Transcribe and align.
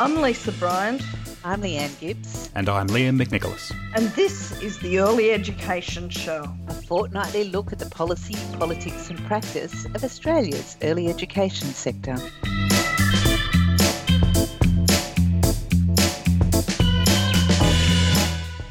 I'm 0.00 0.16
Lisa 0.16 0.50
Bryant. 0.52 1.02
I'm 1.44 1.60
Leanne 1.60 2.00
Gibbs. 2.00 2.48
And 2.54 2.70
I'm 2.70 2.88
Liam 2.88 3.22
McNicholas. 3.22 3.70
And 3.94 4.08
this 4.12 4.58
is 4.62 4.78
the 4.78 4.98
Early 4.98 5.30
Education 5.30 6.08
Show, 6.08 6.50
a 6.68 6.72
fortnightly 6.72 7.44
look 7.44 7.70
at 7.70 7.78
the 7.78 7.90
policy, 7.90 8.34
politics, 8.56 9.10
and 9.10 9.22
practice 9.26 9.84
of 9.84 10.02
Australia's 10.02 10.78
early 10.80 11.08
education 11.08 11.68
sector. 11.68 12.16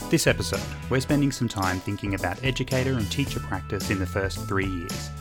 This 0.10 0.26
episode, 0.26 0.64
we're 0.90 1.00
spending 1.00 1.32
some 1.32 1.48
time 1.48 1.80
thinking 1.80 2.16
about 2.16 2.44
educator 2.44 2.94
and 2.94 3.12
teacher 3.12 3.40
practice 3.40 3.92
in 3.92 4.00
the 4.00 4.08
first 4.08 4.48
three 4.48 4.66
years. 4.66 5.12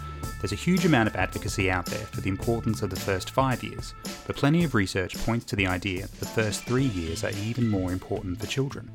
There's 0.41 0.53
a 0.53 0.57
huge 0.57 0.85
amount 0.85 1.09
of 1.09 1.17
advocacy 1.17 1.69
out 1.69 1.87
there 1.87 2.07
for 2.07 2.21
the 2.21 2.29
importance 2.29 2.83
of 2.83 2.91
the 2.91 2.97
first 3.01 3.31
five 3.31 3.65
years, 3.65 3.95
but 4.25 4.37
plenty 4.37 4.63
of 4.63 4.75
research 4.75 5.17
points 5.25 5.45
to 5.47 5.57
the 5.57 5.67
idea 5.67 6.03
that 6.03 6.21
the 6.21 6.27
first 6.27 6.63
three 6.63 6.85
years 6.85 7.25
are 7.25 7.33
even 7.45 7.67
more 7.67 7.93
important 7.93 8.39
for 8.39 8.47
children. 8.47 8.89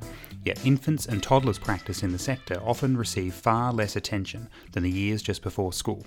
Yet 0.46 0.66
infants 0.66 1.06
and 1.06 1.22
toddlers' 1.22 1.60
practice 1.60 2.02
in 2.02 2.14
the 2.14 2.20
sector 2.20 2.62
often 2.64 2.96
receive 2.96 3.34
far 3.34 3.74
less 3.74 3.98
attention 3.98 4.48
than 4.72 4.84
the 4.84 4.92
years 4.92 5.22
just 5.22 5.42
before 5.42 5.74
school. 5.74 6.06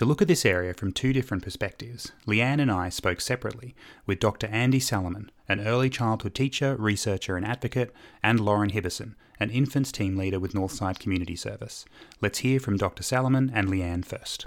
To 0.00 0.06
look 0.06 0.22
at 0.22 0.28
this 0.28 0.46
area 0.46 0.72
from 0.72 0.92
two 0.92 1.12
different 1.12 1.42
perspectives, 1.42 2.12
Leanne 2.26 2.58
and 2.58 2.72
I 2.72 2.88
spoke 2.88 3.20
separately 3.20 3.74
with 4.06 4.18
Dr. 4.18 4.46
Andi 4.46 4.80
Salamon, 4.80 5.28
an 5.46 5.60
early 5.60 5.90
childhood 5.90 6.34
teacher, 6.34 6.74
researcher, 6.76 7.36
and 7.36 7.44
advocate, 7.44 7.92
and 8.22 8.40
Lauren 8.40 8.70
Hibberson, 8.70 9.14
an 9.38 9.50
infants 9.50 9.92
team 9.92 10.16
leader 10.16 10.40
with 10.40 10.54
Northside 10.54 10.98
Community 10.98 11.36
Service. 11.36 11.84
Let's 12.22 12.38
hear 12.38 12.58
from 12.58 12.78
Dr. 12.78 13.02
Salamon 13.02 13.50
and 13.52 13.68
Leanne 13.68 14.02
first. 14.02 14.46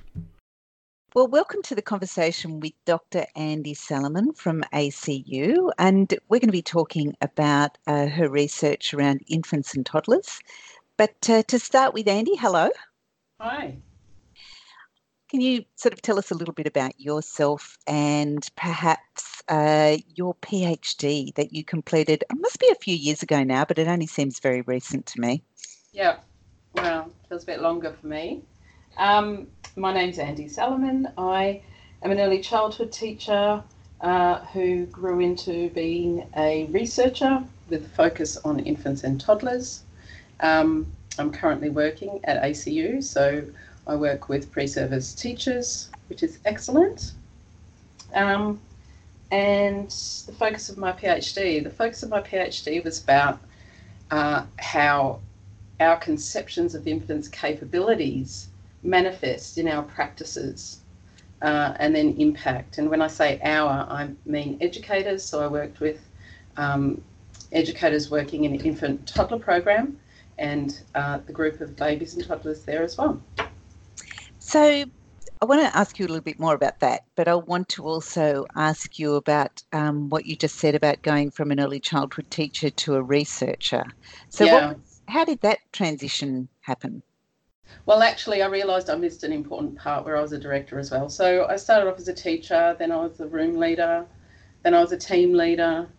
Well, 1.13 1.27
welcome 1.27 1.61
to 1.61 1.75
the 1.75 1.83
conversation 1.83 2.59
with 2.59 2.73
Dr. 2.85 3.27
Andi 3.37 3.77
Salamon 3.77 4.35
from 4.35 4.63
ACU, 4.73 5.69
and 5.77 6.11
we're 6.29 6.39
going 6.39 6.47
to 6.47 6.51
be 6.51 6.63
talking 6.63 7.15
about 7.21 7.77
uh, 7.85 8.07
her 8.07 8.27
research 8.27 8.91
around 8.95 9.21
infants 9.27 9.75
and 9.75 9.85
toddlers. 9.85 10.39
But 10.97 11.29
uh, 11.29 11.43
to 11.43 11.59
start 11.59 11.93
with, 11.93 12.07
Andi, 12.07 12.39
hello. 12.39 12.71
Hi. 13.39 13.77
Can 15.33 15.41
you 15.41 15.65
sort 15.77 15.93
of 15.93 16.01
tell 16.03 16.19
us 16.19 16.29
a 16.29 16.35
little 16.35 16.53
bit 16.53 16.67
about 16.67 16.99
yourself 16.99 17.79
and 17.87 18.47
perhaps 18.55 19.41
uh, 19.47 19.97
your 20.15 20.35
PhD 20.35 21.33
that 21.33 21.51
you 21.51 21.65
completed? 21.65 22.23
It 22.29 22.37
must 22.39 22.59
be 22.59 22.69
a 22.69 22.75
few 22.75 22.95
years 22.95 23.23
ago 23.23 23.43
now, 23.43 23.65
but 23.65 23.79
it 23.79 23.87
only 23.87 24.05
seems 24.05 24.39
very 24.39 24.61
recent 24.61 25.07
to 25.07 25.19
me. 25.19 25.41
Yeah, 25.91 26.17
well, 26.75 27.07
it 27.07 27.29
feels 27.29 27.41
a 27.41 27.45
bit 27.47 27.63
longer 27.63 27.97
for 27.99 28.05
me. 28.05 28.43
Um, 28.97 29.47
my 29.75 29.91
name's 29.91 30.19
Andi 30.19 30.55
Salamon. 30.55 31.11
I 31.17 31.63
am 32.03 32.11
an 32.11 32.19
early 32.19 32.39
childhood 32.39 32.91
teacher 32.91 33.63
uh, 34.01 34.39
who 34.53 34.85
grew 34.85 35.19
into 35.19 35.71
being 35.71 36.29
a 36.37 36.65
researcher 36.65 37.43
with 37.69 37.87
a 37.87 37.89
focus 37.89 38.37
on 38.45 38.59
infants 38.59 39.03
and 39.03 39.19
toddlers. 39.19 39.81
Um, 40.41 40.85
I'm 41.17 41.31
currently 41.31 41.71
working 41.71 42.19
at 42.25 42.39
ACU, 42.43 43.03
so 43.03 43.43
I 43.85 43.95
work 43.95 44.29
with 44.29 44.51
pre-service 44.51 45.13
teachers, 45.13 45.89
which 46.07 46.23
is 46.23 46.39
excellent. 46.45 47.13
Um, 48.13 48.59
and 49.31 49.89
the 49.89 50.33
focus 50.33 50.69
of 50.69 50.77
my 50.77 50.91
PhD, 50.91 51.63
the 51.63 51.69
focus 51.69 52.03
of 52.03 52.09
my 52.09 52.21
PhD 52.21 52.83
was 52.83 53.01
about 53.03 53.39
uh, 54.11 54.45
how 54.59 55.19
our 55.79 55.97
conceptions 55.97 56.75
of 56.75 56.87
infants' 56.87 57.27
capabilities 57.27 58.49
manifest 58.83 59.57
in 59.57 59.67
our 59.67 59.83
practices 59.83 60.79
uh, 61.41 61.73
and 61.79 61.95
then 61.95 62.15
impact. 62.17 62.77
And 62.77 62.89
when 62.89 63.01
I 63.01 63.07
say 63.07 63.39
our, 63.43 63.69
I 63.89 64.09
mean 64.25 64.57
educators. 64.61 65.23
So 65.23 65.43
I 65.43 65.47
worked 65.47 65.79
with 65.79 65.99
um, 66.57 67.01
educators 67.51 68.09
working 68.09 68.45
in 68.45 68.53
an 68.53 68.61
infant 68.61 69.07
toddler 69.07 69.39
program 69.39 69.99
and 70.37 70.79
uh, 70.95 71.19
the 71.25 71.33
group 71.33 71.61
of 71.61 71.75
babies 71.75 72.15
and 72.15 72.25
toddlers 72.25 72.63
there 72.63 72.83
as 72.83 72.97
well. 72.97 73.21
So 74.53 74.85
I 75.41 75.45
want 75.45 75.61
to 75.61 75.75
ask 75.75 75.97
you 75.97 76.05
a 76.05 76.09
little 76.09 76.21
bit 76.21 76.39
more 76.39 76.53
about 76.53 76.79
that, 76.81 77.05
but 77.15 77.27
I 77.27 77.33
want 77.33 77.69
to 77.69 77.85
also 77.85 78.45
ask 78.55 78.99
you 78.99 79.15
about 79.15 79.63
um, 79.73 80.09
what 80.09 80.27
you 80.27 80.35
just 80.35 80.57
said 80.57 80.75
about 80.75 81.01
going 81.01 81.31
from 81.31 81.49
an 81.49 81.59
early 81.59 81.79
childhood 81.79 82.29
teacher 82.29 82.69
to 82.69 82.93
a 82.93 83.01
researcher. 83.01 83.83
So, 84.29 84.45
yeah. 84.45 84.67
what, 84.67 84.77
how 85.07 85.25
did 85.25 85.41
that 85.41 85.57
transition 85.71 86.49
happen? 86.61 87.01
Well, 87.87 88.03
actually, 88.03 88.43
I 88.43 88.45
realised 88.45 88.91
I 88.91 88.95
missed 88.95 89.23
an 89.23 89.33
important 89.33 89.75
part 89.75 90.05
where 90.05 90.17
I 90.17 90.21
was 90.21 90.33
a 90.33 90.37
director 90.37 90.77
as 90.77 90.91
well. 90.91 91.09
So, 91.09 91.47
I 91.49 91.55
started 91.55 91.89
off 91.89 91.97
as 91.97 92.07
a 92.07 92.13
teacher, 92.13 92.75
then 92.77 92.91
I 92.91 92.97
was 92.97 93.19
a 93.21 93.25
room 93.25 93.57
leader, 93.57 94.05
then 94.61 94.75
I 94.75 94.81
was 94.81 94.91
a 94.91 94.97
team 94.97 95.33
leader. 95.33 95.89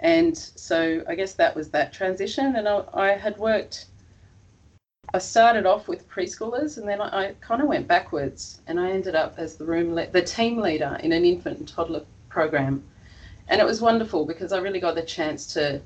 And 0.00 0.36
so, 0.36 1.02
I 1.08 1.14
guess 1.14 1.32
that 1.32 1.56
was 1.56 1.70
that 1.70 1.94
transition. 1.94 2.56
And 2.56 2.68
I, 2.68 2.84
I 2.92 3.08
had 3.12 3.38
worked 3.38 3.86
I 5.14 5.18
started 5.18 5.66
off 5.66 5.88
with 5.88 6.08
preschoolers 6.08 6.78
and 6.78 6.88
then 6.88 7.00
I, 7.00 7.26
I 7.26 7.34
kind 7.42 7.60
of 7.60 7.68
went 7.68 7.86
backwards 7.86 8.62
and 8.66 8.80
I 8.80 8.90
ended 8.90 9.14
up 9.14 9.34
as 9.36 9.56
the 9.56 9.64
room 9.64 9.94
le- 9.94 10.06
the 10.06 10.22
team 10.22 10.58
leader 10.58 10.98
in 11.02 11.12
an 11.12 11.24
infant 11.24 11.58
and 11.58 11.68
toddler 11.68 12.02
program. 12.30 12.82
And 13.48 13.60
it 13.60 13.64
was 13.66 13.82
wonderful 13.82 14.24
because 14.24 14.52
I 14.52 14.58
really 14.58 14.80
got 14.80 14.94
the 14.94 15.02
chance 15.02 15.52
to 15.54 15.82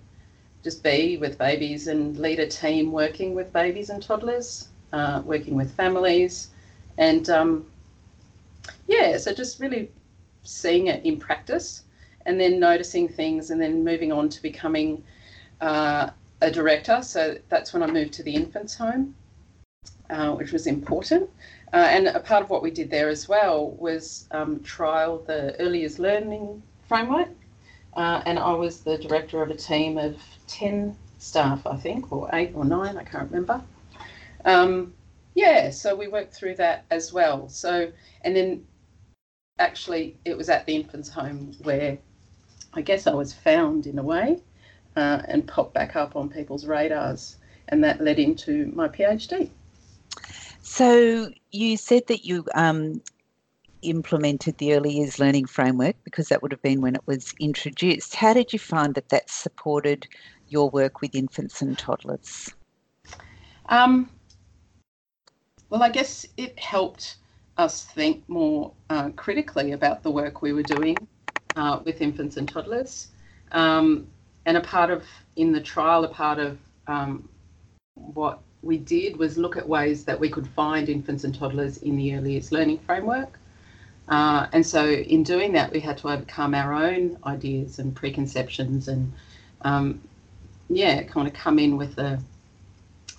just 0.62 0.84
be 0.84 1.16
with 1.16 1.38
babies 1.38 1.88
and 1.88 2.16
lead 2.18 2.38
a 2.38 2.46
team 2.46 2.92
working 2.92 3.34
with 3.34 3.52
babies 3.52 3.90
and 3.90 4.00
toddlers, 4.00 4.68
uh, 4.92 5.22
working 5.24 5.56
with 5.56 5.72
families. 5.74 6.50
And 6.98 7.28
um, 7.28 7.66
yeah, 8.86 9.16
so 9.16 9.34
just 9.34 9.58
really 9.58 9.90
seeing 10.44 10.86
it 10.86 11.04
in 11.04 11.18
practice 11.18 11.82
and 12.26 12.40
then 12.40 12.60
noticing 12.60 13.08
things 13.08 13.50
and 13.50 13.60
then 13.60 13.84
moving 13.84 14.12
on 14.12 14.28
to 14.28 14.40
becoming 14.40 15.02
uh, 15.60 16.10
a 16.40 16.50
director, 16.50 17.02
so 17.02 17.38
that's 17.48 17.72
when 17.72 17.82
I 17.82 17.86
moved 17.86 18.12
to 18.14 18.22
the 18.22 18.34
infants' 18.34 18.74
home, 18.74 19.14
uh, 20.10 20.32
which 20.32 20.52
was 20.52 20.66
important. 20.66 21.30
Uh, 21.72 21.76
and 21.76 22.08
a 22.08 22.20
part 22.20 22.42
of 22.42 22.50
what 22.50 22.62
we 22.62 22.70
did 22.70 22.90
there 22.90 23.08
as 23.08 23.28
well 23.28 23.70
was 23.72 24.28
um, 24.30 24.60
trial 24.60 25.18
the 25.26 25.58
early 25.60 25.80
years 25.80 25.98
learning 25.98 26.62
framework. 26.86 27.28
Uh, 27.94 28.22
and 28.26 28.38
I 28.38 28.52
was 28.52 28.80
the 28.80 28.98
director 28.98 29.42
of 29.42 29.50
a 29.50 29.56
team 29.56 29.96
of 29.96 30.20
10 30.48 30.96
staff, 31.18 31.66
I 31.66 31.76
think, 31.76 32.12
or 32.12 32.28
eight 32.34 32.52
or 32.54 32.64
nine, 32.64 32.96
I 32.96 33.04
can't 33.04 33.30
remember. 33.30 33.62
Um, 34.44 34.92
yeah, 35.34 35.70
so 35.70 35.94
we 35.94 36.08
worked 36.08 36.34
through 36.34 36.56
that 36.56 36.84
as 36.90 37.12
well. 37.12 37.48
So, 37.48 37.90
and 38.22 38.36
then 38.36 38.66
actually, 39.58 40.16
it 40.24 40.36
was 40.36 40.48
at 40.48 40.66
the 40.66 40.76
infants' 40.76 41.08
home 41.08 41.52
where 41.62 41.98
I 42.74 42.82
guess 42.82 43.06
I 43.06 43.14
was 43.14 43.32
found 43.32 43.86
in 43.86 43.98
a 43.98 44.02
way 44.02 44.40
uh, 44.96 45.22
and 45.28 45.46
pop 45.46 45.72
back 45.72 45.96
up 45.96 46.16
on 46.16 46.28
people's 46.28 46.66
radars. 46.66 47.36
And 47.68 47.82
that 47.84 48.00
led 48.00 48.18
into 48.18 48.66
my 48.74 48.88
PhD. 48.88 49.50
So 50.62 51.30
you 51.52 51.76
said 51.76 52.06
that 52.08 52.24
you 52.24 52.44
um, 52.54 53.00
implemented 53.82 54.58
the 54.58 54.74
early 54.74 54.94
years 54.94 55.18
learning 55.18 55.46
framework 55.46 55.96
because 56.04 56.28
that 56.28 56.42
would 56.42 56.52
have 56.52 56.62
been 56.62 56.80
when 56.80 56.94
it 56.94 57.02
was 57.06 57.32
introduced. 57.40 58.14
How 58.14 58.34
did 58.34 58.52
you 58.52 58.58
find 58.58 58.94
that 58.94 59.08
that 59.10 59.30
supported 59.30 60.06
your 60.48 60.70
work 60.70 61.00
with 61.00 61.14
infants 61.14 61.62
and 61.62 61.76
toddlers? 61.78 62.54
Um, 63.68 64.10
well, 65.70 65.82
I 65.82 65.90
guess 65.90 66.26
it 66.36 66.58
helped 66.58 67.16
us 67.58 67.84
think 67.84 68.28
more 68.28 68.72
uh, 68.90 69.10
critically 69.10 69.72
about 69.72 70.02
the 70.02 70.10
work 70.10 70.42
we 70.42 70.52
were 70.52 70.62
doing 70.62 71.06
uh, 71.56 71.80
with 71.84 72.00
infants 72.00 72.36
and 72.36 72.48
toddlers. 72.48 73.08
Um, 73.52 74.08
and 74.46 74.56
a 74.56 74.60
part 74.60 74.90
of 74.90 75.04
in 75.34 75.52
the 75.52 75.60
trial, 75.60 76.04
a 76.04 76.08
part 76.08 76.38
of 76.38 76.58
um, 76.86 77.28
what 77.94 78.40
we 78.62 78.78
did 78.78 79.16
was 79.16 79.36
look 79.36 79.56
at 79.56 79.68
ways 79.68 80.04
that 80.04 80.18
we 80.18 80.30
could 80.30 80.46
find 80.48 80.88
infants 80.88 81.24
and 81.24 81.34
toddlers 81.34 81.78
in 81.78 81.96
the 81.96 82.14
early 82.16 82.32
years 82.32 82.52
learning 82.52 82.78
framework. 82.78 83.38
Uh, 84.08 84.46
and 84.52 84.64
so, 84.64 84.88
in 84.88 85.24
doing 85.24 85.52
that, 85.52 85.72
we 85.72 85.80
had 85.80 85.98
to 85.98 86.08
overcome 86.08 86.54
our 86.54 86.72
own 86.72 87.18
ideas 87.26 87.80
and 87.80 87.94
preconceptions, 87.94 88.86
and 88.86 89.12
um, 89.62 90.00
yeah, 90.68 91.02
kind 91.02 91.26
of 91.26 91.34
come 91.34 91.58
in 91.58 91.76
with 91.76 91.98
a, 91.98 92.20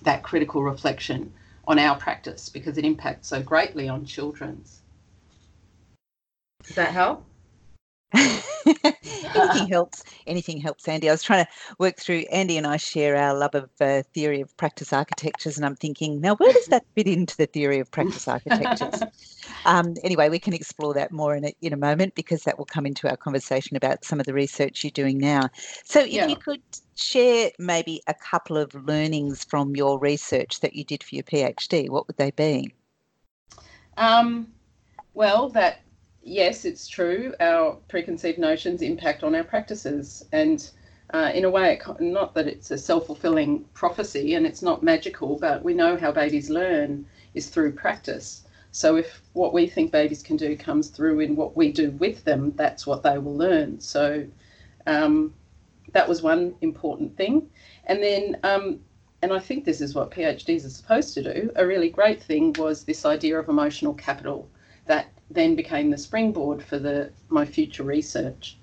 that 0.02 0.22
critical 0.22 0.62
reflection 0.62 1.30
on 1.66 1.78
our 1.78 1.94
practice 1.94 2.48
because 2.48 2.78
it 2.78 2.86
impacts 2.86 3.28
so 3.28 3.42
greatly 3.42 3.86
on 3.86 4.06
children's. 4.06 4.80
Does 6.62 6.76
that 6.76 6.92
help? 6.92 7.27
anything 8.14 9.68
helps. 9.68 10.02
Anything 10.26 10.60
helps, 10.60 10.86
Andi. 10.86 11.08
I 11.08 11.12
was 11.12 11.22
trying 11.22 11.44
to 11.44 11.50
work 11.78 11.98
through. 11.98 12.24
Andi 12.32 12.56
and 12.56 12.66
I 12.66 12.78
share 12.78 13.16
our 13.16 13.36
love 13.36 13.54
of 13.54 13.68
uh, 13.80 14.02
theory 14.14 14.40
of 14.40 14.56
practice 14.56 14.92
architectures, 14.92 15.56
and 15.56 15.66
I'm 15.66 15.76
thinking, 15.76 16.20
now 16.20 16.34
where 16.36 16.52
does 16.52 16.66
that 16.66 16.84
fit 16.94 17.06
into 17.06 17.36
the 17.36 17.46
theory 17.46 17.80
of 17.80 17.90
practice 17.90 18.26
architectures? 18.26 19.02
um, 19.66 19.94
anyway, 20.02 20.30
we 20.30 20.38
can 20.38 20.54
explore 20.54 20.94
that 20.94 21.12
more 21.12 21.36
in 21.36 21.44
a, 21.44 21.54
in 21.60 21.72
a 21.72 21.76
moment 21.76 22.14
because 22.14 22.44
that 22.44 22.56
will 22.56 22.64
come 22.64 22.86
into 22.86 23.08
our 23.08 23.16
conversation 23.16 23.76
about 23.76 24.04
some 24.04 24.20
of 24.20 24.26
the 24.26 24.34
research 24.34 24.84
you're 24.84 24.90
doing 24.90 25.18
now. 25.18 25.48
So, 25.84 26.00
if 26.00 26.08
yeah. 26.12 26.26
you 26.28 26.36
could 26.36 26.62
share 26.94 27.50
maybe 27.58 28.00
a 28.06 28.14
couple 28.14 28.56
of 28.56 28.74
learnings 28.74 29.44
from 29.44 29.76
your 29.76 29.98
research 29.98 30.60
that 30.60 30.74
you 30.74 30.84
did 30.84 31.02
for 31.02 31.14
your 31.14 31.24
PhD, 31.24 31.90
what 31.90 32.06
would 32.06 32.16
they 32.16 32.30
be? 32.30 32.72
Um, 33.98 34.48
well, 35.12 35.50
that 35.50 35.80
yes, 36.28 36.64
it's 36.64 36.86
true. 36.86 37.34
Our 37.40 37.72
preconceived 37.88 38.38
notions 38.38 38.82
impact 38.82 39.22
on 39.22 39.34
our 39.34 39.44
practices, 39.44 40.24
and 40.32 40.68
uh, 41.14 41.30
in 41.34 41.44
a 41.44 41.50
way, 41.50 41.74
it, 41.74 42.00
not 42.00 42.34
that 42.34 42.46
it's 42.46 42.70
a 42.70 42.78
self-fulfilling 42.78 43.64
prophecy 43.72 44.34
and 44.34 44.46
it's 44.46 44.62
not 44.62 44.82
magical, 44.82 45.38
but 45.38 45.64
we 45.64 45.72
know 45.74 45.96
how 45.96 46.12
babies 46.12 46.50
learn 46.50 47.06
is 47.34 47.48
through 47.48 47.72
practice. 47.72 48.44
So 48.72 48.96
if 48.96 49.22
what 49.32 49.54
we 49.54 49.66
think 49.66 49.90
babies 49.90 50.22
can 50.22 50.36
do 50.36 50.56
comes 50.56 50.88
through 50.88 51.20
in 51.20 51.34
what 51.34 51.56
we 51.56 51.72
do 51.72 51.92
with 51.92 52.24
them, 52.24 52.52
that's 52.56 52.86
what 52.86 53.02
they 53.02 53.16
will 53.16 53.36
learn. 53.36 53.80
So 53.80 54.26
um, 54.86 55.32
that 55.92 56.08
was 56.08 56.22
one 56.22 56.54
important 56.60 57.16
thing. 57.16 57.48
And 57.86 58.02
then, 58.02 58.36
um, 58.42 58.80
and 59.22 59.32
I 59.32 59.38
think 59.38 59.64
this 59.64 59.80
is 59.80 59.94
what 59.94 60.10
PhDs 60.10 60.66
are 60.66 60.70
supposed 60.70 61.14
to 61.14 61.22
do, 61.22 61.50
a 61.56 61.66
really 61.66 61.88
great 61.88 62.22
thing 62.22 62.54
was 62.58 62.84
this 62.84 63.06
idea 63.06 63.38
of 63.38 63.48
emotional 63.48 63.94
capital 63.94 64.50
that 64.84 65.08
then 65.30 65.54
became 65.54 65.90
the 65.90 65.98
springboard 65.98 66.62
for 66.62 66.78
the 66.78 67.12
my 67.28 67.44
future 67.44 67.82
research. 67.82 68.58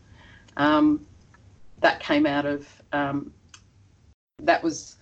Um, 0.57 1.05
that 1.81 1.99
came 1.99 2.25
out 2.25 2.45
of 2.45 2.67
um, 2.93 3.31
that 4.39 4.63
was 4.63 4.95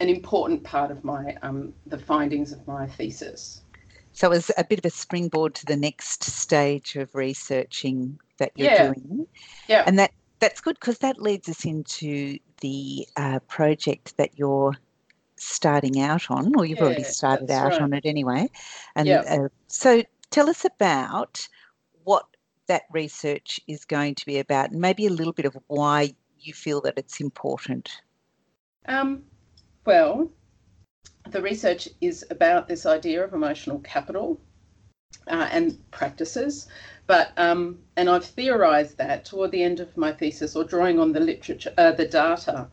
an 0.00 0.08
important 0.08 0.62
part 0.64 0.90
of 0.90 1.04
my 1.04 1.36
um, 1.42 1.74
the 1.86 1.98
findings 1.98 2.52
of 2.52 2.66
my 2.66 2.86
thesis. 2.86 3.62
So 4.12 4.28
it 4.28 4.36
was 4.36 4.50
a 4.56 4.64
bit 4.64 4.78
of 4.78 4.84
a 4.84 4.90
springboard 4.90 5.54
to 5.56 5.66
the 5.66 5.76
next 5.76 6.22
stage 6.22 6.94
of 6.94 7.14
researching 7.14 8.18
that 8.38 8.52
you're 8.54 8.68
Yeah. 8.68 8.84
doing. 8.84 9.26
Yeah. 9.68 9.82
And 9.86 9.98
that 9.98 10.12
that's 10.40 10.60
good 10.60 10.76
because 10.80 10.98
that 10.98 11.20
leads 11.20 11.48
us 11.48 11.64
into 11.64 12.38
the 12.60 13.06
uh, 13.16 13.40
project 13.48 14.16
that 14.16 14.38
you're 14.38 14.74
starting 15.36 16.00
out 16.00 16.30
on, 16.30 16.52
or 16.56 16.64
you've 16.64 16.80
already 16.80 17.02
started 17.02 17.50
out 17.50 17.72
right. 17.72 17.80
on 17.80 17.92
it 17.92 18.04
anyway. 18.04 18.48
And 18.94 19.08
Yeah. 19.08 19.22
uh, 19.28 19.48
so 19.68 20.02
tell 20.34 20.50
us 20.50 20.64
about 20.64 21.46
what 22.02 22.26
that 22.66 22.82
research 22.90 23.60
is 23.68 23.84
going 23.84 24.16
to 24.16 24.26
be 24.26 24.38
about, 24.40 24.72
and 24.72 24.80
maybe 24.80 25.06
a 25.06 25.10
little 25.10 25.32
bit 25.32 25.44
of 25.44 25.56
why 25.68 26.12
you 26.40 26.52
feel 26.52 26.80
that 26.80 26.94
it's 26.96 27.20
important. 27.20 28.00
Um, 28.86 29.22
well, 29.86 30.28
the 31.30 31.40
research 31.40 31.88
is 32.00 32.24
about 32.30 32.66
this 32.66 32.84
idea 32.84 33.22
of 33.22 33.32
emotional 33.32 33.78
capital 33.78 34.40
uh, 35.28 35.48
and 35.52 35.78
practices, 35.92 36.66
but 37.06 37.30
um, 37.36 37.78
and 37.96 38.10
I've 38.10 38.24
theorised 38.24 38.98
that 38.98 39.24
toward 39.24 39.52
the 39.52 39.62
end 39.62 39.78
of 39.78 39.96
my 39.96 40.12
thesis, 40.12 40.56
or 40.56 40.64
drawing 40.64 40.98
on 40.98 41.12
the 41.12 41.20
literature, 41.20 41.72
uh, 41.78 41.92
the 41.92 42.08
data 42.08 42.66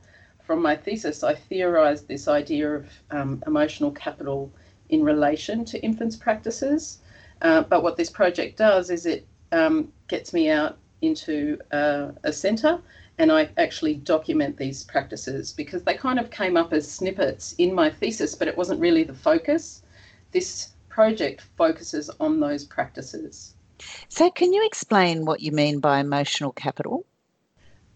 from 0.44 0.64
my 0.64 0.76
thesis, 0.76 1.24
I 1.24 1.36
theorised 1.36 2.08
this 2.08 2.28
idea 2.28 2.72
of 2.78 2.88
um, 3.12 3.44
emotional 3.46 3.92
capital 3.92 4.52
in 4.90 5.04
relation 5.04 5.64
to 5.66 5.84
infants' 5.84 6.16
practices. 6.16 6.98
Uh, 7.42 7.62
but 7.62 7.84
what 7.84 7.98
this 7.98 8.10
project 8.10 8.58
does 8.58 8.90
is 8.90 9.06
it 9.06 9.26
um, 9.52 9.92
gets 10.08 10.34
me 10.34 10.50
out 10.50 10.78
into 11.02 11.58
uh, 11.72 12.12
a 12.24 12.32
centre 12.32 12.80
and 13.18 13.32
I 13.32 13.50
actually 13.58 13.96
document 13.96 14.58
these 14.58 14.84
practices 14.84 15.54
because 15.54 15.84
they 15.84 15.94
kind 15.94 16.20
of 16.20 16.32
came 16.32 16.58
up 16.58 16.74
as 16.74 16.90
snippets 16.90 17.54
in 17.60 17.74
my 17.74 17.90
thesis, 17.90 18.34
but 18.34 18.48
it 18.48 18.58
wasn't 18.58 18.80
really 18.80 19.04
the 19.04 19.14
focus. 19.14 19.84
This 20.32 20.70
project 20.90 21.42
focuses 21.56 22.10
on 22.20 22.40
those 22.40 22.64
practices. 22.66 23.54
So, 24.10 24.30
can 24.32 24.54
you 24.54 24.66
explain 24.66 25.26
what 25.26 25.40
you 25.40 25.52
mean 25.52 25.80
by 25.80 26.00
emotional 26.00 26.52
capital? 26.52 27.06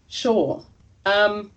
Sure. 0.08 0.64
Um, 1.04 1.50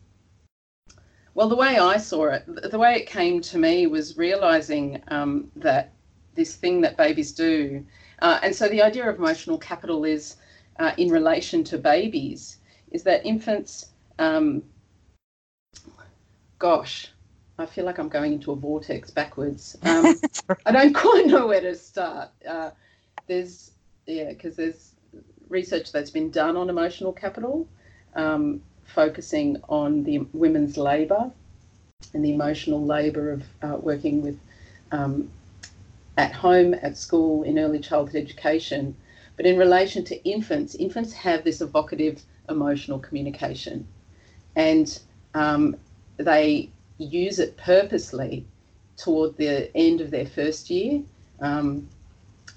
well, 1.35 1.49
the 1.49 1.55
way 1.55 1.77
I 1.77 1.97
saw 1.97 2.25
it, 2.29 2.43
the 2.71 2.77
way 2.79 2.95
it 2.95 3.07
came 3.07 3.41
to 3.41 3.57
me 3.57 3.87
was 3.87 4.17
realizing 4.17 5.01
um, 5.09 5.51
that 5.55 5.93
this 6.39 6.55
thing 6.55 6.79
that 6.81 6.95
babies 6.95 7.33
do, 7.33 7.85
uh, 8.21 8.39
and 8.41 8.55
so 8.55 8.69
the 8.69 8.81
idea 8.81 9.07
of 9.09 9.17
emotional 9.17 9.57
capital 9.57 10.05
is 10.05 10.37
uh, 10.79 10.93
in 10.97 11.09
relation 11.09 11.63
to 11.65 11.77
babies, 11.77 12.57
is 12.91 13.03
that 13.03 13.25
infants, 13.25 13.89
um, 14.17 14.63
gosh, 16.57 17.11
I 17.57 17.65
feel 17.65 17.83
like 17.83 17.97
I'm 17.97 18.07
going 18.07 18.31
into 18.31 18.53
a 18.53 18.55
vortex 18.55 19.11
backwards. 19.11 19.77
Um, 19.83 20.15
I 20.65 20.71
don't 20.71 20.93
quite 20.93 21.27
know 21.27 21.47
where 21.47 21.59
to 21.59 21.75
start. 21.75 22.29
Uh, 22.47 22.71
there's, 23.27 23.71
yeah, 24.07 24.29
because 24.29 24.55
there's 24.55 24.95
research 25.49 25.91
that's 25.91 26.09
been 26.09 26.31
done 26.31 26.55
on 26.55 26.69
emotional 26.69 27.11
capital, 27.11 27.67
um, 28.15 28.61
focusing 28.85 29.61
on 29.67 30.03
the 30.03 30.19
women's 30.31 30.77
labour 30.77 31.31
and 32.13 32.23
the 32.23 32.33
emotional 32.33 32.83
labour 32.83 33.31
of 33.31 33.43
uh, 33.61 33.77
working 33.77 34.21
with 34.21 34.39
um, 34.91 35.29
at 36.19 36.33
home, 36.33 36.73
at 36.73 36.97
school, 36.97 37.43
in 37.43 37.57
early 37.57 37.79
childhood 37.79 38.21
education. 38.21 38.93
But 39.37 39.45
in 39.45 39.57
relation 39.57 40.03
to 40.03 40.21
infants, 40.29 40.75
infants 40.75 41.13
have 41.13 41.45
this 41.45 41.61
evocative 41.61 42.21
emotional 42.49 42.99
communication, 42.99 43.87
and 44.57 44.99
um, 45.33 45.77
they 46.17 46.69
use 46.97 47.39
it 47.39 47.55
purposely 47.55 48.45
toward 48.97 49.37
the 49.37 49.71
end 49.77 50.01
of 50.01 50.11
their 50.11 50.25
first 50.25 50.69
year. 50.69 51.01
Um, 51.39 51.87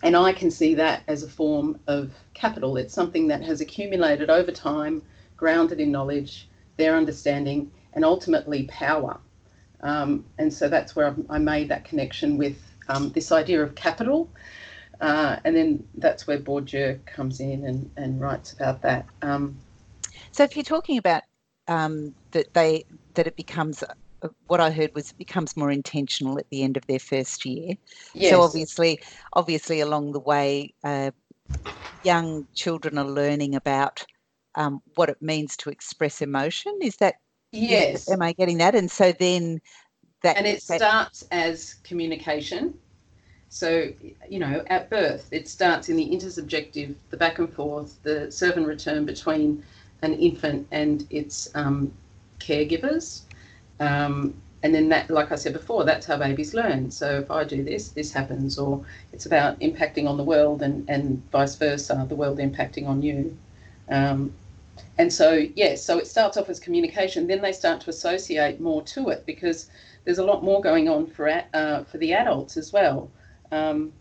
and 0.02 0.16
I 0.16 0.32
can 0.32 0.50
see 0.50 0.74
that 0.74 1.04
as 1.06 1.22
a 1.22 1.28
form 1.28 1.78
of 1.86 2.10
capital. 2.34 2.76
It's 2.76 2.92
something 2.92 3.28
that 3.28 3.42
has 3.42 3.60
accumulated 3.60 4.28
over 4.28 4.50
time, 4.50 5.02
grounded 5.36 5.78
in 5.78 5.92
knowledge, 5.92 6.48
their 6.78 6.96
understanding, 6.96 7.70
and 7.92 8.04
ultimately 8.04 8.64
power. 8.64 9.20
Um, 9.82 10.24
and 10.38 10.52
so 10.52 10.68
that's 10.68 10.96
where 10.96 11.14
I 11.30 11.38
made 11.38 11.68
that 11.68 11.84
connection 11.84 12.36
with 12.36 12.56
um, 12.88 13.10
this 13.10 13.32
idea 13.32 13.62
of 13.62 13.74
capital. 13.74 14.28
Uh, 15.00 15.36
and 15.44 15.56
then 15.56 15.84
that's 15.96 16.26
where 16.26 16.38
Bourdieu 16.38 17.04
comes 17.06 17.40
in 17.40 17.64
and, 17.64 17.90
and 17.96 18.20
writes 18.20 18.52
about 18.52 18.82
that. 18.82 19.06
Um, 19.22 19.56
So, 20.32 20.44
if 20.44 20.56
you're 20.56 20.62
talking 20.62 20.98
about 20.98 21.22
um, 21.68 22.14
that 22.32 22.54
they 22.54 22.84
that 23.14 23.26
it 23.26 23.36
becomes 23.36 23.82
uh, 23.82 24.28
what 24.46 24.60
I 24.60 24.70
heard 24.70 24.90
was 24.94 25.10
it 25.10 25.18
becomes 25.18 25.56
more 25.56 25.70
intentional 25.70 26.38
at 26.38 26.46
the 26.50 26.62
end 26.62 26.76
of 26.76 26.86
their 26.86 26.98
first 27.00 27.44
year. 27.44 27.74
yes, 28.14 28.30
So 28.30 28.42
obviously, 28.42 29.00
obviously 29.32 29.80
along 29.80 30.12
the 30.12 30.20
way, 30.20 30.74
uh, 30.84 31.10
young 32.02 32.46
children 32.54 32.98
are 32.98 33.04
learning 33.06 33.54
about 33.54 34.04
um, 34.54 34.80
what 34.94 35.08
it 35.08 35.20
means 35.20 35.56
to 35.58 35.70
express 35.70 36.22
emotion. 36.22 36.78
Is 36.82 36.96
that 36.96 37.16
yes. 37.52 38.08
Am 38.08 38.22
I 38.22 38.32
getting 38.32 38.58
that? 38.58 38.74
And 38.74 38.90
so 38.90 39.12
then 39.12 39.60
that 40.22 40.36
and 40.36 40.46
it 40.46 40.62
that- 40.68 40.78
starts 40.78 41.26
as 41.30 41.74
communication. 41.84 42.74
So, 43.48 43.92
you 44.28 44.38
know, 44.38 44.64
at 44.68 44.88
birth, 44.88 45.28
it 45.30 45.46
starts 45.46 45.90
in 45.90 45.96
the 45.96 46.08
intersubjective, 46.10 46.94
the 47.10 47.18
back 47.18 47.38
and 47.38 47.52
forth, 47.52 48.02
the 48.02 48.32
serve 48.32 48.56
and 48.56 48.66
return 48.66 49.04
between 49.04 49.62
an 50.00 50.14
infant 50.14 50.66
and 50.70 51.06
its 51.10 51.54
um, 51.54 51.92
caregivers. 52.40 53.22
Um, 53.78 54.34
and 54.62 54.74
then 54.74 54.88
that, 54.90 55.10
like 55.10 55.32
I 55.32 55.34
said 55.34 55.52
before, 55.52 55.84
that's 55.84 56.06
how 56.06 56.16
babies 56.16 56.54
learn. 56.54 56.90
So 56.90 57.18
if 57.18 57.30
I 57.30 57.44
do 57.44 57.62
this, 57.62 57.88
this 57.90 58.12
happens, 58.12 58.58
or 58.58 58.84
it's 59.12 59.26
about 59.26 59.58
impacting 59.60 60.08
on 60.08 60.16
the 60.16 60.24
world 60.24 60.62
and, 60.62 60.88
and 60.88 61.22
vice 61.30 61.56
versa, 61.56 62.06
the 62.08 62.14
world 62.14 62.38
impacting 62.38 62.86
on 62.86 63.02
you. 63.02 63.36
Um, 63.90 64.32
and 64.98 65.12
so, 65.12 65.46
yes, 65.56 65.84
so 65.84 65.98
it 65.98 66.06
starts 66.06 66.36
off 66.36 66.48
as 66.48 66.60
communication, 66.60 67.26
then 67.26 67.42
they 67.42 67.52
start 67.52 67.80
to 67.82 67.90
associate 67.90 68.60
more 68.60 68.82
to 68.82 69.08
it 69.08 69.26
because 69.26 69.68
there's 70.04 70.18
a 70.18 70.24
lot 70.24 70.42
more 70.42 70.60
going 70.60 70.88
on 70.88 71.06
for 71.06 71.28
uh, 71.54 71.84
for 71.84 71.98
the 71.98 72.12
adults 72.12 72.56
as 72.56 72.72
well. 72.72 73.10
Um, 73.50 73.92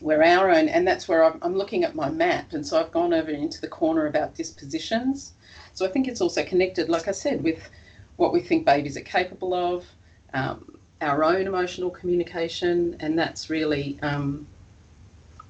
where 0.00 0.22
our 0.24 0.50
own, 0.50 0.68
and 0.68 0.86
that's 0.86 1.08
where 1.08 1.24
I'm, 1.24 1.38
I'm 1.42 1.54
looking 1.54 1.84
at 1.84 1.94
my 1.94 2.10
map, 2.10 2.52
and 2.52 2.66
so 2.66 2.78
I've 2.78 2.90
gone 2.90 3.14
over 3.14 3.30
into 3.30 3.60
the 3.60 3.68
corner 3.68 4.06
about 4.06 4.34
dispositions. 4.34 5.32
So 5.72 5.86
I 5.86 5.88
think 5.88 6.08
it's 6.08 6.20
also 6.20 6.44
connected, 6.44 6.88
like 6.88 7.08
I 7.08 7.12
said, 7.12 7.42
with 7.42 7.70
what 8.16 8.32
we 8.32 8.40
think 8.40 8.66
babies 8.66 8.96
are 8.96 9.02
capable 9.02 9.54
of, 9.54 9.86
um, 10.32 10.78
our 11.00 11.24
own 11.24 11.46
emotional 11.46 11.90
communication, 11.90 12.96
and 13.00 13.18
that's 13.18 13.50
really 13.50 13.98
um, 14.02 14.46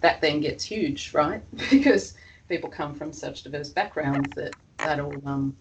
that 0.01 0.21
then 0.21 0.41
gets 0.41 0.65
huge, 0.65 1.15
right? 1.15 1.43
because 1.71 2.15
people 2.49 2.69
come 2.69 2.95
from 2.95 3.13
such 3.13 3.43
diverse 3.43 3.71
backgrounds 3.71 4.35
that 4.35 4.55
that 4.79 5.01
all 5.01 5.23
um, 5.25 5.57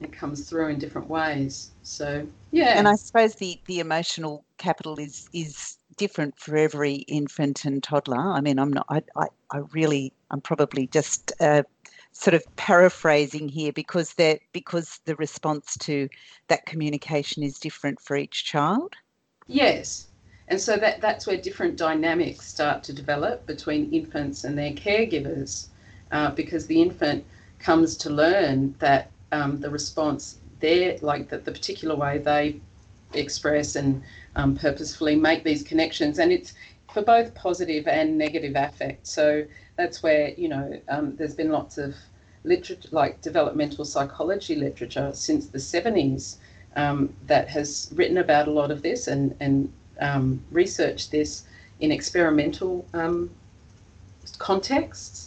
it 0.00 0.12
comes 0.12 0.48
through 0.48 0.68
in 0.68 0.78
different 0.78 1.08
ways. 1.08 1.70
So 1.82 2.26
yeah, 2.50 2.78
and 2.78 2.88
I 2.88 2.94
suppose 2.94 3.34
the 3.36 3.60
the 3.66 3.80
emotional 3.80 4.44
capital 4.58 4.98
is 4.98 5.28
is 5.32 5.78
different 5.96 6.38
for 6.38 6.56
every 6.56 6.94
infant 7.08 7.64
and 7.64 7.82
toddler. 7.82 8.18
I 8.18 8.40
mean, 8.40 8.58
I'm 8.58 8.72
not. 8.72 8.86
I 8.88 9.02
I, 9.16 9.26
I 9.52 9.58
really. 9.72 10.12
I'm 10.30 10.40
probably 10.40 10.86
just. 10.88 11.32
Uh, 11.40 11.62
sort 12.12 12.32
of 12.32 12.42
paraphrasing 12.56 13.46
here 13.46 13.70
because 13.72 14.14
that 14.14 14.40
because 14.54 15.00
the 15.04 15.14
response 15.16 15.76
to 15.76 16.08
that 16.48 16.64
communication 16.64 17.42
is 17.42 17.58
different 17.58 18.00
for 18.00 18.16
each 18.16 18.46
child 18.46 18.96
Yes. 19.46 20.08
And 20.48 20.60
so 20.60 20.76
that, 20.76 21.00
that's 21.00 21.26
where 21.26 21.36
different 21.36 21.76
dynamics 21.76 22.46
start 22.46 22.82
to 22.84 22.92
develop 22.92 23.46
between 23.46 23.92
infants 23.92 24.44
and 24.44 24.56
their 24.56 24.72
caregivers, 24.72 25.68
uh, 26.12 26.30
because 26.30 26.66
the 26.66 26.80
infant 26.80 27.24
comes 27.58 27.96
to 27.98 28.10
learn 28.10 28.74
that 28.78 29.10
um, 29.32 29.60
the 29.60 29.70
response 29.70 30.38
there, 30.60 30.96
like 31.02 31.28
that 31.28 31.44
the 31.44 31.52
particular 31.52 31.94
way 31.94 32.18
they 32.18 32.60
express 33.12 33.76
and 33.76 34.02
um, 34.36 34.56
purposefully 34.56 35.16
make 35.16 35.44
these 35.44 35.62
connections, 35.62 36.18
and 36.18 36.32
it's 36.32 36.54
for 36.92 37.02
both 37.02 37.34
positive 37.34 37.86
and 37.88 38.16
negative 38.16 38.54
affect. 38.56 39.06
So 39.06 39.44
that's 39.76 40.02
where 40.02 40.30
you 40.30 40.48
know 40.48 40.80
um, 40.88 41.16
there's 41.16 41.34
been 41.34 41.50
lots 41.50 41.78
of 41.78 41.94
literature, 42.44 42.88
like 42.92 43.20
developmental 43.20 43.84
psychology 43.84 44.54
literature, 44.54 45.10
since 45.12 45.48
the 45.48 45.58
70s 45.58 46.36
um, 46.76 47.14
that 47.26 47.48
has 47.48 47.90
written 47.94 48.18
about 48.18 48.48
a 48.48 48.50
lot 48.50 48.70
of 48.70 48.82
this 48.82 49.08
and 49.08 49.34
and 49.40 49.72
um, 50.00 50.42
researched 50.50 51.10
this 51.10 51.44
in 51.80 51.90
experimental 51.92 52.86
um, 52.94 53.30
contexts. 54.38 55.25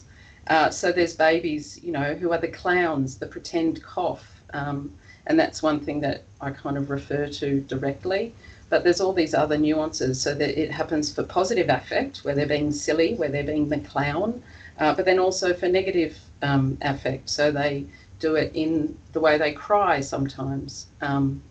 Uh, 0.49 0.69
so 0.71 0.91
there's 0.91 1.15
babies, 1.15 1.79
you 1.83 1.91
know, 1.91 2.15
who 2.15 2.31
are 2.31 2.39
the 2.39 2.47
clowns, 2.47 3.17
the 3.17 3.27
pretend 3.27 3.81
cough, 3.83 4.41
um, 4.53 4.91
and 5.27 5.39
that's 5.39 5.61
one 5.61 5.79
thing 5.79 6.01
that 6.01 6.23
I 6.41 6.49
kind 6.49 6.75
of 6.75 6.89
refer 6.89 7.27
to 7.27 7.61
directly. 7.61 8.33
But 8.69 8.83
there's 8.83 8.99
all 8.99 9.13
these 9.13 9.33
other 9.33 9.57
nuances, 9.57 10.19
so 10.21 10.33
that 10.33 10.59
it 10.59 10.71
happens 10.71 11.13
for 11.13 11.23
positive 11.23 11.69
affect, 11.69 12.19
where 12.19 12.33
they're 12.33 12.47
being 12.47 12.71
silly, 12.71 13.13
where 13.15 13.29
they're 13.29 13.43
being 13.43 13.69
the 13.69 13.79
clown, 13.79 14.41
uh, 14.79 14.93
but 14.95 15.05
then 15.05 15.19
also 15.19 15.53
for 15.53 15.67
negative 15.67 16.17
um, 16.41 16.77
affect, 16.81 17.29
so 17.29 17.51
they 17.51 17.85
do 18.19 18.35
it 18.35 18.51
in 18.53 18.97
the 19.13 19.19
way 19.19 19.37
they 19.37 19.53
cry 19.53 19.99
sometimes. 20.01 20.87
Um, 21.01 21.41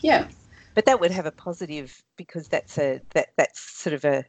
yeah. 0.00 0.28
But 0.74 0.84
that 0.86 1.00
would 1.00 1.10
have 1.10 1.26
a 1.26 1.32
positive 1.32 2.02
because 2.16 2.48
that's 2.48 2.78
a 2.78 3.00
that 3.14 3.28
that's 3.36 3.60
sort 3.60 3.94
of 3.94 4.04
a 4.04 4.24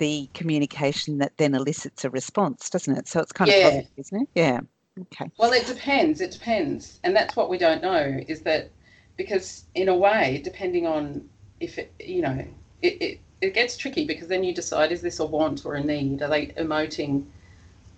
the 0.00 0.28
communication 0.34 1.18
that 1.18 1.36
then 1.36 1.54
elicits 1.54 2.04
a 2.04 2.10
response, 2.10 2.68
doesn't 2.70 2.96
it? 2.98 3.06
So 3.06 3.20
it's 3.20 3.32
kind 3.32 3.50
Yeah. 3.50 3.56
of 3.58 3.62
positive, 3.62 3.92
isn't 3.98 4.22
it? 4.22 4.28
Yeah. 4.34 4.60
Okay. 5.02 5.30
Well, 5.38 5.52
it 5.52 5.66
depends. 5.66 6.20
It 6.20 6.32
depends, 6.32 6.98
and 7.04 7.14
that's 7.14 7.36
what 7.36 7.48
we 7.48 7.58
don't 7.58 7.82
know 7.82 8.20
is 8.26 8.42
that 8.42 8.70
because 9.16 9.64
in 9.74 9.88
a 9.88 9.96
way, 9.96 10.40
depending 10.42 10.86
on 10.86 11.28
if 11.60 11.78
it, 11.78 11.92
you 12.00 12.22
know, 12.22 12.44
it, 12.82 13.02
it, 13.02 13.20
it 13.40 13.54
gets 13.54 13.76
tricky 13.76 14.04
because 14.06 14.28
then 14.28 14.42
you 14.42 14.54
decide 14.54 14.92
is 14.92 15.02
this 15.02 15.20
a 15.20 15.26
want 15.26 15.64
or 15.64 15.74
a 15.74 15.84
need? 15.84 16.22
Are 16.22 16.28
they 16.28 16.46
emoting? 16.46 17.24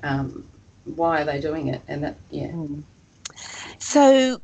Um, 0.03 0.45
why 0.85 1.23
are 1.23 1.25
they 1.25 1.41
doing 1.41 1.69
it? 1.69 1.81
And 1.89 2.03
that, 2.05 2.17
yeah. 2.31 2.49
Mm. 2.49 2.83
So 3.79 4.43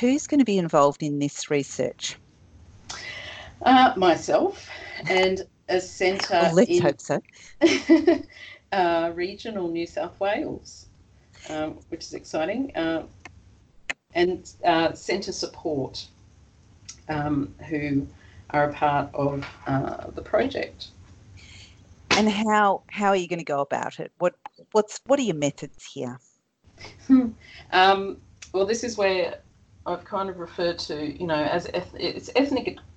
who's 0.00 0.26
going 0.26 0.40
to 0.40 0.44
be 0.44 0.58
involved 0.58 1.02
in 1.02 1.18
this 1.18 1.50
research? 1.50 2.16
Uh, 3.62 3.92
myself 3.96 4.68
and 5.08 5.46
a 5.68 5.80
centre 5.80 6.40
Oh, 6.42 6.54
let's 6.54 6.70
in 6.70 6.82
hope 6.82 7.00
so. 7.00 7.20
uh, 8.72 9.12
regional 9.14 9.68
New 9.68 9.86
South 9.86 10.18
Wales, 10.20 10.86
um, 11.50 11.78
which 11.88 12.04
is 12.04 12.14
exciting, 12.14 12.74
uh, 12.76 13.04
and 14.14 14.50
uh, 14.64 14.92
centre 14.92 15.32
support, 15.32 16.08
um, 17.08 17.54
who 17.68 18.06
are 18.50 18.70
a 18.70 18.72
part 18.72 19.14
of 19.14 19.46
uh, 19.66 20.10
the 20.10 20.22
project. 20.22 20.88
And 22.10 22.28
how 22.28 22.84
how 22.88 23.08
are 23.08 23.16
you 23.16 23.28
going 23.28 23.40
to 23.40 23.44
go 23.44 23.60
about 23.60 23.98
it? 23.98 24.12
What 24.18 24.34
what's 24.72 25.00
what 25.06 25.18
are 25.18 25.22
your 25.22 25.36
methods 25.36 25.84
here? 25.84 26.18
Um, 27.72 28.18
well, 28.54 28.64
this 28.64 28.84
is 28.84 28.96
where 28.96 29.38
I've 29.86 30.04
kind 30.04 30.30
of 30.30 30.38
referred 30.38 30.78
to, 30.80 31.20
you 31.20 31.26
know, 31.26 31.42
as 31.42 31.66
eth- 31.74 31.94
it's 31.98 32.30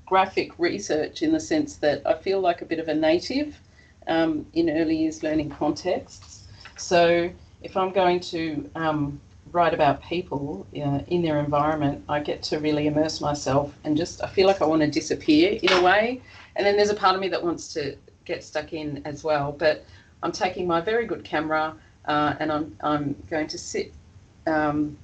ethnographic 0.09 0.57
research 0.57 1.21
in 1.21 1.31
the 1.31 1.39
sense 1.39 1.75
that 1.77 2.01
I 2.05 2.13
feel 2.15 2.39
like 2.39 2.61
a 2.61 2.65
bit 2.65 2.79
of 2.79 2.87
a 2.87 2.93
native 2.95 3.59
um, 4.07 4.45
in 4.53 4.69
early 4.69 4.97
years 4.97 5.21
learning 5.21 5.51
contexts. 5.51 6.47
So 6.77 7.29
if 7.61 7.77
I'm 7.77 7.91
going 7.91 8.19
to 8.21 8.69
um, 8.75 9.21
write 9.51 9.73
about 9.73 10.01
people 10.01 10.65
uh, 10.75 11.01
in 11.07 11.21
their 11.21 11.39
environment, 11.39 12.03
I 12.09 12.21
get 12.21 12.41
to 12.43 12.57
really 12.59 12.87
immerse 12.87 13.21
myself 13.21 13.75
and 13.83 13.95
just 13.95 14.23
I 14.23 14.27
feel 14.27 14.47
like 14.47 14.61
I 14.61 14.65
want 14.65 14.81
to 14.81 14.89
disappear 14.89 15.59
in 15.61 15.71
a 15.73 15.81
way. 15.81 16.21
And 16.55 16.65
then 16.65 16.75
there's 16.75 16.89
a 16.89 16.95
part 16.95 17.13
of 17.13 17.21
me 17.21 17.29
that 17.29 17.43
wants 17.43 17.71
to 17.73 17.95
get 18.25 18.43
stuck 18.43 18.73
in 18.73 19.01
as 19.05 19.23
well. 19.23 19.51
But 19.51 19.85
I'm 20.23 20.31
taking 20.31 20.65
my 20.65 20.81
very 20.81 21.05
good 21.05 21.23
camera 21.23 21.75
uh, 22.05 22.33
and 22.39 22.51
I'm 22.51 22.75
I'm 22.81 23.15
going 23.29 23.47
to 23.47 23.57
sit 23.59 23.93
um, 24.47 24.97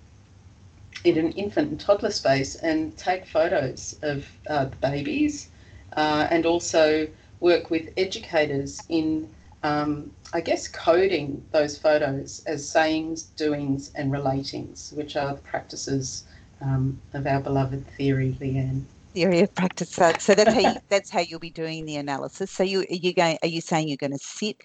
in 1.03 1.17
an 1.17 1.31
infant 1.33 1.69
and 1.69 1.79
toddler 1.79 2.11
space 2.11 2.55
and 2.55 2.95
take 2.97 3.25
photos 3.25 3.97
of 4.01 4.27
uh, 4.47 4.65
babies 4.81 5.49
uh, 5.95 6.27
and 6.29 6.45
also 6.45 7.07
work 7.39 7.69
with 7.69 7.89
educators 7.97 8.83
in, 8.89 9.29
um, 9.63 10.11
I 10.33 10.41
guess, 10.41 10.67
coding 10.67 11.45
those 11.51 11.77
photos 11.77 12.43
as 12.47 12.67
sayings, 12.67 13.23
doings, 13.23 13.91
and 13.95 14.11
relatings, 14.11 14.93
which 14.93 15.15
are 15.15 15.35
the 15.35 15.41
practices 15.41 16.25
um, 16.61 16.99
of 17.13 17.27
our 17.27 17.39
beloved 17.39 17.85
theory, 17.97 18.35
Leanne. 18.39 18.83
Theory 19.13 19.41
of 19.41 19.53
practice. 19.55 19.91
So, 19.91 20.11
so 20.19 20.33
that's 20.35 20.53
how 20.53 20.59
you, 20.59 20.75
that's 20.89 21.09
how 21.09 21.21
you'll 21.21 21.39
be 21.39 21.51
doing 21.51 21.85
the 21.85 21.97
analysis. 21.97 22.51
So 22.51 22.63
you 22.63 22.81
are 22.81 22.85
you 22.89 23.13
going? 23.13 23.37
Are 23.43 23.47
you 23.47 23.61
saying 23.61 23.87
you're 23.87 23.97
going 23.97 24.11
to 24.11 24.19
sit 24.19 24.57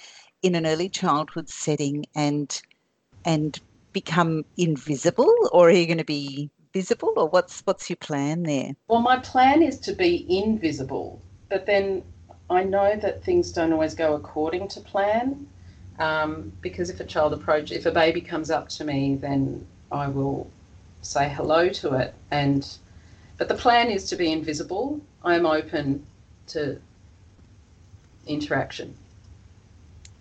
in 0.42 0.54
an 0.54 0.66
early 0.66 0.88
childhood 0.88 1.48
setting 1.48 2.04
and 2.14 2.60
and 3.24 3.58
become 3.92 4.44
invisible, 4.56 5.32
or 5.52 5.68
are 5.68 5.72
you 5.72 5.86
going 5.86 5.98
to 5.98 6.04
be 6.04 6.50
visible, 6.72 7.12
or 7.16 7.28
what's 7.28 7.60
what's 7.64 7.90
your 7.90 7.96
plan 7.96 8.42
there? 8.44 8.72
Well, 8.88 9.00
my 9.00 9.18
plan 9.18 9.62
is 9.62 9.78
to 9.80 9.92
be 9.92 10.26
invisible, 10.28 11.20
but 11.48 11.66
then 11.66 12.02
I 12.48 12.64
know 12.64 12.96
that 12.96 13.22
things 13.24 13.52
don't 13.52 13.72
always 13.72 13.94
go 13.94 14.14
according 14.14 14.68
to 14.68 14.80
plan. 14.80 15.46
Um, 15.98 16.52
because 16.62 16.88
if 16.88 17.00
a 17.00 17.04
child 17.04 17.34
approach, 17.34 17.72
if 17.72 17.84
a 17.84 17.90
baby 17.90 18.22
comes 18.22 18.50
up 18.50 18.68
to 18.70 18.84
me, 18.84 19.16
then 19.16 19.66
I 19.92 20.08
will 20.08 20.50
say 21.02 21.28
hello 21.28 21.68
to 21.68 21.94
it. 21.94 22.14
And 22.30 22.66
but 23.36 23.48
the 23.48 23.54
plan 23.54 23.90
is 23.90 24.08
to 24.10 24.16
be 24.16 24.32
invisible. 24.32 25.00
I'm 25.22 25.46
open 25.46 26.06
to 26.48 26.80
interaction, 28.26 28.94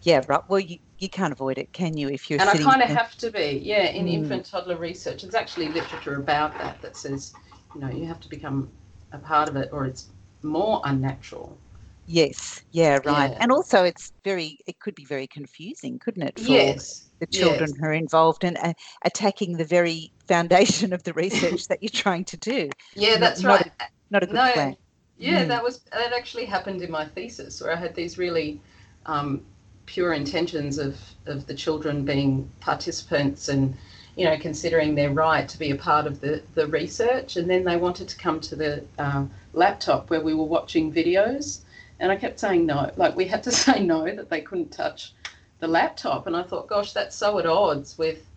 Yeah, 0.02 0.24
right. 0.28 0.42
Well, 0.50 0.60
you, 0.60 0.80
you 1.00 1.10
can't 1.10 1.32
avoid 1.34 1.58
it, 1.58 1.72
can 1.74 1.98
you? 1.98 2.10
If 2.10 2.30
you're 2.30 2.40
and 2.40 2.50
I 2.50 2.58
kind 2.58 2.82
of 2.82 2.90
have 2.90 3.16
to 3.18 3.32
be. 3.32 3.62
Yeah, 3.64 3.86
in 3.86 4.06
Mm. 4.06 4.14
infant 4.14 4.46
toddler 4.46 4.78
research, 4.78 5.22
there's 5.22 5.36
actually 5.36 5.70
literature 5.70 6.16
about 6.16 6.58
that 6.60 6.82
that 6.82 6.98
says, 6.98 7.34
you 7.74 7.82
know, 7.82 7.90
you 7.90 8.06
have 8.06 8.20
to 8.22 8.30
become 8.30 8.70
a 9.12 9.18
part 9.18 9.50
of 9.50 9.56
it, 9.56 9.70
or 9.72 9.86
it's 9.86 10.08
more 10.44 10.82
unnatural. 10.86 11.58
Yes, 12.06 12.62
yeah, 12.72 13.00
right. 13.06 13.32
Yeah. 13.32 13.38
And 13.40 13.52
also, 13.52 13.84
it's 13.84 14.12
very, 14.24 14.58
it 14.68 14.80
could 14.80 14.96
be 14.96 15.06
very 15.06 15.28
confusing, 15.28 16.00
couldn't 16.00 16.24
it, 16.24 16.40
for 16.40 16.52
Yes. 16.52 17.10
the 17.20 17.28
children 17.28 17.70
yes. 17.70 17.80
who 17.80 17.86
are 17.86 17.94
involved 17.94 18.44
in 18.44 18.58
uh, 18.58 18.74
attacking 19.06 19.58
the 19.58 19.66
very 19.66 20.12
foundation 20.28 20.92
of 20.92 21.04
the 21.04 21.14
research 21.14 21.68
that 21.68 21.82
you're 21.82 21.90
trying 21.90 22.26
to 22.26 22.38
do? 22.38 22.70
Yeah, 22.96 23.12
Not- 23.12 23.20
that's 23.20 23.44
not 23.44 23.62
right. 23.62 23.72
Not 24.12 24.24
a 24.24 24.26
good 24.26 24.36
no, 24.36 24.52
plan. 24.54 24.76
yeah, 25.18 25.46
Mm. 25.46 25.50
that 25.50 25.64
was 25.64 25.82
that 25.92 26.14
actually 26.14 26.46
happened 26.46 26.82
in 26.82 26.90
my 26.90 27.06
thesis 27.06 27.62
where 27.62 27.72
I 27.72 27.76
had 27.76 27.94
these 27.94 28.18
really 28.18 28.60
um, 29.06 29.46
pure 29.90 30.14
intentions 30.14 30.78
of 30.78 30.96
of 31.26 31.48
the 31.48 31.56
children 31.56 32.06
being 32.06 32.50
participants 32.62 33.50
and 33.50 33.76
you 34.16 34.26
know 34.26 34.38
considering 34.38 34.96
their 34.96 35.12
right 35.12 35.48
to 35.50 35.58
be 35.60 35.72
a 35.72 35.76
part 35.76 36.06
of 36.08 36.22
the 36.22 36.44
the 36.56 36.68
research, 36.68 37.38
and 37.38 37.50
then 37.50 37.64
they 37.66 37.78
wanted 37.78 38.08
to 38.10 38.18
come 38.18 38.40
to 38.42 38.56
the 38.56 38.84
uh, 39.00 39.26
laptop 39.54 40.10
where 40.10 40.22
we 40.22 40.34
were 40.36 40.46
watching 40.58 40.94
videos, 40.94 41.62
and 42.00 42.12
I 42.12 42.18
kept 42.18 42.40
saying 42.40 42.66
no, 42.68 42.92
like 42.98 43.16
we 43.16 43.26
had 43.28 43.44
to 43.44 43.52
say 43.66 43.84
no 43.84 44.06
that 44.16 44.30
they 44.30 44.42
couldn't 44.42 44.72
touch 44.72 45.14
the 45.60 45.68
laptop, 45.68 46.28
and 46.28 46.36
I 46.38 46.44
thought, 46.44 46.68
gosh, 46.68 46.94
that's 46.94 47.16
so 47.16 47.40
at 47.40 47.46
odds 47.48 47.98
with 47.98 48.30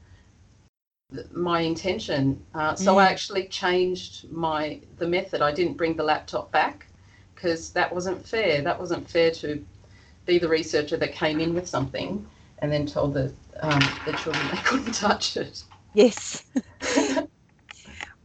my 1.32 1.60
intention. 1.60 2.42
Uh, 2.54 2.74
so 2.74 2.98
I 2.98 3.04
Mm. 3.04 3.10
actually 3.10 3.46
changed 3.48 4.30
my 4.30 4.80
the 4.98 5.06
method. 5.08 5.42
I 5.42 5.52
didn't 5.52 5.76
bring 5.76 5.96
the 5.96 6.04
laptop 6.04 6.50
back 6.52 6.86
because 7.34 7.72
that 7.72 7.92
wasn't 7.94 8.26
fair. 8.26 8.62
That 8.62 8.80
wasn't 8.80 9.08
fair 9.10 9.30
to 9.42 9.64
be 10.26 10.38
the 10.38 10.48
researcher 10.48 10.96
that 10.96 11.12
came 11.12 11.40
in 11.40 11.54
with 11.54 11.68
something 11.68 12.26
and 12.58 12.70
then 12.70 12.86
told 12.86 13.14
the 13.14 13.32
um, 13.60 13.80
the 14.04 14.12
children 14.12 14.46
they 14.48 14.56
couldn't 14.64 14.92
touch 14.92 15.36
it. 15.36 15.64
Yes. 15.94 16.42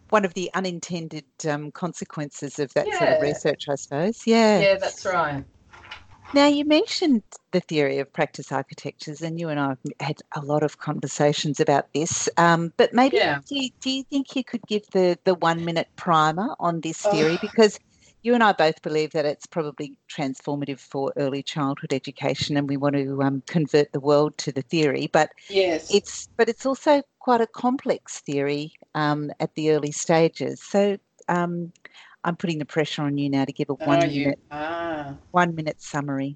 One 0.10 0.24
of 0.24 0.34
the 0.36 0.50
unintended 0.54 1.26
um, 1.50 1.72
consequences 1.72 2.60
of 2.60 2.74
that 2.76 2.88
sort 2.96 3.10
of 3.12 3.22
research, 3.22 3.66
I 3.70 3.76
suppose. 3.76 4.22
Yeah. 4.26 4.62
Yeah, 4.62 4.78
that's 4.78 5.06
right. 5.06 5.44
Now, 6.34 6.48
you 6.48 6.66
mentioned 6.66 7.24
the 7.52 7.62
theory 7.62 8.00
of 8.00 8.12
practice 8.14 8.52
architectures, 8.52 9.22
and 9.22 9.40
you 9.40 9.50
and 9.50 9.60
I 9.60 9.70
have 9.70 9.80
had 10.02 10.18
a 10.36 10.42
lot 10.42 10.62
of 10.64 10.78
conversations 10.78 11.60
about 11.60 11.86
this. 11.94 12.30
Um, 12.38 12.72
but 12.78 12.94
maybe 12.94 13.18
Yeah. 13.18 13.40
do, 13.48 13.56
you, 13.60 13.70
do 13.82 13.90
you 13.90 14.04
think 14.10 14.36
you 14.36 14.44
could 14.44 14.62
give 14.68 14.84
the, 14.94 15.18
the 15.26 15.36
one 15.36 15.64
minute 15.66 15.88
primer 15.96 16.56
on 16.60 16.82
this 16.82 17.06
Oh. 17.06 17.12
theory? 17.12 17.38
Because 17.42 17.80
you 18.28 18.34
and 18.34 18.44
I 18.44 18.52
both 18.52 18.82
believe 18.82 19.12
that 19.14 19.26
it's 19.26 19.46
probably 19.46 19.98
transformative 20.14 20.82
for 20.82 21.14
early 21.16 21.42
childhood 21.42 21.94
education, 21.94 22.58
and 22.58 22.68
we 22.68 22.76
want 22.76 22.96
to 22.96 23.24
um, 23.24 23.42
convert 23.48 23.94
the 23.94 24.02
world 24.02 24.38
to 24.40 24.52
the 24.52 24.64
theory. 24.64 25.10
But 25.14 25.30
Yes. 25.50 25.90
it's 25.90 26.28
but 26.38 26.50
it's 26.50 26.66
also 26.66 27.02
quite 27.20 27.40
a 27.40 27.48
complex 27.48 28.20
theory 28.20 28.74
um, 28.96 29.32
at 29.40 29.56
the 29.56 29.72
early 29.72 29.94
stages. 29.94 30.62
So 30.62 30.98
um, 31.30 31.72
I'm 32.26 32.36
putting 32.36 32.60
the 32.60 32.66
pressure 32.66 33.04
on 33.04 33.18
you 33.18 33.30
now 33.30 33.46
to 33.46 33.54
give 33.54 33.70
a 33.70 33.76
one 33.86 34.00
you? 34.10 34.26
minute 34.26 34.40
Ah. 34.52 35.16
one 35.32 35.56
minute 35.56 35.82
summary. 35.82 36.36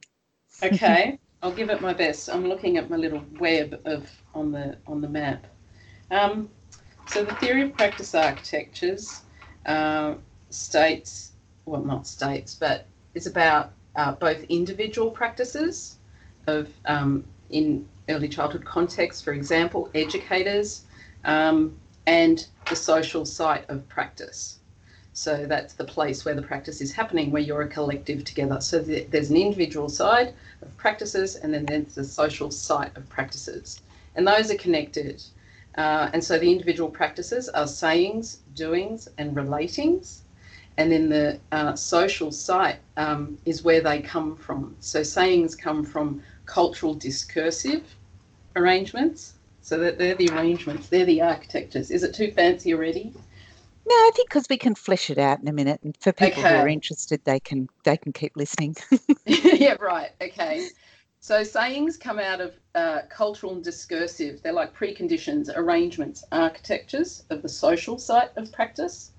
Okay, 0.64 1.20
I'll 1.44 1.52
give 1.52 1.70
it 1.70 1.82
my 1.82 1.94
best. 1.94 2.30
I'm 2.30 2.48
looking 2.48 2.78
at 2.78 2.90
my 2.90 2.96
little 2.96 3.24
web 3.40 3.82
of 3.84 4.10
on 4.34 4.54
the 4.54 4.78
on 4.88 5.02
the 5.02 5.10
map. 5.10 5.46
Um, 6.10 6.50
so 7.08 7.26
the 7.26 7.36
theory 7.36 7.64
of 7.64 7.74
practice 7.76 8.16
architectures 8.16 9.24
uh, 9.66 10.16
states, 10.50 11.31
well, 11.72 11.84
not 11.84 12.06
states, 12.06 12.54
but 12.54 12.86
is 13.14 13.28
about 13.28 13.72
uh, 13.96 14.12
both 14.12 14.44
individual 14.50 15.10
practices 15.10 15.98
of 16.48 16.70
um, 16.86 17.24
in 17.50 17.88
early 18.10 18.28
childhood 18.28 18.66
context, 18.66 19.24
for 19.24 19.34
example, 19.34 19.90
educators, 19.96 20.84
um, 21.24 21.78
and 22.06 22.48
the 22.70 22.76
social 22.76 23.26
site 23.26 23.70
of 23.70 23.88
practice. 23.88 24.60
So 25.14 25.46
that's 25.46 25.74
the 25.74 25.84
place 25.86 26.26
where 26.26 26.36
the 26.36 26.42
practice 26.42 26.82
is 26.82 26.92
happening, 26.92 27.32
where 27.32 27.42
you're 27.42 27.62
a 27.62 27.68
collective 27.68 28.24
together. 28.24 28.60
So 28.62 28.80
there's 28.80 29.30
an 29.30 29.38
individual 29.38 29.90
side 29.90 30.34
of 30.62 30.76
practices, 30.78 31.36
and 31.36 31.54
then 31.54 31.66
there's 31.66 31.96
the 31.96 32.04
social 32.04 32.52
site 32.52 32.96
of 32.98 33.08
practices, 33.10 33.82
and 34.16 34.28
those 34.28 34.52
are 34.52 34.56
connected. 34.56 35.24
Uh, 35.76 36.10
and 36.14 36.24
so 36.24 36.38
the 36.38 36.52
individual 36.52 36.90
practices 36.90 37.48
are 37.50 37.68
sayings, 37.68 38.40
doings, 38.56 39.08
and 39.18 39.36
relatings. 39.36 40.22
And 40.78 40.92
then 40.92 41.10
the 41.10 41.40
uh, 41.52 41.76
social 41.76 42.32
site 42.32 42.80
um, 42.98 43.38
is 43.46 43.64
where 43.64 43.82
they 43.82 44.02
come 44.02 44.36
from. 44.36 44.76
So 44.80 45.04
sayings 45.04 45.56
come 45.56 45.84
from 45.84 46.22
cultural 46.46 46.94
discursive 46.96 47.96
arrangements. 48.56 49.36
So 49.64 49.78
that 49.80 50.00
they're 50.00 50.16
the 50.16 50.30
arrangements, 50.30 50.90
they're 50.90 51.06
the 51.06 51.22
architectures. 51.22 51.92
Is 51.92 52.04
it 52.04 52.16
too 52.16 52.32
fancy 52.32 52.74
already? 52.74 53.14
No, 53.88 53.96
I 53.96 54.12
think 54.16 54.30
because 54.30 54.48
we 54.50 54.58
can 54.58 54.76
flesh 54.76 55.10
it 55.10 55.18
out 55.18 55.40
in 55.42 55.48
a 55.48 55.54
minute, 55.54 55.82
and 55.84 55.96
for 56.00 56.14
people 56.14 56.44
Okay. 56.44 56.50
who 56.50 56.56
are 56.56 56.68
interested, 56.68 57.22
they 57.26 57.40
can 57.40 57.68
they 57.84 57.98
can 57.98 58.14
keep 58.14 58.34
listening. 58.36 58.76
yeah, 59.26 59.76
right. 59.80 60.12
Okay. 60.22 60.72
So 61.20 61.44
sayings 61.44 61.98
come 61.98 62.18
out 62.20 62.42
of 62.42 62.54
uh, 62.74 63.02
cultural 63.10 63.54
and 63.54 63.64
discursive. 63.64 64.42
They're 64.42 64.54
like 64.54 64.76
preconditions, 64.76 65.50
arrangements, 65.56 66.24
architectures 66.32 67.24
of 67.30 67.42
the 67.44 67.50
social 67.50 68.00
site 68.00 68.36
of 68.38 68.52
practice. 68.52 69.12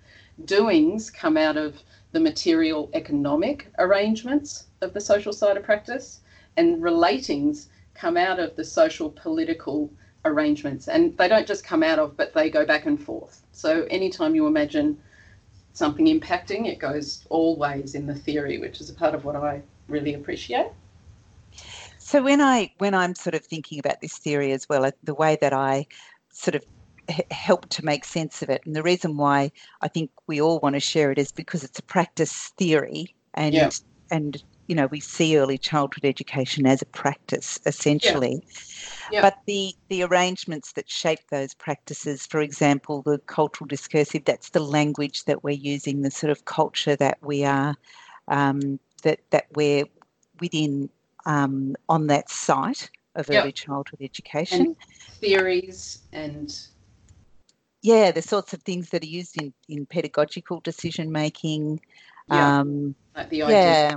Doings 0.45 1.11
come 1.11 1.37
out 1.37 1.57
of 1.57 1.83
the 2.12 2.21
material 2.21 2.91
economic 2.95 3.71
arrangements 3.79 4.67
of 4.81 4.93
the 4.93 5.01
social 5.01 5.33
side 5.33 5.57
of 5.57 5.62
practice. 5.62 6.21
And 6.57 6.83
relatings 6.83 7.69
come 7.95 8.17
out 8.17 8.39
of 8.39 8.57
the 8.57 8.65
social 8.65 9.11
political 9.11 9.91
arrangements. 10.25 10.89
And 10.89 11.17
they 11.17 11.29
don't 11.29 11.47
just 11.47 11.65
come 11.65 11.83
out 11.83 11.99
of, 11.99 12.17
but 12.17 12.35
they 12.35 12.51
go 12.51 12.65
back 12.65 12.87
and 12.87 13.03
forth. 13.03 13.43
So 13.53 13.87
anytime 13.91 14.35
you 14.35 14.47
imagine 14.47 14.99
something 15.73 16.07
impacting, 16.07 16.67
it 16.67 16.79
goes 16.79 17.25
all 17.31 17.57
ways 17.57 17.95
in 17.95 18.07
the 18.07 18.15
theory, 18.15 18.59
which 18.59 18.81
is 18.81 18.91
a 18.91 18.95
part 18.95 19.15
of 19.15 19.25
what 19.25 19.37
I 19.37 19.62
really 19.89 20.15
appreciate. 20.15 20.69
So 21.99 22.23
when 22.23 22.41
I 22.41 22.71
when 22.79 22.95
I'm 22.95 23.15
sort 23.15 23.35
of 23.35 23.45
thinking 23.45 23.79
about 23.79 24.01
this 24.01 24.19
theory 24.19 24.53
as 24.53 24.69
well, 24.69 24.85
uh, 24.85 24.91
the 25.03 25.15
way 25.15 25.39
that 25.41 25.53
I 25.53 25.87
sort 26.31 26.55
of 26.55 26.65
h- 27.12 27.26
help 27.31 27.69
to 27.71 27.85
make 27.85 28.04
sense 28.04 28.42
of 28.42 28.50
it, 28.50 28.62
and 28.66 28.75
the 28.76 28.83
reason 28.83 29.16
why 29.16 29.50
I 29.81 29.88
think 29.88 30.11
we 30.26 30.40
all 30.40 30.59
want 30.61 30.75
to 30.75 30.81
share 30.81 31.11
it 31.11 31.19
is 31.19 31.33
because 31.33 31.64
it's 31.64 31.78
a 31.78 31.83
practice 31.85 32.52
theory, 32.59 33.14
and 33.35 33.54
Yeah. 33.54 33.69
and 34.11 34.42
you 34.69 34.75
know 34.75 34.87
we 34.87 35.00
see 35.00 35.37
early 35.38 35.59
childhood 35.59 36.04
education 36.04 36.66
as 36.66 36.83
a 36.83 36.87
practice 36.87 37.59
essentially. 37.66 38.42
Yeah. 39.11 39.23
But 39.23 39.35
the 39.47 39.75
the 39.88 40.02
arrangements 40.02 40.73
that 40.73 40.88
shape 40.90 41.21
those 41.31 41.54
practices, 41.54 42.26
for 42.26 42.40
example, 42.40 43.02
the 43.02 43.19
cultural 43.26 43.69
discursive, 43.69 44.25
that's 44.25 44.50
the 44.50 44.61
language 44.61 45.25
that 45.25 45.45
we're 45.45 45.50
using, 45.50 46.02
the 46.02 46.11
sort 46.11 46.31
of 46.31 46.45
culture 46.45 46.97
that 46.97 47.19
we 47.23 47.45
are 47.45 47.75
um, 48.28 48.78
that 49.02 49.21
that 49.31 49.47
we're 49.54 49.85
within 50.40 50.88
um, 51.26 51.76
on 51.88 52.07
that 52.09 52.31
site 52.31 52.90
of 53.14 53.28
Yep. 53.31 53.42
early 53.42 53.52
childhood 53.52 54.00
education. 54.00 54.76
Theories 55.21 56.00
and 56.12 56.59
yeah, 57.83 58.11
the 58.12 58.23
sorts 58.23 58.53
of 58.53 58.62
things 58.62 58.91
that 58.91 59.03
are 59.03 59.07
used 59.07 59.41
in, 59.41 59.53
in 59.69 59.87
pedagogical 59.87 60.61
decision 60.61 61.12
making. 61.12 61.81
Yeah. 62.29 62.61
Um, 62.61 62.95
like 63.15 63.29
the 63.31 63.41
Yeah. 63.41 63.97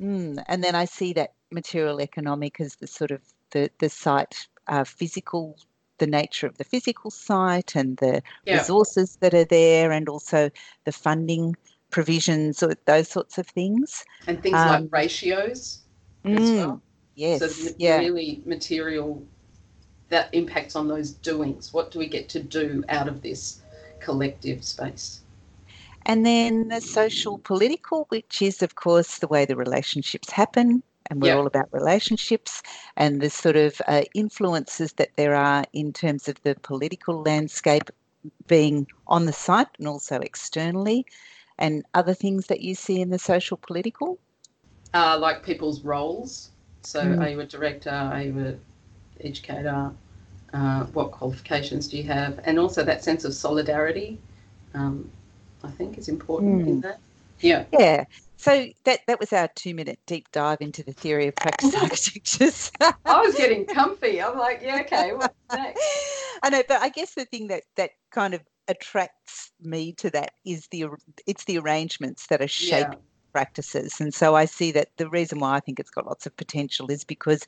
mm, 0.00 0.44
and 0.46 0.62
then 0.62 0.74
I 0.74 0.84
see 0.84 1.12
that 1.14 1.32
material 1.50 2.00
economic 2.00 2.60
as 2.60 2.76
the 2.76 2.86
sort 2.86 3.10
of 3.10 3.22
the, 3.52 3.70
the 3.78 3.88
site 3.88 4.46
uh, 4.68 4.84
physical, 4.84 5.56
the 5.98 6.06
nature 6.06 6.46
of 6.46 6.58
the 6.58 6.64
physical 6.64 7.10
site 7.10 7.74
and 7.74 7.96
the 7.96 8.22
Yeah. 8.44 8.54
resources 8.54 9.16
that 9.20 9.32
are 9.34 9.44
there, 9.44 9.92
and 9.92 10.08
also 10.08 10.50
the 10.84 10.92
funding 10.92 11.56
provisions 11.90 12.62
or 12.62 12.74
those 12.86 13.08
sorts 13.08 13.38
of 13.38 13.46
things. 13.46 14.04
And 14.26 14.42
things 14.42 14.58
Um, 14.58 14.68
like 14.82 14.92
ratios 14.92 15.84
as 16.24 16.52
Mm, 16.52 16.56
well. 16.56 16.82
Yes, 17.14 17.40
So 17.40 17.46
the 17.48 17.74
yeah. 17.78 17.98
really 18.00 18.42
material 18.44 19.26
that 20.08 20.28
impacts 20.32 20.76
on 20.76 20.88
those 20.88 21.10
doings. 21.12 21.72
What 21.72 21.90
do 21.90 21.98
we 21.98 22.06
get 22.06 22.28
to 22.30 22.42
do 22.42 22.84
out 22.88 23.08
of 23.08 23.22
this 23.22 23.62
collective 24.00 24.64
space? 24.64 25.20
And 26.06 26.24
then 26.24 26.68
the 26.68 26.80
social 26.80 27.38
political, 27.38 28.06
which 28.10 28.40
is, 28.40 28.62
of 28.62 28.76
course, 28.76 29.18
the 29.18 29.26
way 29.26 29.44
the 29.44 29.56
relationships 29.56 30.30
happen. 30.30 30.82
And 31.10 31.20
we're 31.22 31.28
Yeah. 31.28 31.36
all 31.36 31.46
about 31.46 31.68
relationships 31.72 32.62
and 32.96 33.20
the 33.20 33.30
sort 33.30 33.56
of 33.56 33.80
uh, 33.86 34.02
influences 34.14 34.92
that 34.94 35.10
there 35.16 35.34
are 35.34 35.64
in 35.72 35.92
terms 35.92 36.28
of 36.28 36.40
the 36.42 36.54
political 36.56 37.22
landscape 37.22 37.90
being 38.48 38.86
on 39.06 39.26
the 39.26 39.32
site 39.32 39.68
and 39.78 39.86
also 39.88 40.18
externally, 40.18 41.06
and 41.58 41.84
other 41.94 42.14
things 42.14 42.46
that 42.48 42.60
you 42.60 42.74
see 42.74 43.00
in 43.00 43.10
the 43.10 43.18
social 43.18 43.56
political. 43.56 44.18
Uh, 44.94 45.18
like 45.18 45.42
people's 45.44 45.82
roles. 45.84 46.50
So 46.82 47.00
Mm. 47.02 47.20
are 47.20 47.28
you 47.28 47.40
a 47.40 47.46
director? 47.46 47.90
Are 47.90 48.22
you 48.22 48.38
an 48.38 48.60
educator? 49.20 49.92
Uh, 50.52 50.84
what 50.86 51.10
qualifications 51.10 51.88
do 51.88 51.96
you 51.96 52.04
have? 52.04 52.40
And 52.44 52.58
also 52.58 52.82
that 52.84 53.02
sense 53.04 53.24
of 53.24 53.34
solidarity, 53.34 54.18
um, 54.74 55.10
I 55.64 55.70
think, 55.70 55.98
is 55.98 56.08
important 56.08 56.66
in 56.66 56.80
that. 56.82 57.00
Yeah. 57.40 57.64
Yeah. 57.72 58.04
So 58.36 58.66
that, 58.84 59.00
that 59.06 59.18
was 59.18 59.32
our 59.32 59.48
two 59.54 59.74
minute 59.74 59.98
deep 60.06 60.30
dive 60.32 60.58
into 60.60 60.82
the 60.82 60.92
theory 60.92 61.26
of 61.28 61.34
practice 61.36 61.74
architectures. 61.82 62.70
I 62.80 63.20
was 63.20 63.34
getting 63.34 63.66
comfy. 63.66 64.22
I'm 64.22 64.38
like, 64.38 64.60
yeah, 64.62 64.80
okay, 64.82 65.12
what's 65.12 65.34
next? 65.52 65.80
I 66.42 66.50
know, 66.50 66.62
but 66.68 66.82
I 66.82 66.88
guess 66.90 67.14
the 67.14 67.24
thing 67.24 67.48
that 67.48 67.64
that 67.76 67.90
kind 68.12 68.34
of 68.34 68.42
attracts 68.68 69.52
me 69.60 69.92
to 69.94 70.10
that 70.10 70.32
is 70.44 70.66
the 70.70 70.86
it's 71.26 71.44
the 71.44 71.58
arrangements 71.58 72.26
that 72.28 72.42
are 72.42 72.48
shaping 72.48 72.92
Yeah. 72.92 72.98
practices, 73.32 74.00
and 74.00 74.12
so 74.12 74.34
I 74.34 74.44
see 74.44 74.72
that 74.72 74.88
the 74.96 75.08
reason 75.08 75.38
why 75.40 75.54
I 75.56 75.60
think 75.60 75.80
it's 75.80 75.90
got 75.90 76.06
lots 76.06 76.26
of 76.26 76.36
potential 76.36 76.90
is 76.90 77.04
because 77.04 77.46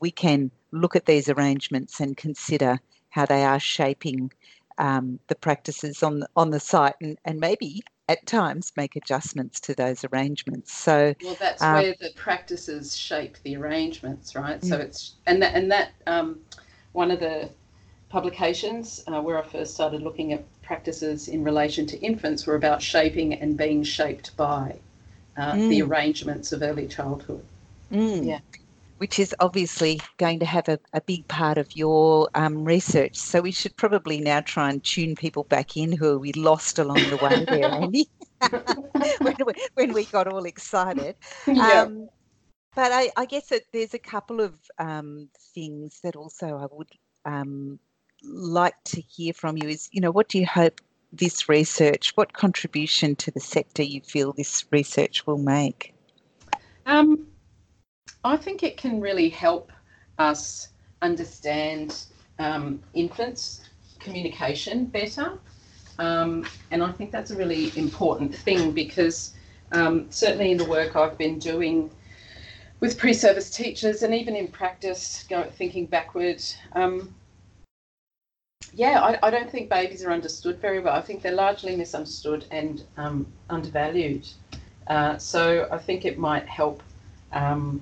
we 0.00 0.10
can 0.10 0.50
look 0.74 0.96
at 0.96 1.06
these 1.06 1.28
arrangements 1.28 2.00
and 2.00 2.16
consider 2.16 2.78
how 3.10 3.26
they 3.26 3.44
are 3.44 3.60
shaping 3.60 4.30
um, 4.78 5.20
the 5.28 5.34
practices 5.36 6.02
on 6.02 6.20
the, 6.20 6.28
on 6.36 6.50
the 6.50 6.60
site, 6.60 6.94
and, 7.00 7.16
and 7.24 7.38
maybe 7.38 7.82
at 8.08 8.26
times 8.26 8.72
make 8.76 8.96
adjustments 8.96 9.60
to 9.60 9.74
those 9.74 10.04
arrangements. 10.04 10.72
So 10.72 11.14
Well, 11.22 11.36
that's 11.38 11.62
Um, 11.62 11.74
where 11.74 11.94
the 12.00 12.10
practices 12.16 12.96
shape 12.96 13.36
the 13.44 13.56
arrangements, 13.56 14.34
right? 14.34 14.62
So 14.64 14.76
Mm. 14.76 14.80
it's 14.80 15.14
and 15.26 15.40
that 15.42 15.54
and 15.54 15.70
that 15.70 15.92
um, 16.06 16.40
one 16.92 17.10
of 17.10 17.20
the 17.20 17.48
publications 18.08 19.04
uh, 19.08 19.20
where 19.20 19.38
I 19.38 19.42
first 19.42 19.74
started 19.74 20.02
looking 20.02 20.32
at 20.32 20.44
practices 20.62 21.28
in 21.28 21.44
relation 21.44 21.86
to 21.86 21.98
infants 22.00 22.46
were 22.46 22.56
about 22.56 22.82
shaping 22.82 23.34
and 23.34 23.56
being 23.56 23.82
shaped 23.82 24.36
by 24.36 24.76
uh, 25.36 25.56
the 25.68 25.80
Mm. 25.80 25.88
arrangements 25.88 26.52
of 26.52 26.62
early 26.62 26.86
childhood. 26.88 27.44
Mm. 27.92 28.26
Yeah. 28.28 28.38
Which 28.98 29.18
is 29.18 29.34
obviously 29.40 30.00
going 30.18 30.38
to 30.38 30.46
have 30.46 30.68
a, 30.68 30.78
a 30.92 31.00
big 31.00 31.26
part 31.28 31.58
of 31.58 31.74
your 31.74 32.30
um, 32.34 32.64
research. 32.64 33.16
So 33.16 33.40
we 33.40 33.50
should 33.50 33.76
probably 33.76 34.20
now 34.20 34.40
try 34.40 34.70
and 34.70 34.82
tune 34.82 35.14
people 35.16 35.44
back 35.44 35.76
in 35.76 35.92
who 35.92 36.18
we 36.18 36.32
lost 36.32 36.78
along 36.78 37.10
the 37.10 37.16
way 37.16 37.44
there, 37.44 37.70
Andi, 37.70 38.04
when, 39.20 39.36
we, 39.46 39.52
when 39.74 39.92
we 39.92 40.04
got 40.04 40.32
all 40.32 40.44
excited. 40.44 41.16
yeah. 41.46 41.82
Um, 41.82 42.08
but 42.74 42.90
I, 42.92 43.10
I 43.16 43.26
guess 43.26 43.48
that 43.48 43.62
there's 43.72 43.94
a 43.94 43.98
couple 43.98 44.40
of 44.40 44.54
um, 44.78 45.28
things 45.54 46.00
that 46.02 46.16
also 46.16 46.56
I 46.56 46.66
would 46.74 46.90
um, 47.24 47.78
like 48.24 48.74
to 48.84 49.00
hear 49.00 49.32
from 49.32 49.56
you 49.56 49.68
is, 49.68 49.88
you 49.92 50.00
know, 50.00 50.10
what 50.10 50.28
do 50.28 50.38
you 50.38 50.46
hope 50.46 50.80
this 51.12 51.48
research, 51.48 52.12
what 52.16 52.32
contribution 52.32 53.14
to 53.16 53.30
the 53.30 53.40
sector 53.40 53.82
you 53.82 54.00
feel 54.00 54.32
this 54.32 54.64
research 54.70 55.26
will 55.26 55.38
make? 55.38 55.94
Um, 56.86 57.26
I 58.24 58.38
think 58.38 58.62
it 58.62 58.78
can 58.78 59.00
really 59.00 59.28
help 59.28 59.70
us 60.18 60.68
understand 61.02 62.04
um, 62.38 62.82
infants' 62.94 63.60
communication 64.00 64.86
better. 64.86 65.38
Um, 65.98 66.46
and 66.70 66.82
I 66.82 66.90
think 66.90 67.12
that's 67.12 67.30
a 67.30 67.36
really 67.36 67.70
important 67.76 68.34
thing 68.34 68.72
because 68.72 69.34
um, 69.72 70.06
certainly 70.10 70.50
in 70.50 70.56
the 70.56 70.64
work 70.64 70.96
I've 70.96 71.18
been 71.18 71.38
doing 71.38 71.90
with 72.80 72.98
pre-service 72.98 73.50
teachers 73.50 74.02
and 74.02 74.14
even 74.14 74.34
in 74.34 74.48
practice, 74.48 75.24
go, 75.28 75.44
thinking 75.44 75.86
backward, 75.86 76.42
um, 76.72 77.14
yeah, 78.72 79.00
I, 79.00 79.28
I 79.28 79.30
don't 79.30 79.50
think 79.50 79.68
babies 79.70 80.02
are 80.02 80.10
understood 80.10 80.58
very 80.60 80.80
well. 80.80 80.94
I 80.94 81.00
think 81.00 81.22
they're 81.22 81.32
largely 81.32 81.76
misunderstood 81.76 82.46
and 82.50 82.82
um, 82.96 83.26
undervalued. 83.48 84.26
Uh, 84.88 85.16
so 85.18 85.68
I 85.70 85.78
think 85.78 86.04
it 86.04 86.18
might 86.18 86.48
help 86.48 86.82
um, 87.32 87.80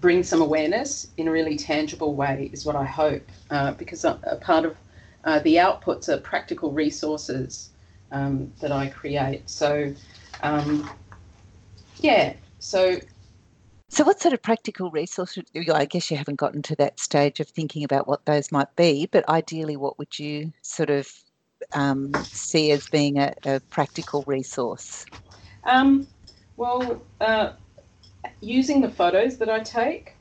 bring 0.00 0.22
some 0.22 0.42
awareness 0.42 1.08
in 1.16 1.28
a 1.28 1.30
really 1.30 1.56
tangible 1.56 2.14
way, 2.14 2.50
is 2.52 2.66
what 2.66 2.76
I 2.76 2.84
hope, 2.84 3.28
uh, 3.50 3.72
because 3.72 4.04
a, 4.04 4.18
a 4.24 4.36
part 4.36 4.64
of 4.64 4.76
uh, 5.24 5.40
the 5.40 5.56
outputs 5.56 6.08
are 6.08 6.18
practical 6.18 6.70
resources 6.70 7.70
um, 8.12 8.52
that 8.60 8.72
I 8.72 8.88
create. 8.88 9.48
So, 9.48 9.92
um, 10.42 10.90
yeah, 12.00 12.34
so 12.58 13.00
So, 13.88 14.04
what 14.04 14.20
sort 14.20 14.34
of 14.34 14.42
practical 14.42 14.90
resources? 14.90 15.44
I 15.72 15.84
guess 15.86 16.10
you 16.10 16.16
haven't 16.16 16.36
gotten 16.36 16.62
to 16.62 16.76
that 16.76 17.00
stage 17.00 17.40
of 17.40 17.48
thinking 17.48 17.84
about 17.84 18.06
what 18.06 18.24
those 18.26 18.52
might 18.52 18.74
be, 18.76 19.06
but 19.10 19.28
ideally, 19.28 19.76
what 19.76 19.98
would 19.98 20.18
you 20.18 20.52
sort 20.62 20.90
of 20.90 21.08
um, 21.72 22.12
see 22.32 22.72
as 22.72 22.86
being 22.88 23.18
a, 23.18 23.32
a 23.44 23.60
practical 23.70 24.24
resource? 24.26 25.06
Um, 25.64 26.06
well, 26.56 27.00
uh, 27.20 27.52
using 28.40 28.80
the 28.80 28.90
photos 28.90 29.38
that 29.38 29.48
I 29.48 29.60
take, 29.60 30.14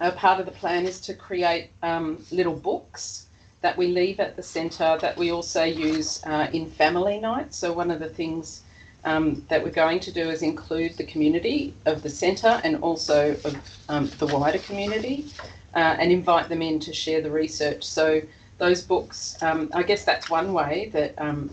a 0.00 0.12
part 0.12 0.40
of 0.40 0.46
the 0.46 0.52
plan 0.52 0.86
is 0.86 1.00
to 1.02 1.14
create 1.14 1.70
um, 1.82 2.24
little 2.30 2.54
books 2.54 3.26
that 3.60 3.76
we 3.76 3.88
leave 3.88 4.20
at 4.20 4.36
the 4.36 4.42
centre 4.42 4.96
that 5.00 5.16
we 5.16 5.32
also 5.32 5.64
use 5.64 6.24
uh, 6.24 6.48
in 6.52 6.70
family 6.70 7.18
night. 7.18 7.52
So, 7.52 7.72
one 7.72 7.90
of 7.90 7.98
the 7.98 8.08
things 8.08 8.62
um, 9.04 9.44
that 9.48 9.62
we're 9.62 9.70
going 9.70 10.00
to 10.00 10.12
do 10.12 10.30
is 10.30 10.42
include 10.42 10.96
the 10.96 11.04
community 11.04 11.74
of 11.86 12.02
the 12.02 12.10
centre 12.10 12.60
and 12.62 12.76
also 12.76 13.32
of 13.44 13.56
um, 13.88 14.10
the 14.18 14.26
wider 14.26 14.58
community 14.58 15.26
uh, 15.74 15.96
and 15.98 16.12
invite 16.12 16.48
them 16.48 16.62
in 16.62 16.78
to 16.80 16.92
share 16.92 17.20
the 17.20 17.30
research. 17.30 17.84
So, 17.84 18.22
those 18.58 18.82
books, 18.82 19.36
um, 19.42 19.70
I 19.72 19.82
guess 19.82 20.04
that's 20.04 20.28
one 20.30 20.52
way 20.52 20.90
that 20.92 21.14
um, 21.18 21.50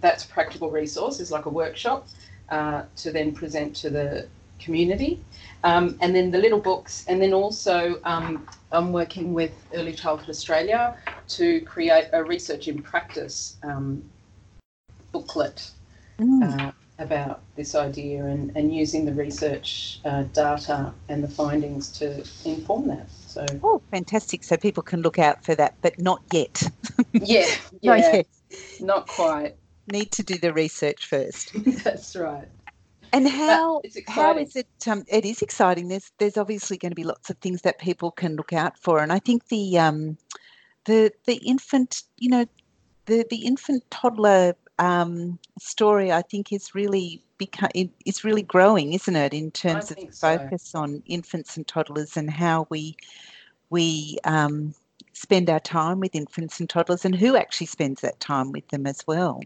that's 0.00 0.24
a 0.24 0.28
practical 0.28 0.70
resource, 0.70 1.20
is 1.20 1.30
like 1.30 1.46
a 1.46 1.50
workshop 1.50 2.08
uh, 2.48 2.82
to 2.96 3.10
then 3.10 3.32
present 3.32 3.74
to 3.76 3.90
the 3.90 4.28
community. 4.58 5.20
Um, 5.62 5.96
and 6.00 6.14
then 6.14 6.30
the 6.30 6.38
little 6.38 6.60
books, 6.60 7.04
and 7.08 7.20
then 7.22 7.32
also 7.32 8.00
um, 8.04 8.46
I'm 8.70 8.92
working 8.92 9.32
with 9.32 9.52
Early 9.72 9.92
Childhood 9.92 10.28
Australia 10.28 10.96
to 11.28 11.60
create 11.62 12.08
a 12.12 12.22
research 12.22 12.68
in 12.68 12.82
practice 12.82 13.56
um, 13.62 14.02
booklet 15.12 15.70
mm. 16.18 16.60
uh, 16.60 16.72
about 16.98 17.40
this 17.56 17.74
idea 17.74 18.24
and, 18.24 18.54
and 18.56 18.74
using 18.74 19.04
the 19.04 19.12
research 19.14 20.00
uh, 20.04 20.24
data 20.34 20.92
and 21.08 21.24
the 21.24 21.28
findings 21.28 21.90
to 21.92 22.24
inform 22.44 22.88
that. 22.88 23.10
So, 23.10 23.46
oh, 23.62 23.80
fantastic! 23.90 24.44
So 24.44 24.56
people 24.56 24.82
can 24.82 25.00
look 25.00 25.18
out 25.18 25.44
for 25.44 25.54
that, 25.54 25.76
but 25.80 25.98
not 25.98 26.22
yet. 26.32 26.62
yeah, 27.12 27.46
yeah, 27.80 27.96
not, 27.96 27.98
yet. 27.98 28.26
not 28.80 29.06
quite. 29.06 29.56
Need 29.90 30.12
to 30.12 30.22
do 30.22 30.36
the 30.38 30.52
research 30.52 31.06
first. 31.06 31.52
That's 31.84 32.14
right. 32.16 32.48
And 33.14 33.28
how 33.28 33.80
how 34.08 34.36
is 34.36 34.56
it? 34.56 34.66
Um, 34.88 35.04
it 35.06 35.24
is 35.24 35.40
exciting. 35.40 35.86
There's 35.86 36.10
there's 36.18 36.36
obviously 36.36 36.76
going 36.76 36.90
to 36.90 36.96
be 36.96 37.04
lots 37.04 37.30
of 37.30 37.38
things 37.38 37.62
that 37.62 37.78
people 37.78 38.10
can 38.10 38.34
look 38.34 38.52
out 38.52 38.76
for, 38.76 38.98
and 38.98 39.12
I 39.12 39.20
think 39.20 39.46
the 39.48 39.78
um, 39.78 40.18
the 40.86 41.12
the 41.24 41.36
infant, 41.36 42.02
you 42.18 42.28
know, 42.28 42.44
the 43.06 43.24
the 43.30 43.46
infant 43.46 43.88
toddler 43.92 44.56
um, 44.80 45.38
story, 45.60 46.10
I 46.10 46.22
think 46.22 46.52
is 46.52 46.74
really 46.74 47.22
become 47.38 47.70
is 48.04 48.24
really 48.24 48.42
growing, 48.42 48.94
isn't 48.94 49.14
it? 49.14 49.32
In 49.32 49.52
terms 49.52 49.92
of 49.92 49.98
focus 50.12 50.70
so. 50.70 50.80
on 50.80 51.00
infants 51.06 51.56
and 51.56 51.64
toddlers 51.68 52.16
and 52.16 52.28
how 52.28 52.66
we 52.68 52.96
we 53.70 54.18
um, 54.24 54.74
spend 55.12 55.48
our 55.48 55.60
time 55.60 56.00
with 56.00 56.16
infants 56.16 56.58
and 56.58 56.68
toddlers, 56.68 57.04
and 57.04 57.14
who 57.14 57.36
actually 57.36 57.68
spends 57.68 58.00
that 58.00 58.18
time 58.18 58.50
with 58.50 58.66
them 58.70 58.88
as 58.88 59.06
well. 59.06 59.40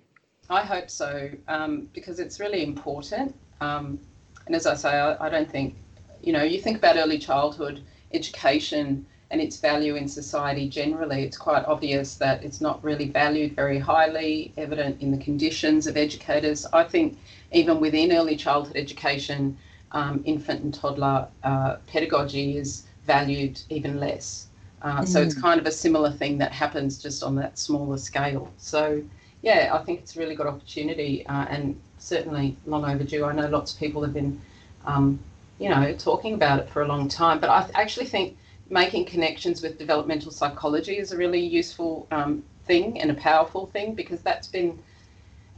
I 0.48 0.62
hope 0.62 0.88
so, 0.88 1.28
um, 1.48 1.90
because 1.92 2.18
it's 2.18 2.40
really 2.40 2.62
important. 2.62 3.34
Um, 3.60 3.98
and 4.46 4.54
as 4.54 4.66
I 4.66 4.74
say, 4.74 4.90
I, 4.90 5.26
I, 5.26 5.28
don't 5.28 5.50
think, 5.50 5.76
you 6.22 6.32
know, 6.32 6.42
you 6.42 6.60
think 6.60 6.78
about 6.78 6.96
early 6.96 7.18
childhood 7.18 7.82
education 8.12 9.04
and 9.30 9.40
its 9.40 9.58
value 9.58 9.96
in 9.96 10.08
society 10.08 10.68
generally, 10.68 11.22
it's 11.22 11.36
quite 11.36 11.64
obvious 11.66 12.14
that 12.14 12.42
it's 12.42 12.60
not 12.60 12.82
really 12.82 13.10
valued 13.10 13.54
very 13.54 13.78
highly, 13.78 14.52
evident 14.56 15.02
in 15.02 15.10
the 15.10 15.18
conditions 15.18 15.86
of 15.86 15.96
educators. 15.96 16.64
I 16.72 16.84
think 16.84 17.18
even 17.52 17.78
within 17.80 18.12
early 18.12 18.36
childhood 18.36 18.76
education, 18.76 19.58
um, 19.92 20.22
infant 20.24 20.62
and 20.62 20.72
toddler 20.72 21.28
uh, 21.42 21.76
pedagogy 21.86 22.56
is 22.56 22.84
valued 23.04 23.60
even 23.68 23.98
less. 24.00 24.46
Uh, 24.82 25.02
mm. 25.02 25.08
So 25.08 25.20
it's 25.20 25.34
mm. 25.34 25.42
kind 25.42 25.60
of 25.60 25.66
a 25.66 25.72
similar 25.72 26.10
thing 26.10 26.38
that 26.38 26.52
happens 26.52 26.98
just 26.98 27.22
on 27.22 27.34
that 27.36 27.58
smaller 27.58 27.98
scale. 27.98 28.50
So 28.58 29.02
yeah, 29.42 29.70
I 29.72 29.84
think 29.84 30.00
it's 30.00 30.16
a 30.16 30.18
really 30.18 30.34
good 30.34 30.46
opportunity 30.46 31.26
uh, 31.26 31.46
and 31.48 31.80
certainly 31.98 32.56
long 32.66 32.84
overdue. 32.84 33.24
I 33.24 33.32
know 33.32 33.48
lots 33.48 33.72
of 33.72 33.78
people 33.78 34.02
have 34.02 34.14
been, 34.14 34.40
um, 34.84 35.18
you 35.58 35.68
know, 35.68 35.92
talking 35.94 36.34
about 36.34 36.60
it 36.60 36.68
for 36.68 36.82
a 36.82 36.86
long 36.86 37.08
time. 37.08 37.40
But 37.40 37.50
I 37.50 37.62
th- 37.62 37.74
actually 37.74 38.06
think 38.06 38.36
making 38.70 39.06
connections 39.06 39.62
with 39.62 39.78
developmental 39.78 40.30
psychology 40.30 40.98
is 40.98 41.12
a 41.12 41.16
really 41.16 41.40
useful 41.40 42.06
um, 42.10 42.42
thing 42.66 43.00
and 43.00 43.10
a 43.10 43.14
powerful 43.14 43.66
thing 43.66 43.94
because 43.94 44.20
that's 44.20 44.46
been 44.46 44.78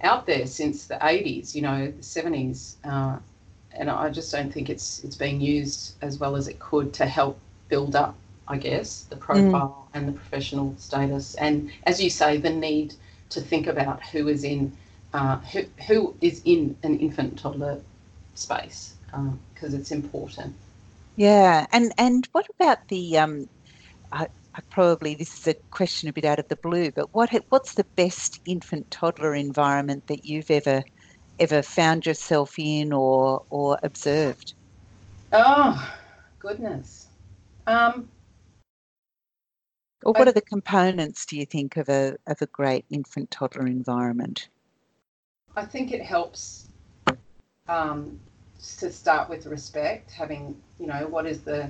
out 0.03 0.26
there 0.26 0.46
since 0.46 0.87
the 0.87 0.94
80s, 0.94 1.55
you 1.55 1.62
know, 1.62 1.87
the 1.87 2.03
70s. 2.03 2.76
Uh, 2.85 3.18
and 3.72 3.90
I 3.90 4.11
just 4.11 4.33
don't 4.33 4.53
think 4.53 4.68
it's 4.68 5.05
it's 5.05 5.16
being 5.16 5.40
used 5.40 5.94
as 6.03 6.18
well 6.18 6.37
as 6.37 6.48
it 6.48 6.59
could 6.59 6.92
to 6.94 7.07
help 7.07 7.38
build 7.68 7.94
up, 7.94 8.16
I 8.48 8.57
guess, 8.57 9.03
the 9.05 9.16
profile 9.16 9.88
mm. 9.92 9.96
and 9.96 10.09
the 10.09 10.12
professional 10.12 10.74
status. 10.76 11.35
And 11.37 11.70
as 11.85 12.03
you 12.03 12.11
say, 12.11 12.37
the 12.37 12.50
need 12.50 12.94
to 13.31 13.40
think 13.40 13.66
about 13.68 14.03
who 14.03 14.26
is 14.29 14.42
in 14.42 14.76
uh, 15.12 15.37
who, 15.38 15.64
who 15.87 16.16
is 16.20 16.42
in 16.44 16.77
an 16.83 16.99
infant 16.99 17.38
toddler 17.38 17.81
space 18.35 18.94
because 19.55 19.75
um, 19.75 19.81
it's 19.81 19.90
important. 19.90 20.55
Yeah, 21.16 21.66
and 21.73 21.92
and 21.99 22.29
what 22.33 22.46
about 22.59 22.79
the 22.88 23.18
um, 23.18 23.46
I, 24.12 24.29
I 24.55 24.61
probably 24.70 25.14
this 25.14 25.37
is 25.37 25.46
a 25.49 25.55
question 25.70 26.09
a 26.09 26.12
bit 26.12 26.25
out 26.25 26.38
of 26.38 26.49
the 26.49 26.59
blue, 26.62 26.90
but 26.92 27.09
what 27.12 27.31
what's 27.51 27.75
the 27.75 27.87
best 27.96 28.40
infant 28.46 28.90
toddler 28.90 29.35
environment 29.35 30.05
that 30.09 30.25
you've 30.25 30.51
ever 30.51 30.83
ever 31.38 31.62
found 31.62 32.07
yourself 32.07 32.55
in 32.59 32.92
or 32.92 33.42
or 33.51 33.79
observed? 33.83 34.55
Oh 35.33 35.92
goodness. 36.38 37.09
Um, 37.66 38.09
or 40.05 40.14
what 40.14 40.27
I, 40.27 40.31
are 40.31 40.33
the 40.33 40.40
components, 40.40 41.27
do 41.27 41.37
you 41.37 41.46
think, 41.46 41.77
of 41.77 41.88
a 41.88 42.16
of 42.27 42.40
a 42.40 42.46
great 42.46 42.85
infant 42.90 43.31
toddler 43.31 43.66
environment? 43.66 44.49
I 45.57 45.65
think 45.65 45.93
it 45.93 46.03
helps 46.03 46.69
um, 47.69 48.19
to 48.79 48.93
start 48.93 49.29
with 49.29 49.47
respect, 49.47 50.11
having 50.11 50.57
you 50.79 50.87
know 50.87 51.07
what 51.09 51.27
is 51.27 51.41
the 51.41 51.69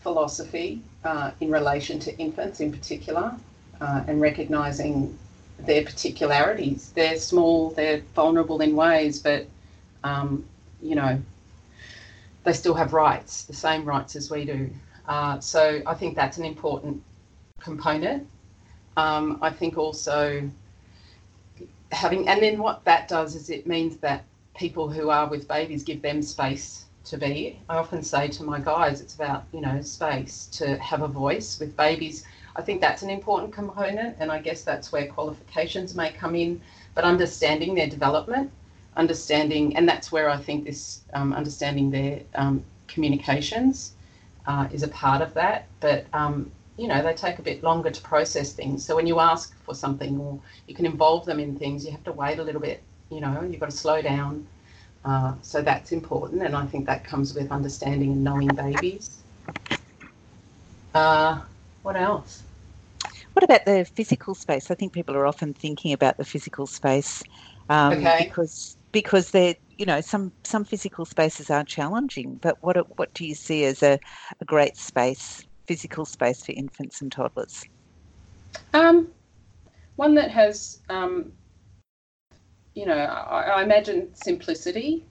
philosophy 0.00 0.82
uh, 1.04 1.30
in 1.40 1.50
relation 1.50 1.98
to 2.00 2.16
infants 2.18 2.60
in 2.60 2.70
particular, 2.70 3.34
uh, 3.80 4.04
and 4.06 4.20
recognizing 4.20 5.18
their 5.60 5.82
particularities. 5.82 6.92
They're 6.94 7.16
small, 7.16 7.70
they're 7.70 8.02
vulnerable 8.14 8.60
in 8.60 8.76
ways, 8.76 9.18
but 9.20 9.46
um, 10.02 10.44
you 10.82 10.94
know 10.94 11.20
they 12.44 12.52
still 12.52 12.74
have 12.74 12.92
rights, 12.92 13.44
the 13.44 13.54
same 13.54 13.84
rights 13.84 14.14
as 14.16 14.30
we 14.30 14.44
do. 14.44 14.70
Uh, 15.08 15.40
so 15.40 15.82
I 15.86 15.94
think 15.94 16.16
that's 16.16 16.36
an 16.36 16.44
important 16.44 17.02
component. 17.60 18.28
Um, 18.96 19.38
I 19.40 19.50
think 19.50 19.78
also 19.78 20.48
having, 21.92 22.28
and 22.28 22.42
then 22.42 22.58
what 22.58 22.84
that 22.84 23.08
does 23.08 23.34
is 23.34 23.50
it 23.50 23.66
means 23.66 23.96
that 23.98 24.24
people 24.56 24.88
who 24.88 25.10
are 25.10 25.28
with 25.28 25.48
babies 25.48 25.82
give 25.82 26.02
them 26.02 26.22
space 26.22 26.84
to 27.04 27.18
be. 27.18 27.60
I 27.68 27.76
often 27.76 28.02
say 28.02 28.28
to 28.28 28.44
my 28.44 28.60
guys, 28.60 29.00
it's 29.00 29.14
about, 29.14 29.44
you 29.52 29.60
know, 29.60 29.80
space 29.82 30.46
to 30.52 30.76
have 30.78 31.02
a 31.02 31.08
voice 31.08 31.60
with 31.60 31.76
babies. 31.76 32.24
I 32.56 32.62
think 32.62 32.80
that's 32.80 33.02
an 33.02 33.10
important 33.10 33.52
component, 33.52 34.16
and 34.20 34.30
I 34.30 34.40
guess 34.40 34.62
that's 34.62 34.92
where 34.92 35.06
qualifications 35.06 35.94
may 35.94 36.10
come 36.12 36.34
in, 36.34 36.60
but 36.94 37.04
understanding 37.04 37.74
their 37.74 37.88
development, 37.88 38.50
understanding, 38.96 39.76
and 39.76 39.88
that's 39.88 40.12
where 40.12 40.30
I 40.30 40.36
think 40.36 40.64
this 40.64 41.02
um, 41.14 41.32
understanding 41.32 41.90
their 41.90 42.20
um, 42.36 42.64
communications 42.86 43.94
uh, 44.46 44.68
is 44.72 44.82
a 44.82 44.88
part 44.88 45.20
of 45.20 45.34
that. 45.34 45.66
But 45.80 46.06
um, 46.12 46.50
you 46.76 46.88
know, 46.88 47.02
they 47.02 47.14
take 47.14 47.38
a 47.38 47.42
bit 47.42 47.62
longer 47.62 47.90
to 47.90 48.02
process 48.02 48.52
things. 48.52 48.84
So 48.84 48.96
when 48.96 49.06
you 49.06 49.20
ask 49.20 49.54
for 49.64 49.74
something 49.74 50.18
or 50.18 50.40
you 50.66 50.74
can 50.74 50.86
involve 50.86 51.24
them 51.24 51.38
in 51.38 51.56
things, 51.56 51.84
you 51.84 51.92
have 51.92 52.04
to 52.04 52.12
wait 52.12 52.38
a 52.38 52.42
little 52.42 52.60
bit, 52.60 52.82
you 53.10 53.20
know, 53.20 53.42
you've 53.42 53.60
got 53.60 53.70
to 53.70 53.76
slow 53.76 54.02
down. 54.02 54.46
Uh, 55.04 55.34
so 55.42 55.62
that's 55.62 55.92
important. 55.92 56.42
And 56.42 56.56
I 56.56 56.66
think 56.66 56.86
that 56.86 57.04
comes 57.04 57.34
with 57.34 57.52
understanding 57.52 58.10
and 58.12 58.24
knowing 58.24 58.48
babies. 58.48 59.18
Uh, 60.94 61.40
what 61.82 61.96
else? 61.96 62.42
What 63.34 63.44
about 63.44 63.64
the 63.66 63.86
physical 63.94 64.34
space? 64.34 64.70
I 64.70 64.74
think 64.74 64.92
people 64.92 65.16
are 65.16 65.26
often 65.26 65.54
thinking 65.54 65.92
about 65.92 66.16
the 66.16 66.24
physical 66.24 66.66
space 66.66 67.22
um, 67.68 67.94
okay. 67.94 68.24
because 68.24 68.76
because 68.92 69.30
they're 69.30 69.54
you 69.76 69.84
know 69.84 70.00
some 70.00 70.32
some 70.44 70.64
physical 70.64 71.04
spaces 71.04 71.50
are 71.50 71.64
challenging. 71.64 72.38
But 72.40 72.56
what 72.60 72.76
what 72.96 73.12
do 73.14 73.26
you 73.26 73.34
see 73.34 73.64
as 73.64 73.82
a, 73.82 73.98
a 74.40 74.44
great 74.44 74.76
space 74.76 75.44
physical 75.66 76.04
space 76.04 76.44
for 76.44 76.52
infants 76.52 77.00
and 77.00 77.10
toddlers? 77.10 77.64
Um, 78.72 79.08
one 79.96 80.14
that 80.14 80.30
has, 80.30 80.80
um, 80.88 81.32
you 82.74 82.86
know, 82.86 82.96
I, 82.96 83.42
I 83.42 83.62
imagine 83.62 84.14
simplicity 84.14 85.04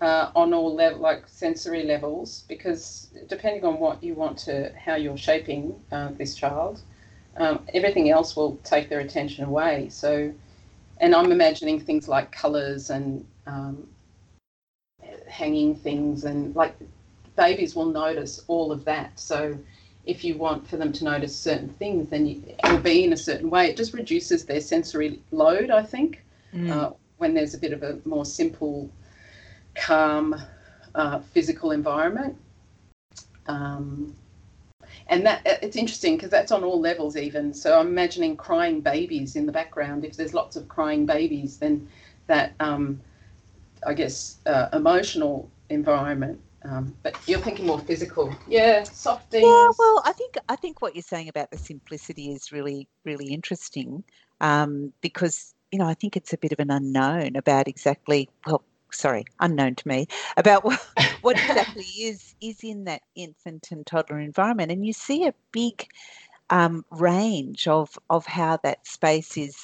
uh, 0.00 0.30
on 0.34 0.52
all 0.52 0.74
level, 0.74 1.00
like 1.00 1.24
sensory 1.26 1.84
levels, 1.84 2.44
because 2.48 3.08
depending 3.28 3.64
on 3.64 3.78
what 3.78 4.02
you 4.02 4.14
want 4.14 4.36
to, 4.38 4.72
how 4.76 4.96
you're 4.96 5.16
shaping 5.16 5.74
uh, 5.92 6.10
this 6.18 6.34
child, 6.34 6.82
um, 7.36 7.60
everything 7.74 8.10
else 8.10 8.36
will 8.36 8.56
take 8.64 8.88
their 8.88 9.00
attention 9.00 9.44
away. 9.44 9.88
So, 9.90 10.32
and 10.98 11.14
I'm 11.14 11.32
imagining 11.32 11.80
things 11.80 12.08
like 12.08 12.32
colours 12.32 12.90
and 12.90 13.26
um, 13.46 13.86
hanging 15.28 15.74
things 15.74 16.24
and 16.24 16.54
like 16.56 16.74
babies 17.36 17.76
will 17.76 17.86
notice 17.86 18.42
all 18.48 18.72
of 18.72 18.84
that. 18.84 19.18
So 19.18 19.58
if 20.06 20.24
you 20.24 20.36
want 20.36 20.66
for 20.66 20.76
them 20.76 20.92
to 20.92 21.04
notice 21.04 21.36
certain 21.36 21.68
things, 21.68 22.08
then 22.08 22.26
you, 22.26 22.42
it'll 22.64 22.78
be 22.78 23.04
in 23.04 23.12
a 23.12 23.16
certain 23.16 23.50
way. 23.50 23.68
It 23.68 23.76
just 23.76 23.92
reduces 23.92 24.44
their 24.46 24.60
sensory 24.60 25.20
load, 25.32 25.70
I 25.70 25.82
think, 25.82 26.22
Mm. 26.54 26.70
uh, 26.70 26.90
when 27.18 27.34
there's 27.34 27.54
a 27.54 27.58
bit 27.58 27.72
of 27.72 27.82
a 27.82 27.98
more 28.04 28.24
simple, 28.24 28.90
calm, 29.74 30.34
uh, 30.94 31.18
physical 31.20 31.72
environment. 31.72 32.36
Um, 33.48 34.14
and 35.08 35.26
that 35.26 35.42
it's 35.62 35.76
interesting 35.76 36.16
because 36.16 36.30
that's 36.30 36.52
on 36.52 36.64
all 36.64 36.80
levels 36.80 37.16
even 37.16 37.52
so 37.54 37.78
i'm 37.78 37.88
imagining 37.88 38.36
crying 38.36 38.80
babies 38.80 39.36
in 39.36 39.46
the 39.46 39.52
background 39.52 40.04
if 40.04 40.16
there's 40.16 40.34
lots 40.34 40.56
of 40.56 40.68
crying 40.68 41.06
babies 41.06 41.58
then 41.58 41.88
that 42.26 42.54
um, 42.60 43.00
i 43.86 43.94
guess 43.94 44.38
uh, 44.46 44.68
emotional 44.72 45.48
environment 45.70 46.40
um, 46.70 46.94
but 47.02 47.16
you're 47.26 47.40
thinking 47.40 47.66
more 47.66 47.78
physical. 47.78 48.34
Yeah 48.48 48.82
soft 48.84 49.30
things. 49.30 49.44
Yeah, 49.44 49.68
well, 49.78 50.02
I 50.04 50.12
think 50.12 50.36
I 50.48 50.56
think 50.56 50.82
what 50.82 50.94
you're 50.94 51.02
saying 51.02 51.28
about 51.28 51.50
the 51.50 51.58
simplicity 51.58 52.32
is 52.32 52.52
really 52.52 52.88
really 53.04 53.26
interesting 53.26 54.04
um, 54.40 54.92
because 55.00 55.54
you 55.70 55.78
know 55.78 55.86
I 55.86 55.94
think 55.94 56.16
it's 56.16 56.32
a 56.32 56.38
bit 56.38 56.52
of 56.52 56.60
an 56.60 56.70
unknown 56.70 57.36
about 57.36 57.68
exactly 57.68 58.28
well, 58.46 58.62
sorry, 58.92 59.24
unknown 59.40 59.74
to 59.76 59.88
me 59.88 60.06
about 60.36 60.64
what, 60.64 60.80
what 61.20 61.38
exactly 61.38 61.84
is 61.84 62.34
is 62.40 62.58
in 62.62 62.84
that 62.84 63.02
infant 63.14 63.68
and 63.70 63.86
toddler 63.86 64.20
environment, 64.20 64.72
and 64.72 64.84
you 64.84 64.92
see 64.92 65.26
a 65.26 65.34
big 65.52 65.86
um, 66.50 66.84
range 66.90 67.66
of 67.68 67.98
of 68.10 68.26
how 68.26 68.58
that 68.62 68.86
space 68.86 69.36
is 69.36 69.56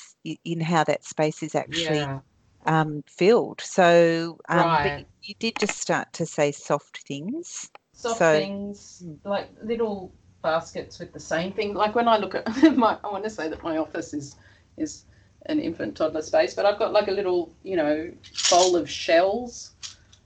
in 0.44 0.60
how 0.60 0.84
that 0.84 1.04
space 1.04 1.42
is 1.42 1.54
actually 1.54 1.98
yeah 1.98 2.20
um, 2.66 3.02
filled. 3.06 3.60
So, 3.60 4.38
um, 4.48 4.64
Right. 4.66 5.06
you 5.22 5.34
did 5.38 5.58
just 5.58 5.78
start 5.78 6.12
to 6.14 6.26
say 6.26 6.52
soft 6.52 6.98
things. 7.06 7.70
soft 7.92 8.18
So- 8.18 8.32
things 8.38 9.04
like 9.24 9.48
little 9.62 10.12
baskets 10.42 10.98
with 10.98 11.12
the 11.12 11.20
same 11.20 11.52
thing 11.52 11.72
like 11.72 11.94
when 11.94 12.08
i 12.08 12.16
look 12.16 12.34
at 12.34 12.44
my 12.76 12.98
i 13.04 13.08
want 13.08 13.22
to 13.22 13.30
say 13.30 13.48
that 13.48 13.62
my 13.62 13.76
office 13.76 14.12
is 14.12 14.34
is 14.76 15.04
an 15.46 15.60
infant 15.60 15.96
toddler 15.96 16.20
space 16.22 16.52
but 16.52 16.66
i've 16.66 16.78
got 16.80 16.92
like 16.92 17.06
a 17.06 17.12
little 17.12 17.54
you 17.62 17.76
know 17.76 18.10
bowl 18.50 18.74
of 18.74 18.90
shells 18.90 19.74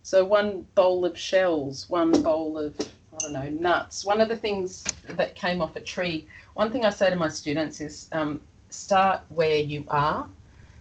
so 0.03 0.25
one 0.25 0.64
bowl 0.75 1.05
of 1.05 1.18
shells 1.18 1.90
one 1.90 2.11
bowl 2.22 2.57
of 2.57 2.75
i 2.81 3.18
don't 3.20 3.33
know 3.33 3.51
nuts 3.51 4.07
one 4.07 4.20
of 4.22 4.29
the 4.29 4.37
things 4.37 4.85
that 5.11 5.35
came 5.35 5.61
off 5.61 5.77
a 5.77 5.81
tree 5.81 6.27
one 6.55 6.72
thing 6.72 6.85
i 6.87 6.90
say 6.90 7.11
to 7.11 7.16
my 7.16 7.29
students 7.29 7.81
is 7.83 8.09
um, 8.12 8.40
start 8.70 9.20
where 9.29 9.59
you 9.59 9.85
are 9.88 10.27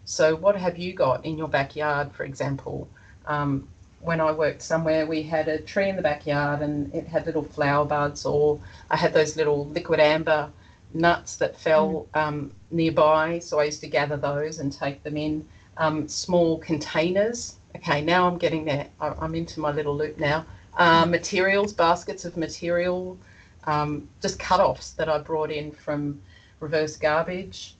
so 0.05 0.35
what 0.35 0.55
have 0.55 0.77
you 0.77 0.93
got 0.93 1.25
in 1.25 1.37
your 1.37 1.47
backyard 1.47 2.11
for 2.13 2.23
example 2.23 2.87
um, 3.27 3.67
when 4.05 4.21
I 4.21 4.31
worked 4.31 4.61
somewhere, 4.61 5.07
we 5.07 5.23
had 5.23 5.47
a 5.47 5.59
tree 5.59 5.89
in 5.89 5.95
the 5.95 6.01
backyard 6.01 6.61
and 6.61 6.93
it 6.93 7.07
had 7.07 7.25
little 7.25 7.43
flower 7.43 7.85
buds, 7.85 8.25
or 8.25 8.59
I 8.91 8.97
had 8.97 9.13
those 9.13 9.35
little 9.35 9.65
liquid 9.67 9.99
amber 9.99 10.51
nuts 10.93 11.37
that 11.37 11.59
fell 11.59 12.07
um, 12.13 12.51
nearby. 12.71 13.39
So 13.39 13.59
I 13.59 13.65
used 13.65 13.81
to 13.81 13.87
gather 13.87 14.15
those 14.15 14.59
and 14.59 14.71
take 14.71 15.01
them 15.03 15.17
in 15.17 15.45
um, 15.77 16.07
small 16.07 16.59
containers. 16.59 17.57
Okay, 17.75 18.01
now 18.01 18.27
I'm 18.27 18.37
getting 18.37 18.63
there. 18.63 18.87
I'm 18.99 19.35
into 19.35 19.59
my 19.59 19.71
little 19.71 19.97
loop 19.97 20.19
now. 20.19 20.45
Uh, 20.77 21.05
materials, 21.05 21.73
baskets 21.73 22.25
of 22.25 22.37
material, 22.37 23.17
um, 23.65 24.07
just 24.21 24.37
cut 24.39 24.59
offs 24.59 24.91
that 24.91 25.09
I 25.09 25.17
brought 25.17 25.51
in 25.51 25.71
from 25.71 26.21
reverse 26.59 26.95
garbage. 26.95 27.75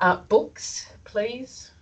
Uh, 0.00 0.16
books, 0.16 0.92
please. 1.04 1.72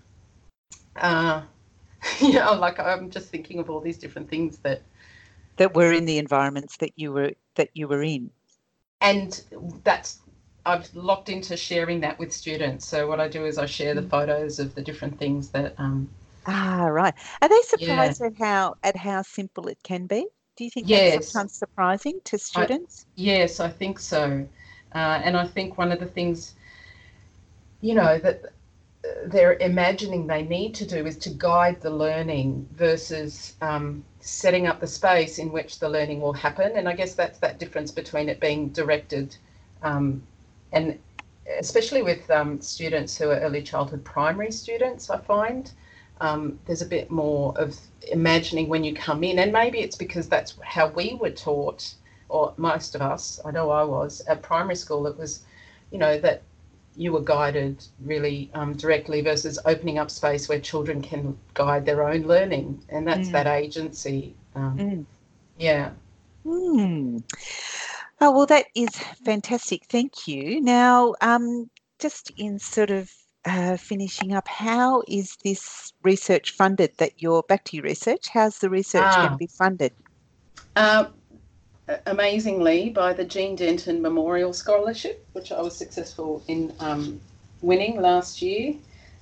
Uh, 0.97 1.43
you 2.21 2.35
know, 2.35 2.55
like 2.55 2.79
I'm 2.79 3.11
just 3.11 3.29
thinking 3.31 3.59
of 3.59 3.71
all 3.71 3.81
these 3.81 3.99
different 3.99 4.29
things 4.29 4.59
that, 4.59 4.83
that 5.57 5.75
were 5.75 5.93
in 5.93 6.05
the 6.05 6.19
environments 6.19 6.77
that 6.79 6.93
you 6.97 7.13
were 7.13 7.33
that 7.55 7.71
you 7.75 7.89
were 7.89 8.03
in. 8.03 8.31
and 9.01 9.43
that's 9.85 10.21
I've 10.65 10.95
locked 10.95 11.29
into 11.29 11.57
sharing 11.57 12.01
that 12.01 12.19
with 12.19 12.33
students. 12.33 12.87
So 12.87 13.07
what 13.09 13.21
I 13.21 13.29
do 13.29 13.45
is 13.47 13.59
I 13.59 13.67
share 13.67 13.95
the 13.95 14.03
photos 14.03 14.59
of 14.61 14.75
the 14.75 14.83
different 14.83 15.19
things 15.19 15.51
that. 15.51 15.75
Um, 15.79 16.09
Ah, 16.47 16.87
right. 16.87 17.15
Are 17.41 17.49
they 17.49 17.61
Yeah. 17.77 18.15
surprised 18.15 18.21
at 18.23 18.37
how 18.39 18.75
at 18.83 18.97
how 18.97 19.23
simple 19.23 19.69
it 19.69 19.83
can 19.83 20.07
be? 20.07 20.27
Do 20.57 20.65
you 20.65 20.71
think 20.71 20.89
Yes. 20.89 21.05
that's 21.15 21.33
sometimes 21.33 21.55
surprising 21.59 22.21
to 22.25 22.39
students? 22.39 23.07
yes, 23.15 23.61
I 23.61 23.69
think 23.69 23.99
so, 23.99 24.47
uh, 24.95 25.21
and 25.25 25.37
I 25.37 25.47
think 25.47 25.79
one 25.79 25.93
of 25.93 26.01
the 26.01 26.07
things, 26.07 26.55
you 27.83 27.95
know, 27.95 28.19
that 28.19 28.43
they're 29.27 29.55
imagining 29.55 30.27
they 30.27 30.43
need 30.43 30.75
to 30.77 30.87
do 30.87 31.05
is 31.05 31.19
to 31.19 31.31
guide 31.31 31.81
the 31.83 31.91
learning 31.91 32.67
versus 32.75 33.55
um, 33.61 34.05
setting 34.21 34.67
up 34.67 34.81
the 34.81 34.87
space 34.87 35.39
in 35.39 35.53
which 35.53 35.79
the 35.79 35.89
learning 35.89 36.21
will 36.21 36.33
happen. 36.33 36.73
And 36.77 36.89
I 36.89 36.95
guess 36.95 37.15
that's 37.15 37.39
that 37.41 37.59
difference 37.59 37.91
between 37.91 38.29
it 38.31 38.41
being 38.41 38.69
directed 38.71 39.37
um, 39.83 40.23
and 40.73 40.99
especially 41.59 42.03
with 42.03 42.31
um, 42.31 42.61
students 42.61 43.17
who 43.17 43.31
are 43.31 43.41
early 43.41 43.63
childhood 43.63 44.05
primary 44.05 44.53
students, 44.53 45.11
I 45.11 45.19
find 45.19 45.71
um, 46.21 46.59
there's 46.67 46.83
a 46.83 46.87
bit 46.87 47.11
more 47.11 47.57
of 47.59 47.77
imagining 48.11 48.69
when 48.69 48.85
you 48.85 48.95
come 48.95 49.25
in. 49.25 49.39
And 49.41 49.53
maybe 49.53 49.81
it's 49.81 49.97
because 49.97 50.29
that's 50.29 50.55
how 50.63 50.89
we 50.89 51.15
were 51.21 51.31
taught, 51.31 51.95
or 52.29 52.55
most 52.57 52.95
of 52.95 53.03
us, 53.03 53.41
I 53.45 53.51
know 53.51 53.71
I 53.71 53.83
was, 53.83 54.21
at 54.29 54.43
primary 54.43 54.77
school, 54.77 55.07
it 55.07 55.19
was, 55.19 55.41
you 55.91 55.99
know, 55.99 56.19
that 56.21 56.43
you 56.97 57.13
were 57.13 57.21
guided 57.23 57.85
really 58.05 58.51
um, 58.55 58.75
directly 58.75 59.21
versus 59.23 59.59
opening 59.65 59.99
up 59.99 60.11
space 60.11 60.49
where 60.49 60.61
children 60.61 61.01
can 61.01 61.39
guide 61.55 61.87
their 61.87 62.07
own 62.07 62.23
learning. 62.23 62.83
And 62.89 63.07
that's 63.07 63.29
Mm. 63.29 63.33
that 63.33 63.47
agency. 63.47 64.35
Um, 64.55 64.79
Mm. 64.79 65.07
Yeah. 65.59 65.91
Hmm. 66.45 67.19
Oh, 68.21 68.31
well, 68.33 68.47
that 68.47 68.67
is 68.75 68.91
fantastic. 69.25 69.83
Thank 69.89 70.27
you. 70.29 70.61
Now, 70.61 71.15
um, 71.21 71.71
just 71.99 72.31
in 72.37 72.59
sort 72.59 72.91
of 72.91 73.11
uh, 73.45 73.77
finishing 73.77 74.35
up, 74.35 74.47
how 74.47 75.03
is 75.09 75.37
this 75.45 75.93
research 76.03 76.53
funded? 76.53 76.93
That 76.99 77.13
you're 77.21 77.43
back 77.45 77.65
to 77.65 77.77
your 77.77 77.85
research. 77.85 78.29
How's 78.33 78.59
the 78.59 78.71
research 78.71 79.03
going 79.17 79.29
Ah. 79.29 79.33
to 79.33 79.37
be 79.37 79.49
funded? 79.59 79.93
Uh, 80.77 81.07
amazingly, 82.07 82.91
by 82.91 83.13
the 83.13 83.25
Jean 83.25 83.57
Denton 83.57 84.03
Memorial 84.03 84.53
Scholarship, 84.53 85.27
which 85.33 85.53
I 85.53 85.61
was 85.61 85.77
successful 85.77 86.43
in 86.49 86.73
um, 86.81 87.21
winning 87.61 88.01
last 88.01 88.43
year. 88.43 88.75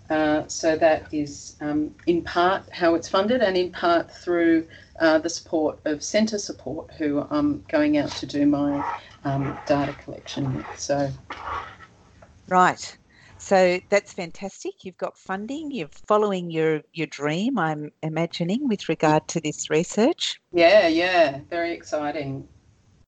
Uh, 0.08 0.46
so 0.48 0.76
that 0.76 1.06
is 1.12 1.56
um, 1.60 1.94
in 2.06 2.22
part 2.22 2.64
how 2.72 2.94
it's 2.94 3.08
funded, 3.08 3.42
and 3.42 3.56
in 3.56 3.70
part 3.70 4.10
through 4.10 4.66
uh, 4.98 5.18
the 5.18 5.30
support 5.30 5.78
of 5.84 6.02
Centre 6.02 6.38
Support, 6.38 6.90
who 6.98 7.24
I'm 7.30 7.64
going 7.68 7.96
out 7.96 8.10
to 8.12 8.26
do 8.26 8.44
my 8.46 8.84
um, 9.24 9.56
data 9.66 9.92
collection 10.02 10.56
with. 10.56 10.66
So 10.76 11.10
Right. 12.48 12.98
So 13.38 13.80
that's 13.88 14.12
fantastic. 14.12 14.84
You've 14.84 14.98
got 14.98 15.16
funding. 15.16 15.70
You're 15.70 15.88
following 16.06 16.50
your 16.50 16.82
your 16.92 17.06
dream. 17.06 17.58
I'm 17.58 17.90
imagining 18.02 18.68
with 18.68 18.88
regard 18.88 19.28
to 19.28 19.40
this 19.40 19.70
research. 19.70 20.40
yeah, 20.52 20.88
yeah, 20.88 21.40
very 21.48 21.72
exciting. 21.72 22.46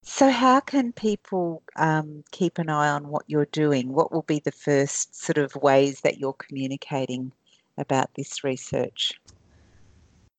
So, 0.04 0.30
how 0.30 0.58
can 0.58 0.92
people 0.92 1.62
um, 1.76 2.24
keep 2.32 2.58
an 2.58 2.68
eye 2.68 2.88
on 2.88 3.08
what 3.08 3.24
you're 3.28 3.46
doing? 3.46 3.92
What 3.92 4.12
will 4.12 4.22
be 4.22 4.40
the 4.40 4.50
first 4.50 5.14
sort 5.14 5.38
of 5.38 5.54
ways 5.56 6.00
that 6.00 6.18
you're 6.18 6.32
communicating 6.32 7.30
about 7.78 8.10
this 8.14 8.42
research? 8.42 9.12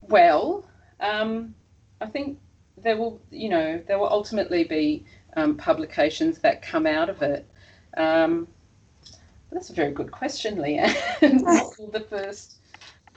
Well, 0.02 0.66
um, 1.00 1.56
I 2.02 2.08
think 2.08 2.40
there 2.78 2.98
will, 2.98 3.22
you 3.32 3.48
know, 3.50 3.82
there 3.88 3.98
will 3.98 4.10
ultimately 4.10 4.66
be 4.66 5.06
um, 5.38 5.56
publications 5.56 6.40
that 6.40 6.62
come 6.62 6.86
out 6.86 7.10
of 7.10 7.22
it. 7.22 7.48
Um, 7.96 8.48
that's 9.50 9.70
a 9.70 9.74
very 9.74 9.94
good 9.94 10.12
question, 10.12 10.58
Leanne. 10.58 10.94
what 11.44 11.80
will 11.80 11.92
the 11.92 12.02
first 12.02 12.58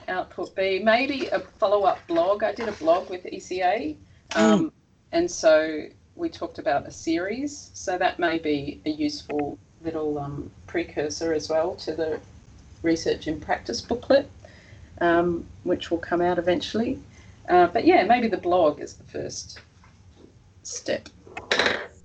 output 0.07 0.55
be? 0.55 0.79
Maybe 0.79 1.27
a 1.27 1.39
follow-up 1.39 1.99
blog. 2.07 2.43
I 2.43 2.53
did 2.53 2.69
a 2.69 2.73
blog 2.73 3.09
with 3.09 3.25
ECA, 3.25 3.97
um, 4.35 4.71
and 5.11 5.29
so 5.29 5.87
we 6.17 6.29
talked 6.29 6.59
about 6.59 6.87
a 6.87 6.91
series. 6.91 7.71
So 7.73 7.97
that 7.97 8.19
may 8.19 8.39
be 8.39 8.81
a 8.85 8.89
useful 8.89 9.57
little 9.81 10.17
um, 10.17 10.51
precursor 10.65 11.33
as 11.33 11.49
well 11.49 11.75
to 11.75 11.93
the 11.93 12.19
research 12.81 13.27
in 13.27 13.39
practice 13.39 13.81
booklet 13.81 14.29
um, 15.01 15.45
which 15.63 15.91
will 15.91 15.97
come 15.97 16.21
out 16.21 16.37
eventually. 16.37 16.99
Uh, 17.49 17.67
but 17.67 17.85
yeah, 17.85 18.03
maybe 18.03 18.27
the 18.27 18.37
blog 18.37 18.79
is 18.79 18.95
the 18.95 19.03
first 19.03 19.59
step. 20.63 21.09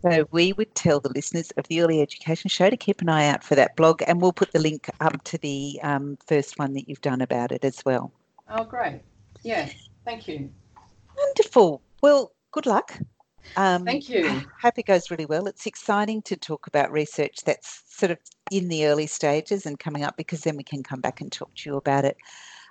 So, 0.02 0.26
we 0.32 0.52
would 0.54 0.74
tell 0.74 0.98
the 0.98 1.10
listeners 1.10 1.52
of 1.52 1.66
the 1.68 1.80
Early 1.80 2.00
Education 2.00 2.48
Show 2.48 2.70
to 2.70 2.76
keep 2.76 3.00
an 3.02 3.08
eye 3.08 3.28
out 3.28 3.44
for 3.44 3.54
that 3.54 3.76
blog, 3.76 4.02
and 4.06 4.20
we'll 4.20 4.32
put 4.32 4.52
the 4.52 4.58
link 4.58 4.90
up 5.00 5.22
to 5.24 5.38
the 5.38 5.78
um, 5.82 6.18
first 6.26 6.58
one 6.58 6.72
that 6.74 6.88
you've 6.88 7.00
done 7.00 7.20
about 7.20 7.52
it 7.52 7.64
as 7.64 7.80
well. 7.84 8.12
Oh, 8.48 8.64
great. 8.64 9.00
Yeah, 9.44 9.68
thank 10.04 10.26
you. 10.26 10.50
Wonderful. 11.16 11.82
Well, 12.02 12.32
good 12.50 12.66
luck. 12.66 12.98
Um, 13.56 13.84
Thank 13.84 14.08
you. 14.08 14.26
I 14.28 14.44
hope 14.60 14.78
it 14.78 14.86
goes 14.86 15.10
really 15.10 15.26
well. 15.26 15.46
It's 15.46 15.66
exciting 15.66 16.22
to 16.22 16.36
talk 16.36 16.66
about 16.66 16.90
research 16.90 17.38
that's 17.44 17.82
sort 17.86 18.10
of 18.10 18.18
in 18.50 18.68
the 18.68 18.86
early 18.86 19.06
stages 19.06 19.66
and 19.66 19.78
coming 19.78 20.04
up 20.04 20.16
because 20.16 20.42
then 20.42 20.56
we 20.56 20.64
can 20.64 20.82
come 20.82 21.00
back 21.00 21.20
and 21.20 21.30
talk 21.30 21.54
to 21.56 21.70
you 21.70 21.76
about 21.76 22.04
it 22.04 22.16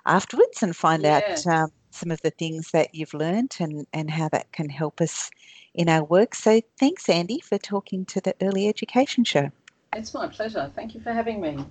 afterwards 0.06 0.62
and 0.62 0.74
find 0.74 1.04
out 1.04 1.46
um, 1.46 1.68
some 1.90 2.10
of 2.10 2.20
the 2.22 2.30
things 2.30 2.70
that 2.72 2.94
you've 2.94 3.14
learned 3.14 3.56
and, 3.60 3.86
and 3.92 4.10
how 4.10 4.28
that 4.30 4.50
can 4.52 4.68
help 4.68 5.00
us 5.00 5.30
in 5.74 5.88
our 5.88 6.04
work. 6.04 6.34
So 6.34 6.60
thanks, 6.78 7.06
Andi, 7.06 7.42
for 7.42 7.58
talking 7.58 8.04
to 8.06 8.20
the 8.20 8.34
Early 8.40 8.68
Education 8.68 9.24
Show. 9.24 9.50
It's 9.94 10.14
my 10.14 10.26
pleasure. 10.28 10.70
Thank 10.74 10.94
you 10.94 11.00
for 11.00 11.12
having 11.12 11.40
me. 11.40 11.64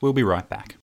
We'll 0.00 0.12
be 0.12 0.22
right 0.22 0.48
back. 0.48 0.76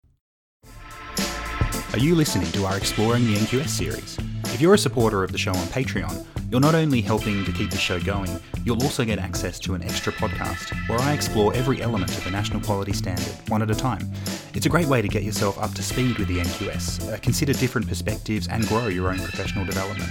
Are 1.94 2.00
you 2.00 2.16
listening 2.16 2.52
to 2.52 2.66
our 2.66 2.78
Exploring 2.78 3.26
the 3.26 3.36
NQS 3.36 3.70
series? 3.70 4.35
If 4.56 4.62
you're 4.62 4.76
a 4.76 4.78
supporter 4.78 5.22
of 5.22 5.34
the 5.34 5.38
show 5.38 5.52
on 5.52 5.68
Patreon, 5.68 6.26
you're 6.50 6.62
not 6.62 6.76
only 6.76 7.02
helping 7.02 7.44
to 7.44 7.52
keep 7.52 7.72
the 7.72 7.78
show 7.78 8.00
going, 8.00 8.40
you'll 8.64 8.82
also 8.84 9.04
get 9.04 9.20
access 9.20 9.60
to 9.60 9.74
an 9.74 9.84
extra 9.84 10.14
podcast 10.14 10.74
where 10.88 10.98
I 10.98 11.12
explore 11.12 11.54
every 11.54 11.82
element 11.82 12.18
of 12.18 12.24
the 12.24 12.32
National 12.32 12.62
Quality 12.62 12.94
Standard, 12.94 13.34
one 13.50 13.62
at 13.62 13.70
a 13.70 13.76
time. 13.76 14.10
It's 14.54 14.66
a 14.66 14.70
great 14.70 14.88
way 14.88 15.02
to 15.02 15.10
get 15.10 15.24
yourself 15.24 15.60
up 15.60 15.74
to 15.74 15.84
speed 15.84 16.18
with 16.20 16.30
the 16.30 16.38
NQS, 16.38 17.12
uh, 17.12 17.18
consider 17.18 17.52
different 17.52 17.90
perspectives, 17.90 18.48
and 18.48 18.66
grow 18.70 18.88
your 18.88 19.10
own 19.10 19.18
professional 19.18 19.66
development. 19.66 20.10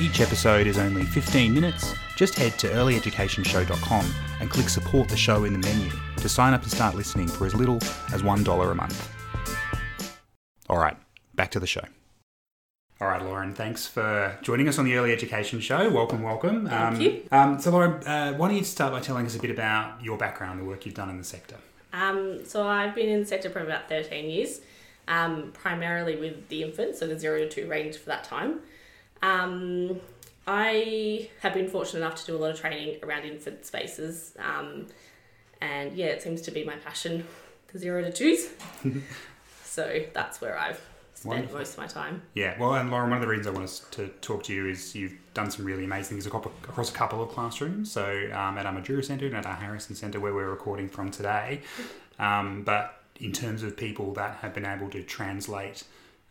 Each 0.00 0.22
episode 0.22 0.66
is 0.66 0.78
only 0.78 1.04
15 1.04 1.52
minutes. 1.52 1.92
Just 2.16 2.34
head 2.36 2.58
to 2.60 2.68
earlyeducationshow.com 2.68 4.14
and 4.40 4.48
click 4.48 4.70
support 4.70 5.10
the 5.10 5.18
show 5.18 5.44
in 5.44 5.52
the 5.52 5.58
menu 5.58 5.90
to 6.16 6.30
sign 6.30 6.54
up 6.54 6.62
and 6.62 6.70
start 6.70 6.94
listening 6.94 7.28
for 7.28 7.44
as 7.44 7.54
little 7.54 7.76
as 8.14 8.22
$1 8.22 8.70
a 8.70 8.74
month. 8.74 9.10
All 10.70 10.78
right, 10.78 10.96
back 11.34 11.50
to 11.50 11.60
the 11.60 11.66
show. 11.66 11.82
All 13.02 13.08
right, 13.08 13.20
Lauren, 13.20 13.52
thanks 13.52 13.84
for 13.84 14.38
joining 14.42 14.68
us 14.68 14.78
on 14.78 14.84
the 14.84 14.94
Early 14.94 15.12
Education 15.12 15.58
Show. 15.58 15.90
Welcome, 15.90 16.22
welcome. 16.22 16.68
Thank 16.68 16.94
um, 16.94 17.00
you. 17.00 17.22
Um, 17.32 17.60
so, 17.60 17.72
Lauren, 17.72 17.94
uh, 18.06 18.34
why 18.34 18.46
don't 18.46 18.56
you 18.56 18.62
start 18.62 18.92
by 18.92 19.00
telling 19.00 19.26
us 19.26 19.34
a 19.34 19.40
bit 19.40 19.50
about 19.50 20.00
your 20.04 20.16
background, 20.16 20.60
the 20.60 20.64
work 20.64 20.86
you've 20.86 20.94
done 20.94 21.10
in 21.10 21.18
the 21.18 21.24
sector? 21.24 21.56
Um, 21.92 22.44
so 22.44 22.64
I've 22.64 22.94
been 22.94 23.08
in 23.08 23.18
the 23.18 23.26
sector 23.26 23.50
for 23.50 23.58
about 23.58 23.88
13 23.88 24.30
years, 24.30 24.60
um, 25.08 25.50
primarily 25.52 26.14
with 26.14 26.46
the 26.46 26.62
infants, 26.62 27.00
so 27.00 27.08
the 27.08 27.18
zero 27.18 27.40
to 27.40 27.48
two 27.48 27.66
range 27.66 27.96
for 27.96 28.06
that 28.06 28.22
time. 28.22 28.60
Um, 29.20 30.00
I 30.46 31.28
have 31.40 31.54
been 31.54 31.68
fortunate 31.68 32.06
enough 32.06 32.20
to 32.20 32.26
do 32.26 32.36
a 32.36 32.38
lot 32.38 32.52
of 32.52 32.60
training 32.60 33.00
around 33.02 33.24
infant 33.24 33.66
spaces, 33.66 34.36
um, 34.38 34.86
and 35.60 35.96
yeah, 35.96 36.06
it 36.06 36.22
seems 36.22 36.40
to 36.42 36.52
be 36.52 36.62
my 36.62 36.76
passion, 36.76 37.26
the 37.72 37.80
zero 37.80 38.00
to 38.02 38.12
twos. 38.12 38.48
so 39.64 40.04
that's 40.14 40.40
where 40.40 40.56
I've 40.56 40.80
spent 41.22 41.34
Wonderful. 41.34 41.58
most 41.58 41.72
of 41.72 41.78
my 41.78 41.86
time. 41.86 42.22
Yeah, 42.34 42.58
well, 42.58 42.74
and 42.74 42.90
Lauren, 42.90 43.10
one 43.10 43.18
of 43.18 43.22
the 43.22 43.28
reasons 43.28 43.46
I 43.46 43.50
want 43.50 43.64
us 43.64 43.86
to 43.92 44.08
talk 44.20 44.42
to 44.44 44.52
you 44.52 44.68
is 44.68 44.94
you've 44.94 45.14
done 45.34 45.50
some 45.50 45.64
really 45.64 45.84
amazing 45.84 46.16
things 46.16 46.26
across 46.26 46.46
across 46.64 46.90
a 46.90 46.94
couple 46.94 47.22
of 47.22 47.30
classrooms. 47.30 47.90
So 47.90 48.30
um, 48.32 48.58
at 48.58 48.66
our 48.66 48.72
Madura 48.72 49.02
Centre 49.02 49.26
and 49.26 49.36
at 49.36 49.46
our 49.46 49.54
Harrison 49.54 49.94
Centre, 49.94 50.20
where 50.20 50.34
we're 50.34 50.50
recording 50.50 50.88
from 50.88 51.10
today. 51.10 51.62
Um, 52.18 52.62
but 52.62 53.02
in 53.20 53.32
terms 53.32 53.62
of 53.62 53.76
people 53.76 54.12
that 54.14 54.36
have 54.36 54.54
been 54.54 54.66
able 54.66 54.90
to 54.90 55.02
translate 55.02 55.84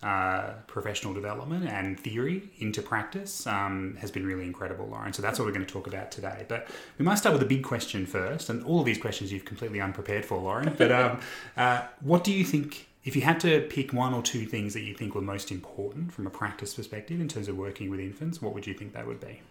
uh, 0.03 0.53
professional 0.65 1.13
development 1.13 1.67
and 1.67 1.99
theory 1.99 2.49
into 2.57 2.81
practice 2.81 3.45
um, 3.45 3.95
has 3.99 4.09
been 4.09 4.25
really 4.25 4.45
incredible, 4.45 4.87
Lauren. 4.87 5.13
So 5.13 5.21
that's 5.21 5.37
what 5.37 5.45
we're 5.45 5.53
going 5.53 5.65
to 5.65 5.71
talk 5.71 5.85
about 5.85 6.11
today. 6.11 6.45
But 6.47 6.67
we 6.97 7.05
might 7.05 7.15
start 7.15 7.33
with 7.33 7.43
a 7.43 7.45
big 7.45 7.63
question 7.63 8.07
first, 8.07 8.49
and 8.49 8.63
all 8.63 8.79
of 8.79 8.85
these 8.85 8.97
questions 8.97 9.31
you've 9.31 9.45
completely 9.45 9.79
unprepared 9.79 10.25
for, 10.25 10.39
Lauren. 10.39 10.73
But 10.75 10.91
um, 10.91 11.19
uh, 11.57 11.83
what 12.01 12.23
do 12.23 12.33
you 12.33 12.43
think? 12.43 12.87
If 13.03 13.15
you 13.15 13.23
had 13.23 13.39
to 13.41 13.61
pick 13.61 13.93
one 13.93 14.13
or 14.13 14.21
two 14.21 14.45
things 14.45 14.73
that 14.73 14.81
you 14.81 14.93
think 14.93 15.15
were 15.15 15.21
most 15.21 15.51
important 15.51 16.11
from 16.13 16.27
a 16.27 16.29
practice 16.29 16.75
perspective 16.75 17.19
in 17.19 17.27
terms 17.27 17.47
of 17.47 17.57
working 17.57 17.89
with 17.89 17.99
infants, 17.99 18.41
what 18.41 18.53
would 18.53 18.67
you 18.67 18.73
think 18.75 18.93
that 18.93 19.07
would 19.07 19.19
be? 19.19 19.41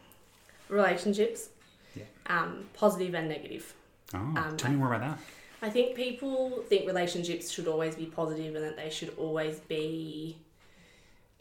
Relationships, 0.68 1.48
Yeah. 1.96 2.04
um, 2.26 2.68
positive 2.74 3.14
and 3.14 3.28
negative. 3.28 3.74
Oh, 4.14 4.18
Um, 4.18 4.56
tell 4.56 4.70
me 4.70 4.76
more 4.76 4.94
about 4.94 5.16
that. 5.16 5.18
I 5.62 5.68
think 5.68 5.96
people 5.96 6.62
think 6.68 6.86
relationships 6.86 7.50
should 7.50 7.66
always 7.66 7.96
be 7.96 8.06
positive 8.06 8.54
and 8.54 8.64
that 8.64 8.76
they 8.76 8.88
should 8.88 9.12
always 9.18 9.58
be, 9.58 10.36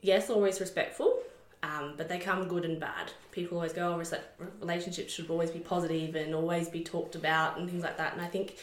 yes, 0.01 0.29
always 0.31 0.59
respectful, 0.59 1.21
um, 1.61 1.93
but 1.95 2.09
they 2.09 2.17
come 2.17 2.47
good 2.47 2.65
and 2.65 2.79
bad. 2.79 3.11
People 3.31 3.57
always 3.57 3.71
go, 3.71 3.93
oh, 3.93 4.45
relationships 4.59 5.13
should 5.13 5.29
always 5.29 5.51
be 5.51 5.59
positive 5.59 6.15
and 6.15 6.33
always 6.33 6.69
be 6.69 6.83
talked 6.83 7.13
about 7.15 7.57
and 7.59 7.69
things 7.69 7.83
like 7.83 7.97
that. 7.97 8.13
And 8.13 8.21
I 8.21 8.27
think, 8.27 8.57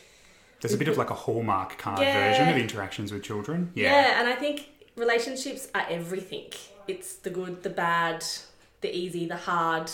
There's 0.61 0.75
a 0.75 0.79
bit 0.79 0.89
of 0.89 0.97
like 0.97 1.11
a 1.11 1.15
hallmark 1.15 1.79
card 1.79 2.01
Yeah. 2.01 2.31
version 2.31 2.49
of 2.49 2.57
interactions 2.57 3.13
with 3.13 3.23
children. 3.23 3.71
yeah. 3.75 4.19
and 4.21 4.29
I 4.29 4.35
think 4.35 4.69
relationships 4.97 5.69
are 5.75 5.87
everything. 5.89 6.51
It's 6.89 7.15
the 7.17 7.31
good, 7.31 7.63
the 7.63 7.71
bad, 7.71 8.25
the 8.81 8.95
easy, 8.97 9.27
the 9.27 9.37
hard. 9.37 9.91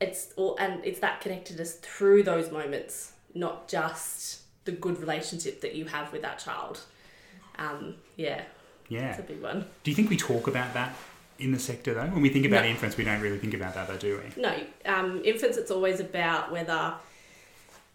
It's 0.00 0.32
all, 0.36 0.56
and 0.58 0.84
it's 0.84 1.00
that 1.00 1.20
connectedness 1.20 1.74
through 1.74 2.22
those 2.22 2.50
moments, 2.50 3.12
not 3.34 3.68
just 3.68 4.40
the 4.64 4.72
good 4.72 4.98
relationship 5.00 5.60
that 5.60 5.74
you 5.74 5.86
have 5.86 6.12
with 6.12 6.22
that 6.22 6.38
child. 6.38 6.80
Um, 7.58 7.96
yeah, 8.16 8.42
Yeah. 8.88 9.10
it's 9.10 9.18
a 9.18 9.22
big 9.22 9.42
one. 9.42 9.66
Do 9.84 9.90
you 9.90 9.94
think 9.94 10.08
we 10.10 10.16
talk 10.16 10.46
about 10.46 10.72
that 10.74 10.94
in 11.38 11.52
the 11.52 11.58
sector 11.58 11.92
though? 11.94 12.06
When 12.06 12.22
we 12.22 12.30
think 12.30 12.46
about 12.46 12.64
No. 12.64 12.70
infants, 12.70 12.96
we 12.96 13.04
don't 13.04 13.20
really 13.20 13.38
think 13.38 13.52
about 13.54 13.74
that 13.74 13.88
though, 13.88 13.96
do 13.98 14.20
we? 14.36 14.42
No, 14.42 14.54
um, 14.86 15.20
infants, 15.24 15.56
it's 15.58 15.70
always 15.70 16.00
about 16.00 16.50
whether 16.50 16.94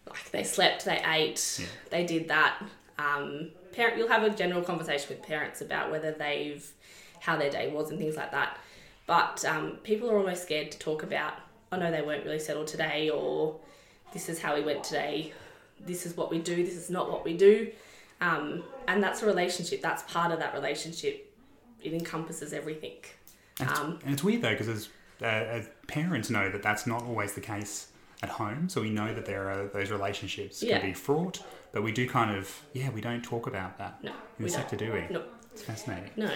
like 0.08 0.30
they 0.30 0.44
slept, 0.44 0.84
they 0.84 1.00
ate, 1.04 1.58
Yeah. 1.60 1.66
they 1.90 2.04
did 2.04 2.28
that. 2.28 2.62
Um, 2.98 3.50
parent, 3.72 3.98
you'll 3.98 4.08
have 4.08 4.22
a 4.22 4.30
general 4.30 4.62
conversation 4.62 5.08
with 5.10 5.22
parents 5.22 5.60
about 5.60 5.90
whether 5.90 6.12
they've 6.12 6.66
how 7.20 7.36
their 7.36 7.50
day 7.50 7.70
was 7.70 7.90
and 7.90 7.98
things 7.98 8.14
like 8.16 8.30
that. 8.30 8.58
But 9.06 9.44
um, 9.44 9.78
people 9.82 10.10
are 10.10 10.16
almost 10.18 10.42
scared 10.42 10.70
to 10.72 10.78
talk 10.78 11.02
about. 11.02 11.34
Oh 11.72 11.76
no, 11.78 11.90
they 11.90 12.02
weren't 12.02 12.24
really 12.24 12.38
settled 12.38 12.66
today, 12.68 13.10
or 13.10 13.58
this 14.12 14.28
is 14.28 14.40
how 14.40 14.54
we 14.54 14.62
went 14.62 14.84
today. 14.84 15.32
This 15.80 16.06
is 16.06 16.16
what 16.16 16.30
we 16.30 16.38
do. 16.38 16.56
This 16.64 16.76
is 16.76 16.90
not 16.90 17.10
what 17.10 17.24
we 17.24 17.36
do. 17.36 17.70
Um, 18.20 18.62
and 18.88 19.02
that's 19.02 19.22
a 19.22 19.26
relationship. 19.26 19.82
That's 19.82 20.02
part 20.10 20.30
of 20.32 20.38
that 20.38 20.54
relationship. 20.54 21.32
It 21.82 21.92
encompasses 21.92 22.52
everything. 22.52 22.94
And 23.60 23.70
it's, 23.70 23.80
Um, 23.80 23.98
and 24.04 24.12
it's 24.14 24.24
weird 24.24 24.42
though, 24.42 24.50
because 24.52 24.68
as, 24.68 24.88
uh, 25.20 25.24
as 25.26 25.68
parents 25.86 26.30
know 26.30 26.50
that 26.50 26.62
that's 26.62 26.86
not 26.86 27.02
always 27.02 27.34
the 27.34 27.40
case 27.40 27.88
at 28.22 28.28
home. 28.30 28.68
So 28.68 28.80
we 28.80 28.90
know 28.90 29.14
that 29.14 29.26
there 29.26 29.48
are 29.50 29.66
those 29.68 29.90
relationships 29.90 30.62
Yeah. 30.62 30.78
can 30.78 30.88
be 30.88 30.94
fraught, 30.94 31.42
but 31.72 31.82
we 31.82 31.92
do 31.92 32.08
kind 32.08 32.36
of, 32.36 32.62
yeah, 32.72 32.90
we 32.90 33.00
don't 33.00 33.22
talk 33.22 33.46
about 33.46 33.78
that 33.78 34.02
No, 34.02 34.12
in 34.38 34.44
the 34.44 34.50
sector, 34.50 34.76
do 34.76 34.92
we? 34.92 35.06
No, 35.10 35.22
It's 35.52 35.62
fascinating. 35.62 36.10
no. 36.16 36.30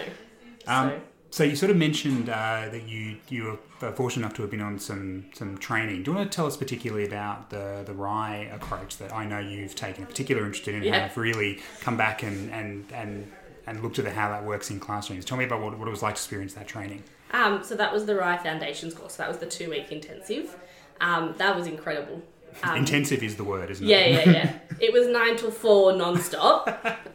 Um, 0.67 0.89
so, 0.89 1.01
So 1.31 1.43
you 1.45 1.55
sort 1.55 1.71
of 1.71 1.77
mentioned 1.77 2.27
uh, 2.29 2.67
that 2.71 2.83
you 2.89 3.15
you 3.29 3.57
were 3.79 3.91
fortunate 3.93 4.25
enough 4.25 4.35
to 4.35 4.41
have 4.41 4.51
been 4.51 4.61
on 4.61 4.77
some 4.79 5.27
some 5.33 5.57
training. 5.57 6.03
Do 6.03 6.11
you 6.11 6.17
want 6.17 6.29
to 6.29 6.35
tell 6.35 6.45
us 6.45 6.57
particularly 6.57 7.05
about 7.07 7.49
the 7.49 7.83
the 7.85 7.93
RIE 7.93 8.49
approach 8.53 8.97
that 8.97 9.13
I 9.13 9.25
know 9.25 9.39
you've 9.39 9.73
taken 9.73 10.03
a 10.03 10.07
particular 10.07 10.45
interest 10.45 10.67
in 10.67 10.75
and 10.75 10.83
Yeah. 10.83 10.99
have 11.07 11.15
really 11.17 11.61
come 11.79 11.95
back 11.95 12.21
and 12.21 12.51
and 12.51 12.85
and 12.93 13.31
and 13.65 13.81
looked 13.81 13.97
at 13.97 14.05
how 14.07 14.27
that 14.29 14.43
works 14.43 14.69
in 14.71 14.79
classrooms. 14.81 15.23
Tell 15.23 15.37
me 15.37 15.45
about 15.45 15.61
what, 15.61 15.79
what 15.79 15.87
it 15.87 15.91
was 15.91 16.01
like 16.03 16.15
to 16.15 16.19
experience 16.19 16.53
that 16.55 16.67
training. 16.67 17.03
Um, 17.31 17.63
so 17.63 17.75
that 17.75 17.93
was 17.93 18.05
the 18.07 18.15
RIE 18.15 18.37
Foundations 18.37 18.93
course. 18.93 19.15
That 19.15 19.29
was 19.29 19.37
the 19.37 19.45
two 19.45 19.69
week 19.69 19.89
intensive. 19.91 20.57
Um, 21.01 21.35
that 21.37 21.55
was 21.55 21.67
incredible. 21.67 22.21
Um, 22.63 22.77
Intensive 22.77 23.23
is 23.23 23.35
the 23.35 23.43
word, 23.43 23.71
isn't 23.71 23.85
yeah, 23.85 23.97
it? 23.97 24.11
yeah, 24.27 24.31
yeah. 24.31 24.43
Yeah. 24.43 24.59
it 24.79 24.93
was 24.93 25.07
nine 25.07 25.35
till 25.35 25.51
four 25.51 25.93
non-stop. 25.93 26.69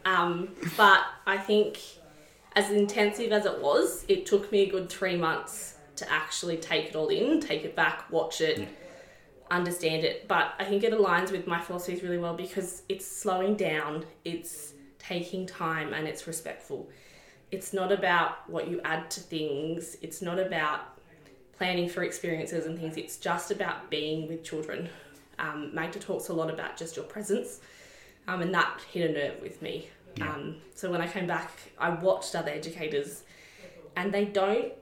Um, 0.05 0.55
but 0.77 1.01
I 1.25 1.37
think 1.37 1.79
as 2.55 2.71
intensive 2.71 3.33
as 3.33 3.45
it 3.45 3.61
was, 3.61 4.05
it 4.07 4.25
took 4.25 4.51
me 4.53 4.61
a 4.61 4.69
good 4.69 4.89
three 4.89 5.17
months 5.17 5.75
to 5.97 6.09
actually 6.11 6.57
take 6.57 6.85
it 6.85 6.95
all 6.95 7.09
in, 7.09 7.41
take 7.41 7.65
it 7.65 7.75
back, 7.75 8.09
watch 8.11 8.39
it, 8.39 8.67
understand 9.51 10.05
it. 10.05 10.27
But 10.27 10.53
I 10.59 10.63
think 10.63 10.83
it 10.83 10.93
aligns 10.93 11.31
with 11.31 11.45
my 11.45 11.59
philosophies 11.59 12.03
really 12.03 12.17
well 12.17 12.35
because 12.35 12.83
it's 12.87 13.05
slowing 13.05 13.55
down, 13.55 14.05
it's 14.23 14.73
taking 14.97 15.45
time, 15.45 15.93
and 15.93 16.07
it's 16.07 16.25
respectful. 16.25 16.89
It's 17.51 17.73
not 17.73 17.91
about 17.91 18.49
what 18.49 18.69
you 18.69 18.79
add 18.83 19.11
to 19.11 19.19
things. 19.19 19.97
It's 20.01 20.21
not 20.21 20.39
about 20.39 20.96
planning 21.57 21.89
for 21.89 22.03
experiences 22.03 22.65
and 22.65 22.79
things. 22.79 22.97
It's 22.97 23.17
just 23.17 23.51
about 23.51 23.89
being 23.89 24.27
with 24.27 24.43
children. 24.43 24.89
Um, 25.39 25.73
Magda 25.73 25.99
talks 25.99 26.29
a 26.29 26.33
lot 26.33 26.49
about 26.49 26.77
just 26.77 26.95
your 26.95 27.05
presence, 27.05 27.59
um, 28.27 28.41
and 28.41 28.53
that 28.53 28.81
hit 28.91 29.09
a 29.09 29.13
nerve 29.13 29.41
with 29.41 29.61
me. 29.61 29.89
Yeah. 30.15 30.33
Um, 30.33 30.55
so 30.75 30.91
when 30.91 31.01
I 31.01 31.07
came 31.07 31.27
back, 31.27 31.51
I 31.77 31.89
watched 31.89 32.35
other 32.35 32.51
educators, 32.51 33.23
and 33.95 34.13
they 34.13 34.25
don't. 34.25 34.73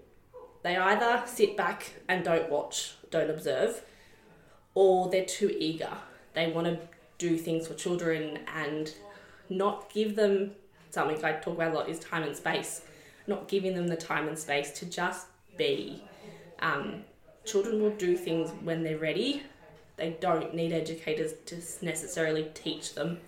They 0.63 0.77
either 0.77 1.23
sit 1.28 1.55
back 1.55 1.93
and 2.07 2.23
don't 2.23 2.49
watch, 2.49 2.95
don't 3.11 3.30
observe, 3.30 3.84
or 4.73 5.09
they're 5.09 5.26
too 5.26 5.55
eager. 5.57 5.91
They 6.34 6.51
want 6.51 6.67
to 6.67 6.80
do 7.17 7.38
things 7.38 7.67
for 7.67 7.76
children 7.76 8.39
and 8.53 8.93
not 9.49 9.93
give 9.93 10.15
them 10.15 10.51
something 10.89 11.23
I 11.23 11.34
talk 11.34 11.55
about 11.55 11.71
a 11.71 11.76
lot 11.76 11.89
is 11.89 11.99
time 11.99 12.23
and 12.23 12.36
space. 12.36 12.82
Not 13.28 13.47
giving 13.47 13.76
them 13.76 13.88
the 13.88 13.95
time 13.95 14.28
and 14.28 14.38
space 14.38 14.71
to 14.80 14.86
just 14.86 15.28
be. 15.57 16.01
Um, 16.60 17.03
children 17.45 17.82
will 17.82 17.91
do 17.91 18.16
things 18.18 18.51
when 18.64 18.84
they're 18.84 18.97
ready. 18.97 19.43
They 19.97 20.18
don't 20.20 20.53
need 20.53 20.74
educators 20.74 21.34
to 21.45 21.56
necessarily 21.86 22.49
teach 22.53 22.95
them. 22.95 23.20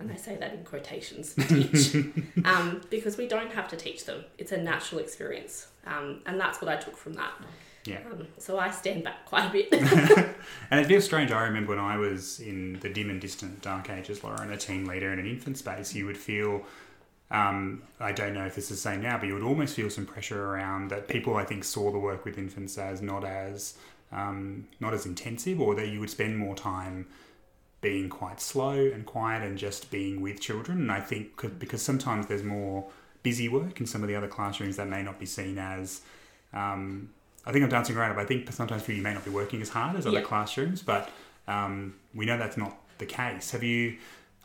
And 0.00 0.10
I 0.10 0.16
say 0.16 0.36
that 0.36 0.52
in 0.52 0.64
quotations, 0.64 1.34
teach. 1.34 1.94
um, 2.44 2.82
because 2.90 3.16
we 3.16 3.28
don't 3.28 3.52
have 3.52 3.68
to 3.68 3.76
teach 3.76 4.04
them. 4.04 4.24
It's 4.38 4.52
a 4.52 4.56
natural 4.56 5.00
experience. 5.00 5.68
Um, 5.86 6.20
and 6.26 6.38
that's 6.38 6.60
what 6.60 6.68
I 6.68 6.76
took 6.76 6.96
from 6.96 7.14
that. 7.14 7.32
Yeah. 7.84 8.00
Um, 8.10 8.26
so 8.38 8.58
I 8.58 8.70
stand 8.70 9.04
back 9.04 9.26
quite 9.26 9.46
a 9.46 9.52
bit. 9.52 10.28
And 10.70 10.80
it 10.80 10.86
feels 10.86 11.04
strange. 11.04 11.30
I 11.30 11.44
remember 11.44 11.70
when 11.70 11.78
I 11.78 11.96
was 11.96 12.40
in 12.40 12.78
the 12.80 12.88
dim 12.88 13.10
and 13.10 13.20
distant 13.20 13.62
dark 13.62 13.90
ages, 13.90 14.22
Laura, 14.24 14.40
and 14.40 14.52
a 14.52 14.56
team 14.56 14.84
leader 14.84 15.12
in 15.12 15.18
an 15.18 15.26
infant 15.26 15.58
space, 15.58 15.94
you 15.94 16.06
would 16.06 16.18
feel 16.18 16.64
um, 17.30 17.82
I 18.00 18.12
don't 18.12 18.34
know 18.34 18.46
if 18.46 18.58
it's 18.58 18.68
the 18.68 18.76
same 18.76 19.02
now, 19.02 19.18
but 19.18 19.26
you 19.26 19.34
would 19.34 19.42
almost 19.42 19.74
feel 19.74 19.90
some 19.90 20.06
pressure 20.06 20.44
around 20.44 20.88
that 20.90 21.08
people, 21.08 21.36
I 21.36 21.44
think, 21.44 21.64
saw 21.64 21.90
the 21.90 21.98
work 21.98 22.24
with 22.24 22.38
infants 22.38 22.78
as 22.78 23.00
not 23.02 23.24
as 23.24 23.74
um, 24.12 24.68
not 24.80 24.94
as 24.94 25.06
intensive, 25.06 25.60
or 25.60 25.74
that 25.74 25.88
you 25.88 25.98
would 26.00 26.10
spend 26.10 26.38
more 26.38 26.54
time 26.54 27.06
being 27.80 28.08
quite 28.08 28.40
slow 28.40 28.72
and 28.78 29.04
quiet 29.04 29.42
and 29.42 29.58
just 29.58 29.90
being 29.90 30.20
with 30.20 30.40
children. 30.40 30.78
And 30.80 30.92
I 30.92 31.00
think 31.00 31.58
because 31.58 31.82
sometimes 31.82 32.26
there's 32.26 32.42
more 32.44 32.86
busy 33.22 33.48
work 33.48 33.80
in 33.80 33.86
some 33.86 34.02
of 34.02 34.08
the 34.08 34.14
other 34.14 34.28
classrooms 34.28 34.76
that 34.76 34.86
may 34.88 35.02
not 35.02 35.18
be 35.18 35.26
seen 35.26 35.58
as. 35.58 36.02
Um, 36.52 37.10
I 37.46 37.52
think 37.52 37.62
I'm 37.64 37.68
dancing 37.70 37.96
around 37.96 38.12
it, 38.12 38.14
but 38.14 38.22
I 38.22 38.26
think 38.26 38.50
sometimes 38.52 38.88
you 38.88 39.02
may 39.02 39.12
not 39.12 39.24
be 39.24 39.30
working 39.30 39.60
as 39.60 39.68
hard 39.68 39.96
as 39.96 40.06
other 40.06 40.20
Yeah. 40.20 40.24
classrooms, 40.24 40.80
but 40.80 41.10
um, 41.46 41.94
we 42.14 42.24
know 42.24 42.38
that's 42.38 42.56
not 42.56 42.78
the 42.98 43.06
case. 43.06 43.50
Have 43.50 43.62
you? 43.62 43.96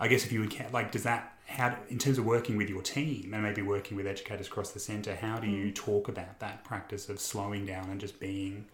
I 0.02 0.08
guess 0.08 0.26
if 0.26 0.32
you 0.32 0.40
would 0.42 0.74
like, 0.74 0.92
does 0.92 1.04
that 1.04 1.34
how 1.50 1.76
in 1.90 1.98
terms 1.98 2.20
of 2.20 2.26
working 2.26 2.58
with 2.58 2.70
your 2.70 2.82
team 2.82 3.34
and 3.34 3.42
maybe 3.42 3.64
working 3.64 3.98
with 3.98 4.06
educators 4.06 4.48
across 4.48 4.72
the 4.72 4.80
centre, 4.80 5.16
how 5.16 5.40
do 5.40 5.48
you 5.48 5.72
talk 5.72 6.08
about 6.08 6.40
that 6.40 6.64
practice 6.64 7.10
of 7.10 7.20
slowing 7.20 7.66
down 7.66 7.90
and 7.90 8.00
just 8.00 8.20
being 8.20 8.68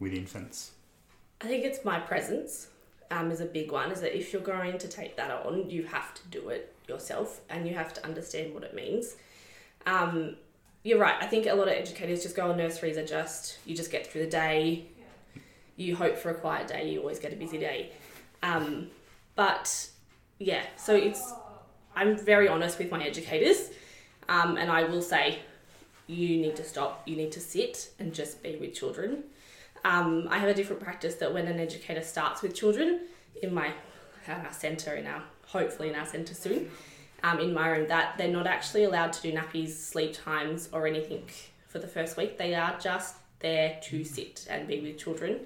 with 0.00 0.12
infants? 0.12 0.72
I 1.40 1.46
think 1.46 1.64
it's 1.64 1.84
my 1.84 2.00
presence 2.00 2.68
um, 3.12 3.30
is 3.30 3.40
a 3.40 3.46
big 3.46 3.70
one. 3.70 3.92
Is 3.92 4.00
that 4.00 4.16
if 4.16 4.32
you're 4.32 4.42
going 4.42 4.78
to 4.78 4.88
take 4.88 5.16
that 5.16 5.30
on, 5.30 5.70
you 5.70 5.84
have 5.84 6.12
to 6.14 6.22
do 6.28 6.48
it 6.48 6.74
yourself 6.88 7.40
and 7.48 7.68
you 7.68 7.74
have 7.74 7.94
to 7.94 8.04
understand 8.04 8.52
what 8.52 8.64
it 8.64 8.74
means. 8.74 9.14
Um, 9.86 10.36
you're 10.82 10.98
right. 10.98 11.14
I 11.20 11.26
think 11.26 11.46
a 11.46 11.54
lot 11.54 11.68
of 11.68 11.74
educators 11.74 12.22
just 12.24 12.34
go 12.34 12.50
on 12.50 12.56
nurseries 12.56 12.96
are 12.96 13.06
just 13.06 13.58
you 13.64 13.76
just 13.76 13.92
get 13.92 14.08
through 14.08 14.22
the 14.22 14.30
day. 14.30 14.86
You 15.76 15.94
hope 15.94 16.18
for 16.18 16.30
a 16.30 16.34
quiet 16.34 16.66
day. 16.66 16.90
You 16.90 16.98
always 16.98 17.20
get 17.20 17.32
a 17.32 17.36
busy 17.36 17.58
day. 17.58 17.92
Um, 18.42 18.88
but 19.36 19.88
yeah, 20.40 20.64
so 20.76 20.96
it's 20.96 21.32
I'm 21.98 22.16
very 22.16 22.46
honest 22.46 22.78
with 22.78 22.92
my 22.92 23.02
educators, 23.02 23.70
um, 24.28 24.56
and 24.56 24.70
I 24.70 24.84
will 24.84 25.02
say 25.02 25.40
you 26.06 26.36
need 26.36 26.54
to 26.54 26.62
stop. 26.62 27.02
You 27.06 27.16
need 27.16 27.32
to 27.32 27.40
sit 27.40 27.90
and 27.98 28.14
just 28.14 28.40
be 28.40 28.54
with 28.54 28.72
children. 28.72 29.24
Um, 29.84 30.28
I 30.30 30.38
have 30.38 30.48
a 30.48 30.54
different 30.54 30.80
practice 30.80 31.16
that 31.16 31.34
when 31.34 31.48
an 31.48 31.58
educator 31.58 32.02
starts 32.02 32.40
with 32.40 32.54
children 32.54 33.00
in 33.42 33.52
my 33.52 33.72
our 34.28 34.52
centre 34.52 34.94
in 34.94 35.06
our 35.06 35.22
hopefully 35.46 35.88
in 35.88 35.96
our 35.96 36.06
centre 36.06 36.34
soon, 36.34 36.70
um, 37.24 37.40
in 37.40 37.52
my 37.52 37.68
room 37.68 37.88
that 37.88 38.16
they're 38.16 38.28
not 38.28 38.46
actually 38.46 38.84
allowed 38.84 39.12
to 39.14 39.22
do 39.22 39.32
nappies, 39.32 39.70
sleep 39.70 40.12
times, 40.14 40.68
or 40.72 40.86
anything 40.86 41.24
for 41.66 41.80
the 41.80 41.88
first 41.88 42.16
week. 42.16 42.38
They 42.38 42.54
are 42.54 42.78
just 42.78 43.16
there 43.40 43.76
to 43.82 44.04
sit 44.04 44.46
and 44.48 44.68
be 44.68 44.80
with 44.80 44.98
children. 44.98 45.40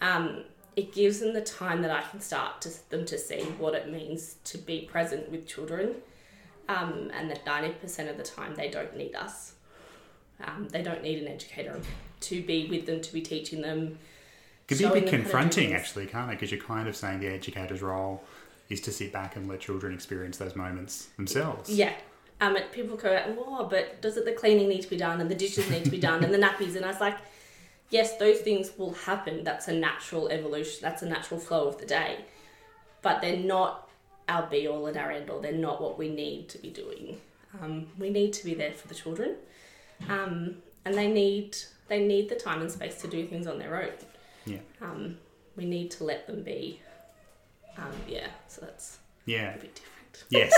Um, 0.00 0.44
it 0.76 0.92
gives 0.92 1.20
them 1.20 1.32
the 1.32 1.40
time 1.40 1.82
that 1.82 1.90
I 1.90 2.02
can 2.02 2.20
start 2.20 2.60
to 2.62 2.90
them 2.90 3.04
to 3.06 3.18
see 3.18 3.40
what 3.58 3.74
it 3.74 3.90
means 3.90 4.36
to 4.44 4.58
be 4.58 4.82
present 4.82 5.30
with 5.30 5.46
children, 5.46 5.96
um, 6.68 7.10
and 7.14 7.30
that 7.30 7.44
ninety 7.44 7.70
percent 7.70 8.08
of 8.08 8.16
the 8.16 8.22
time 8.22 8.54
they 8.54 8.68
don't 8.70 8.96
need 8.96 9.14
us. 9.14 9.54
Um, 10.44 10.68
they 10.70 10.82
don't 10.82 11.02
need 11.02 11.22
an 11.22 11.28
educator 11.28 11.80
to 12.20 12.42
be 12.42 12.68
with 12.68 12.84
them, 12.84 13.00
to 13.00 13.12
be 13.12 13.22
teaching 13.22 13.62
them. 13.62 13.98
Could 14.68 14.78
be 14.78 14.84
a 14.84 14.90
bit 14.90 14.94
them 14.94 15.04
how 15.04 15.10
to 15.10 15.16
do 15.16 15.22
confronting, 15.22 15.72
actually, 15.72 16.06
can't 16.06 16.30
it? 16.30 16.34
Because 16.34 16.50
you're 16.50 16.60
kind 16.60 16.88
of 16.88 16.94
saying 16.94 17.20
the 17.20 17.28
educator's 17.28 17.80
role 17.80 18.22
is 18.68 18.80
to 18.82 18.92
sit 18.92 19.12
back 19.12 19.36
and 19.36 19.48
let 19.48 19.60
children 19.60 19.94
experience 19.94 20.36
those 20.36 20.56
moments 20.56 21.06
themselves. 21.16 21.70
Yeah. 21.70 21.94
Um, 22.40 22.58
people 22.72 22.96
go, 22.96 23.34
oh, 23.38 23.66
but 23.70 24.02
does 24.02 24.18
it 24.18 24.26
the 24.26 24.32
cleaning 24.32 24.68
need 24.68 24.82
to 24.82 24.90
be 24.90 24.98
done 24.98 25.22
and 25.22 25.30
the 25.30 25.34
dishes 25.34 25.70
need 25.70 25.84
to 25.84 25.90
be 25.90 25.98
done 25.98 26.22
and 26.22 26.34
the 26.34 26.38
nappies? 26.38 26.76
And 26.76 26.84
I 26.84 26.88
was 26.88 27.00
like, 27.00 27.16
yes, 27.90 28.16
those 28.18 28.38
things 28.40 28.70
will 28.76 28.94
happen. 28.94 29.44
That's 29.44 29.68
a 29.68 29.72
natural 29.72 30.28
evolution. 30.28 30.80
That's 30.82 31.02
a 31.02 31.06
natural 31.08 31.40
flow 31.40 31.68
of 31.68 31.78
the 31.78 31.86
day. 31.86 32.24
But 33.02 33.20
they're 33.20 33.36
not 33.36 33.88
our 34.28 34.46
be 34.46 34.66
all 34.66 34.86
and 34.86 34.96
our 34.96 35.10
end 35.12 35.30
all. 35.30 35.40
They're 35.40 35.52
not 35.52 35.80
what 35.80 35.98
we 35.98 36.08
need 36.08 36.48
to 36.50 36.58
be 36.58 36.70
doing. 36.70 37.20
Um, 37.62 37.86
we 37.98 38.10
need 38.10 38.32
to 38.34 38.44
be 38.44 38.54
there 38.54 38.72
for 38.72 38.88
the 38.88 38.94
children, 38.94 39.36
um, 40.08 40.56
and 40.84 40.94
they 40.94 41.06
need 41.10 41.56
they 41.88 42.04
need 42.04 42.28
the 42.28 42.34
time 42.34 42.60
and 42.60 42.70
space 42.70 43.00
to 43.02 43.08
do 43.08 43.26
things 43.26 43.46
on 43.46 43.58
their 43.58 43.80
own. 43.80 43.92
Yeah. 44.44 44.58
Um, 44.82 45.16
we 45.56 45.64
need 45.64 45.90
to 45.92 46.04
let 46.04 46.26
them 46.26 46.42
be. 46.42 46.80
Um, 47.78 47.92
yeah, 48.08 48.26
so 48.48 48.62
that's 48.62 48.98
Yeah. 49.24 49.54
a 49.54 49.58
bit 49.58 49.74
different. 49.74 50.24
Yes. 50.28 50.52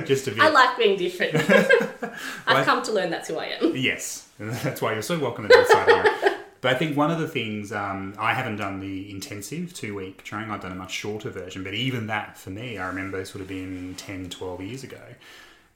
just 0.08 0.26
a 0.28 0.30
bit. 0.32 0.40
I 0.40 0.48
like 0.48 0.76
being 0.78 0.96
different. 0.98 1.34
I've 2.46 2.64
come 2.64 2.82
to 2.84 2.92
learn 2.92 3.10
that's 3.10 3.28
who 3.28 3.36
I 3.38 3.46
am. 3.60 3.76
Yes, 3.76 4.28
that's 4.38 4.80
why 4.80 4.92
you're 4.94 5.02
so 5.02 5.18
welcome 5.18 5.44
at 5.44 5.50
this 5.50 5.68
side. 5.68 6.36
But 6.60 6.74
I 6.74 6.78
think 6.78 6.96
one 6.96 7.10
of 7.10 7.18
the 7.18 7.28
things 7.28 7.72
um, 7.72 8.14
I 8.18 8.34
haven't 8.34 8.56
done 8.56 8.80
the 8.80 9.10
intensive 9.10 9.72
two 9.72 9.94
week 9.94 10.22
training. 10.24 10.50
I've 10.50 10.60
done 10.60 10.72
a 10.72 10.76
much 10.76 10.92
shorter 10.92 11.30
version. 11.30 11.64
But 11.64 11.74
even 11.74 12.06
that 12.08 12.36
for 12.36 12.50
me, 12.50 12.78
I 12.78 12.86
remember 12.88 13.18
this 13.18 13.32
would 13.32 13.40
have 13.40 13.48
been 13.48 13.94
10, 13.96 14.30
12 14.30 14.60
years 14.60 14.84
ago. 14.84 15.02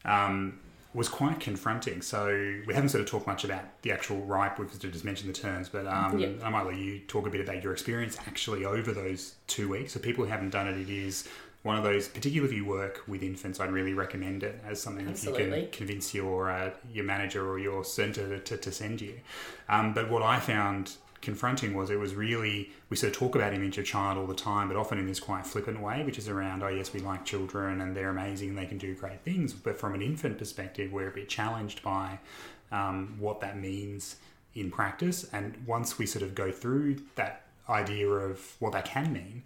Um, 0.04 0.60
was 0.92 1.08
quite 1.08 1.40
confronting. 1.40 2.02
So 2.02 2.26
we 2.66 2.72
haven't 2.74 2.90
sort 2.90 3.02
of 3.02 3.08
talked 3.08 3.26
much 3.26 3.44
about 3.44 3.64
the 3.82 3.90
actual 3.90 4.20
RIE. 4.20 4.50
We've 4.58 4.78
just 4.78 5.04
mentioned 5.04 5.28
the 5.34 5.38
terms, 5.38 5.68
but 5.68 5.86
um, 5.86 6.18
Yeah. 6.18 6.28
I 6.42 6.50
might 6.50 6.66
let 6.66 6.76
you 6.76 7.00
talk 7.00 7.26
a 7.26 7.30
bit 7.30 7.40
about 7.40 7.62
your 7.64 7.72
experience 7.72 8.16
actually 8.26 8.64
over 8.64 8.92
those 8.92 9.34
two 9.48 9.68
weeks. 9.68 9.92
So 9.94 10.00
people 10.00 10.24
who 10.24 10.30
haven't 10.30 10.50
done 10.50 10.68
it, 10.68 10.78
it 10.78 10.88
is 10.88 11.28
one 11.64 11.76
of 11.76 11.82
those. 11.82 12.06
Particularly 12.06 12.54
if 12.54 12.56
you 12.56 12.64
work 12.64 13.02
with 13.08 13.22
infants, 13.22 13.58
I'd 13.58 13.72
really 13.72 13.94
recommend 13.94 14.44
it 14.44 14.60
as 14.64 14.80
something 14.80 15.06
that 15.06 15.22
you 15.24 15.32
can 15.32 15.68
convince 15.72 16.14
your 16.14 16.50
uh, 16.50 16.70
your 16.92 17.04
manager 17.04 17.48
or 17.48 17.58
your 17.58 17.84
centre 17.84 18.38
to, 18.38 18.56
to 18.56 18.70
send 18.70 19.00
you. 19.00 19.20
Um, 19.68 19.92
but 19.92 20.08
what 20.08 20.22
I 20.22 20.38
found 20.38 20.92
confronting 21.22 21.72
was 21.72 21.88
it 21.88 21.98
was 21.98 22.14
really 22.14 22.70
we 22.90 22.96
sort 22.96 23.10
of 23.12 23.18
talk 23.18 23.34
about 23.34 23.54
image 23.54 23.78
of 23.78 23.86
child 23.86 24.18
all 24.18 24.26
the 24.26 24.34
time, 24.34 24.68
but 24.68 24.76
often 24.76 24.98
in 24.98 25.06
this 25.06 25.18
quite 25.18 25.46
flippant 25.46 25.80
way, 25.80 26.04
which 26.04 26.18
is 26.18 26.28
around 26.28 26.62
oh 26.62 26.68
yes 26.68 26.92
we 26.92 27.00
like 27.00 27.24
children 27.24 27.80
and 27.80 27.96
they're 27.96 28.10
amazing 28.10 28.50
and 28.50 28.58
they 28.58 28.66
can 28.66 28.78
do 28.78 28.94
great 28.94 29.22
things, 29.22 29.54
but 29.54 29.76
from 29.80 29.94
an 29.94 30.02
infant 30.02 30.38
perspective 30.38 30.92
we're 30.92 31.08
a 31.08 31.12
bit 31.12 31.28
challenged 31.28 31.82
by 31.82 32.18
um, 32.70 33.16
what 33.18 33.40
that 33.40 33.58
means 33.58 34.16
in 34.54 34.70
practice. 34.70 35.26
And 35.32 35.56
once 35.66 35.98
we 35.98 36.04
sort 36.04 36.22
of 36.22 36.34
go 36.34 36.52
through 36.52 37.00
that 37.14 37.43
idea 37.68 38.08
of 38.08 38.56
what 38.58 38.72
that 38.72 38.84
can 38.84 39.12
mean, 39.12 39.42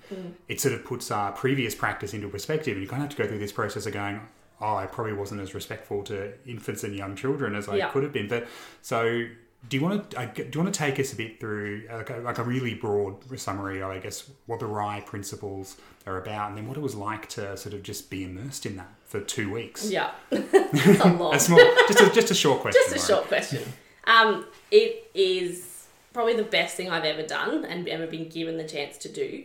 it 0.49 0.61
sort 0.61 0.75
of 0.75 0.85
puts 0.85 1.11
our 1.11 1.33
previous 1.33 1.75
practice 1.75 2.15
into 2.15 2.29
perspective. 2.29 2.75
And 2.75 2.83
you 2.83 2.89
kind 2.89 3.03
of 3.03 3.09
have 3.09 3.17
to 3.17 3.23
go 3.23 3.29
through 3.29 3.39
this 3.39 3.53
process 3.53 3.87
of 3.87 3.93
going, 3.93 4.21
oh, 4.61 4.77
I 4.77 4.87
probably 4.87 5.13
wasn't 5.13 5.41
as 5.41 5.55
respectful 5.55 6.03
to 6.05 6.33
infants 6.47 6.83
and 6.85 6.95
young 6.97 7.15
children 7.17 7.55
as 7.55 7.69
I 7.69 7.77
Yeah. 7.77 7.91
could 7.91 8.03
have 8.03 8.13
been. 8.13 8.29
But 8.29 8.47
so. 8.83 9.27
Do 9.69 9.77
you 9.77 9.83
want 9.83 10.13
to? 10.13 10.27
Do 10.35 10.43
you 10.57 10.61
want 10.63 10.73
to 10.73 10.79
take 10.79 11.01
us 11.01 11.13
a 11.13 11.17
bit 11.17 11.41
through 11.41 11.89
like 11.93 12.11
a, 12.11 12.19
like 12.19 12.39
a 12.39 12.45
really 12.45 12.75
broad 12.75 13.17
summary 13.41 13.83
I 13.83 13.99
guess, 13.99 14.31
what 14.47 14.61
the 14.61 14.67
RIE 14.67 15.01
principles 15.05 15.77
are 16.07 16.17
about, 16.23 16.51
and 16.51 16.57
then 16.57 16.69
what 16.69 16.77
it 16.77 16.81
was 16.81 16.95
like 16.95 17.29
to 17.31 17.57
sort 17.57 17.75
of 17.75 17.83
just 17.83 18.09
be 18.09 18.23
immersed 18.23 18.67
in 18.67 18.77
that 18.77 18.89
for 19.07 19.21
two 19.21 19.53
weeks? 19.53 19.91
Yeah, 19.91 20.13
a. 20.31 20.37
A 21.35 21.41
small, 21.41 21.59
just 21.89 22.01
a, 22.01 22.11
just 22.15 22.31
a 22.31 22.35
short 22.37 22.61
question. 22.63 22.81
Just 22.89 23.09
a 23.11 23.13
Lauren. 23.13 23.25
short 23.25 23.29
question. 23.29 23.73
Um, 24.05 24.47
it 24.71 25.11
is 25.13 25.68
probably 26.13 26.35
the 26.35 26.43
best 26.43 26.77
thing 26.77 26.91
I've 26.91 27.05
ever 27.05 27.23
done 27.23 27.65
and 27.65 27.89
ever 27.89 28.07
been 28.07 28.29
given 28.29 28.57
the 28.57 28.65
chance 28.65 28.97
to 28.99 29.09
do. 29.09 29.45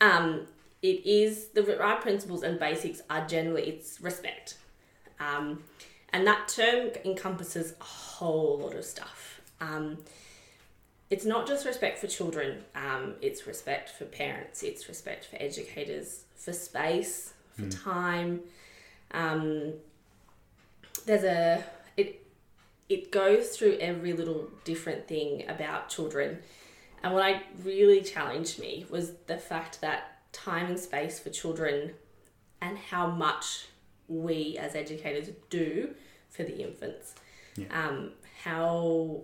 Um, 0.00 0.46
it 0.82 1.04
is 1.06 1.48
the 1.48 1.62
RIE 1.62 1.98
principles 2.00 2.42
and 2.42 2.58
basics 2.58 3.00
are 3.10 3.26
generally 3.26 3.62
it's 3.62 4.00
respect, 4.00 4.56
um, 5.18 5.62
and 6.12 6.26
that 6.26 6.48
term 6.48 6.90
encompasses 7.04 7.74
a 7.80 7.84
whole 7.84 8.58
lot 8.58 8.74
of 8.74 8.84
stuff. 8.84 9.40
Um, 9.60 9.98
it's 11.08 11.24
not 11.24 11.46
just 11.46 11.64
respect 11.64 11.98
for 11.98 12.08
children. 12.08 12.64
Um, 12.74 13.14
it's 13.22 13.46
respect 13.46 13.90
for 13.90 14.04
parents. 14.04 14.62
It's 14.62 14.88
respect 14.88 15.24
for 15.24 15.36
educators, 15.40 16.24
for 16.34 16.52
space, 16.52 17.32
for 17.56 17.68
time. 17.68 18.40
Um, 19.12 19.74
there's 21.06 21.24
a 21.24 21.64
it 22.88 23.10
goes 23.10 23.56
through 23.56 23.78
every 23.80 24.12
little 24.12 24.48
different 24.64 25.08
thing 25.08 25.44
about 25.48 25.88
children. 25.88 26.38
And 27.02 27.12
what 27.14 27.22
I 27.22 27.42
really 27.62 28.00
challenged 28.02 28.58
me 28.58 28.86
was 28.88 29.12
the 29.26 29.36
fact 29.36 29.80
that 29.80 30.18
time 30.32 30.66
and 30.66 30.78
space 30.78 31.18
for 31.18 31.30
children 31.30 31.92
and 32.60 32.78
how 32.78 33.06
much 33.08 33.66
we 34.08 34.56
as 34.58 34.74
educators 34.74 35.30
do 35.50 35.94
for 36.30 36.42
the 36.42 36.62
infants. 36.62 37.14
Yeah. 37.56 37.66
Um, 37.72 38.12
how 38.44 39.22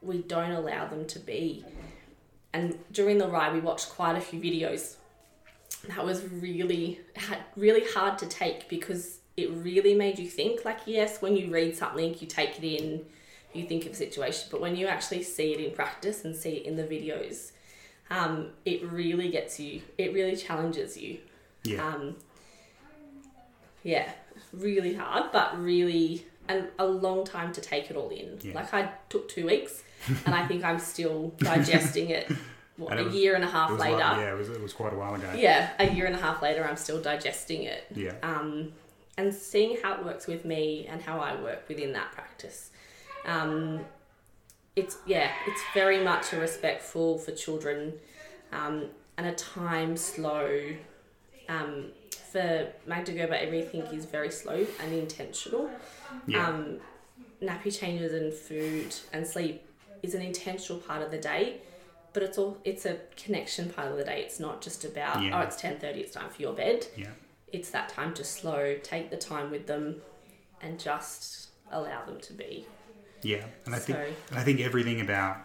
we 0.00 0.18
don't 0.22 0.52
allow 0.52 0.86
them 0.86 1.06
to 1.06 1.18
be. 1.18 1.64
And 2.52 2.78
during 2.92 3.18
the 3.18 3.28
RIE, 3.28 3.52
we 3.52 3.60
watched 3.60 3.90
quite 3.90 4.16
a 4.16 4.20
few 4.20 4.40
videos. 4.40 4.96
That 5.88 6.04
was 6.04 6.22
really 6.24 7.00
really 7.56 7.84
hard 7.92 8.18
to 8.18 8.26
take 8.26 8.68
because 8.68 9.18
it 9.36 9.50
really 9.52 9.94
made 9.94 10.18
you 10.18 10.28
think. 10.28 10.64
Like, 10.64 10.80
yes, 10.86 11.20
when 11.22 11.36
you 11.36 11.50
read 11.50 11.76
something, 11.76 12.14
you 12.20 12.26
take 12.26 12.58
it 12.62 12.64
in, 12.64 13.04
you 13.52 13.64
think 13.66 13.86
of 13.86 13.92
a 13.92 13.94
situation, 13.94 14.48
but 14.50 14.60
when 14.60 14.76
you 14.76 14.86
actually 14.86 15.22
see 15.22 15.52
it 15.52 15.60
in 15.60 15.72
practice 15.72 16.24
and 16.24 16.34
see 16.36 16.50
it 16.56 16.66
in 16.66 16.76
the 16.76 16.84
videos, 16.84 17.52
um, 18.10 18.48
it 18.64 18.82
really 18.84 19.28
gets 19.30 19.58
you. 19.58 19.82
It 19.98 20.12
really 20.12 20.36
challenges 20.36 20.96
you. 20.96 21.18
Yeah. 21.64 21.86
Um, 21.86 22.16
yeah, 23.82 24.10
really 24.52 24.94
hard, 24.94 25.30
but 25.32 25.60
really 25.60 26.26
and 26.48 26.68
a 26.78 26.84
long 26.86 27.24
time 27.24 27.52
to 27.54 27.60
take 27.60 27.90
it 27.90 27.96
all 27.96 28.10
in. 28.10 28.38
Yeah. 28.42 28.54
Like 28.54 28.72
I 28.74 28.90
took 29.08 29.28
two 29.28 29.46
weeks, 29.46 29.82
and 30.26 30.34
I 30.34 30.46
think 30.46 30.62
I'm 30.64 30.78
still 30.78 31.32
digesting 31.38 32.10
it. 32.10 32.30
What, 32.76 32.90
And 32.92 33.00
it 33.00 33.02
a 33.02 33.06
was- 33.06 33.14
year 33.14 33.34
and 33.34 33.44
a 33.44 33.46
half 33.48 33.70
later. 33.70 33.96
like- 33.96 34.18
yeah, 34.18 34.32
it 34.32 34.38
was, 34.38 34.48
it 34.50 34.60
was 34.60 34.72
quite 34.72 34.92
a 34.92 34.96
while 34.96 35.14
ago. 35.14 35.32
Yeah, 35.36 35.70
a 35.78 35.90
year 35.92 36.06
and 36.06 36.14
a 36.14 36.18
half 36.18 36.42
later, 36.42 36.64
I'm 36.68 36.76
still 36.76 37.00
digesting 37.00 37.62
it. 37.62 37.86
Yeah. 37.94 38.14
Um, 38.22 38.72
and 39.16 39.32
seeing 39.32 39.76
how 39.82 39.94
it 39.94 40.04
works 40.04 40.26
with 40.26 40.44
me 40.44 40.86
and 40.88 41.00
how 41.02 41.18
I 41.20 41.40
work 41.40 41.68
within 41.68 41.92
that 41.92 42.12
practice. 42.12 42.70
Um, 43.26 43.80
it's 44.76 44.98
yeah, 45.06 45.30
it's 45.46 45.60
very 45.72 46.02
much 46.02 46.32
a 46.32 46.38
respectful 46.40 47.18
for 47.18 47.30
children 47.32 47.94
um, 48.52 48.86
and 49.16 49.26
a 49.26 49.32
time 49.34 49.96
slow. 49.96 50.60
Um, 51.48 51.86
for 52.32 52.66
Magda 52.86 53.12
Gerber, 53.12 53.34
everything 53.34 53.82
is 53.82 54.06
very 54.06 54.30
slow 54.30 54.66
and 54.82 54.92
intentional. 54.92 55.70
Yeah. 56.26 56.48
Um, 56.48 56.78
nappy 57.40 57.76
changes 57.78 58.12
and 58.12 58.32
food 58.32 58.94
and 59.12 59.26
sleep 59.26 59.62
is 60.02 60.14
an 60.14 60.22
intentional 60.22 60.80
part 60.80 61.02
of 61.02 61.10
the 61.12 61.18
day, 61.18 61.58
but 62.12 62.22
it's 62.24 62.36
all 62.36 62.58
it's 62.64 62.86
a 62.86 62.96
connection 63.16 63.70
part 63.70 63.92
of 63.92 63.96
the 63.96 64.04
day. 64.04 64.22
It's 64.22 64.40
not 64.40 64.60
just 64.60 64.84
about 64.84 65.22
Yeah. 65.22 65.38
oh, 65.38 65.42
it's 65.42 65.56
ten 65.56 65.78
thirty, 65.78 66.00
it's 66.00 66.12
time 66.12 66.30
for 66.30 66.42
your 66.42 66.52
bed. 66.54 66.86
yeah. 66.96 67.06
It's 67.54 67.70
that 67.70 67.88
time 67.88 68.12
to 68.14 68.24
slow, 68.24 68.76
take 68.82 69.10
the 69.10 69.16
time 69.16 69.48
with 69.52 69.68
them, 69.68 70.02
and 70.60 70.76
just 70.80 71.50
allow 71.70 72.04
them 72.04 72.20
to 72.22 72.32
be. 72.32 72.66
Yeah, 73.22 73.44
and 73.64 73.74
I 73.76 73.78
think 73.78 73.96
and 74.30 74.38
I 74.38 74.42
think 74.42 74.60
everything 74.60 75.00
about 75.00 75.36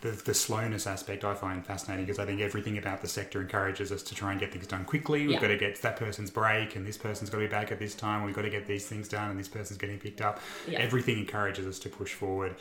the, 0.00 0.10
the 0.12 0.32
slowness 0.32 0.86
aspect 0.86 1.24
I 1.24 1.34
find 1.34 1.64
fascinating 1.66 2.06
because 2.06 2.18
I 2.18 2.24
think 2.24 2.40
everything 2.40 2.78
about 2.78 3.02
the 3.02 3.08
sector 3.08 3.42
encourages 3.42 3.92
us 3.92 4.02
to 4.04 4.14
try 4.14 4.30
and 4.30 4.40
get 4.40 4.50
things 4.50 4.66
done 4.66 4.86
quickly. 4.86 5.22
We've 5.26 5.32
Yeah. 5.32 5.40
got 5.42 5.48
to 5.48 5.58
get 5.58 5.82
that 5.82 5.96
person's 5.96 6.30
break, 6.30 6.74
and 6.74 6.86
this 6.86 6.96
person's 6.96 7.28
got 7.28 7.36
to 7.38 7.44
be 7.44 7.50
back 7.50 7.70
at 7.70 7.78
this 7.78 7.94
time. 7.94 8.24
We've 8.24 8.34
got 8.34 8.42
to 8.42 8.50
get 8.50 8.66
these 8.66 8.86
things 8.86 9.06
done, 9.06 9.28
and 9.30 9.38
this 9.38 9.48
person's 9.48 9.78
getting 9.78 9.98
picked 9.98 10.22
up. 10.22 10.40
Yeah. 10.66 10.78
Everything 10.78 11.18
encourages 11.18 11.66
us 11.66 11.78
to 11.80 11.90
push 11.90 12.14
forward 12.14 12.54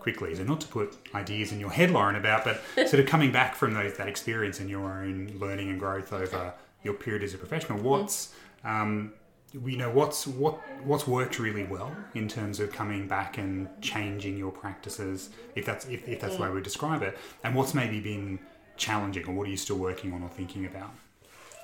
quickly. 0.00 0.34
So 0.34 0.42
not 0.44 0.60
to 0.60 0.68
put 0.68 0.96
ideas 1.14 1.50
in 1.50 1.60
your 1.60 1.70
head, 1.70 1.90
Lauren, 1.92 2.16
about, 2.16 2.44
but 2.44 2.62
sort 2.88 3.00
of 3.00 3.06
coming 3.06 3.32
back 3.32 3.54
from 3.54 3.72
those 3.72 3.96
that 3.96 4.06
experience 4.08 4.60
and 4.60 4.68
your 4.68 4.82
own 4.92 5.32
learning 5.40 5.70
and 5.70 5.78
growth 5.80 6.12
over 6.12 6.52
your 6.82 6.94
period 6.94 7.22
as 7.22 7.34
a 7.34 7.38
professional. 7.38 7.78
What's 7.78 8.34
um, 8.64 9.12
you 9.52 9.76
know 9.76 9.90
what's 9.90 10.26
what 10.26 10.54
what's 10.84 11.06
worked 11.06 11.38
really 11.38 11.64
well 11.64 11.94
in 12.14 12.28
terms 12.28 12.60
of 12.60 12.72
coming 12.72 13.08
back 13.08 13.36
and 13.38 13.68
changing 13.82 14.36
your 14.36 14.52
practices 14.52 15.30
if 15.56 15.66
that's 15.66 15.86
if, 15.86 16.06
if 16.06 16.20
that's 16.20 16.36
the 16.36 16.42
way 16.42 16.50
we 16.50 16.60
describe 16.60 17.02
it 17.02 17.18
and 17.42 17.56
what's 17.56 17.74
maybe 17.74 17.98
been 17.98 18.38
challenging 18.76 19.26
or 19.26 19.34
what 19.34 19.48
are 19.48 19.50
you 19.50 19.56
still 19.56 19.76
working 19.76 20.12
on 20.12 20.22
or 20.22 20.28
thinking 20.28 20.66
about 20.66 20.90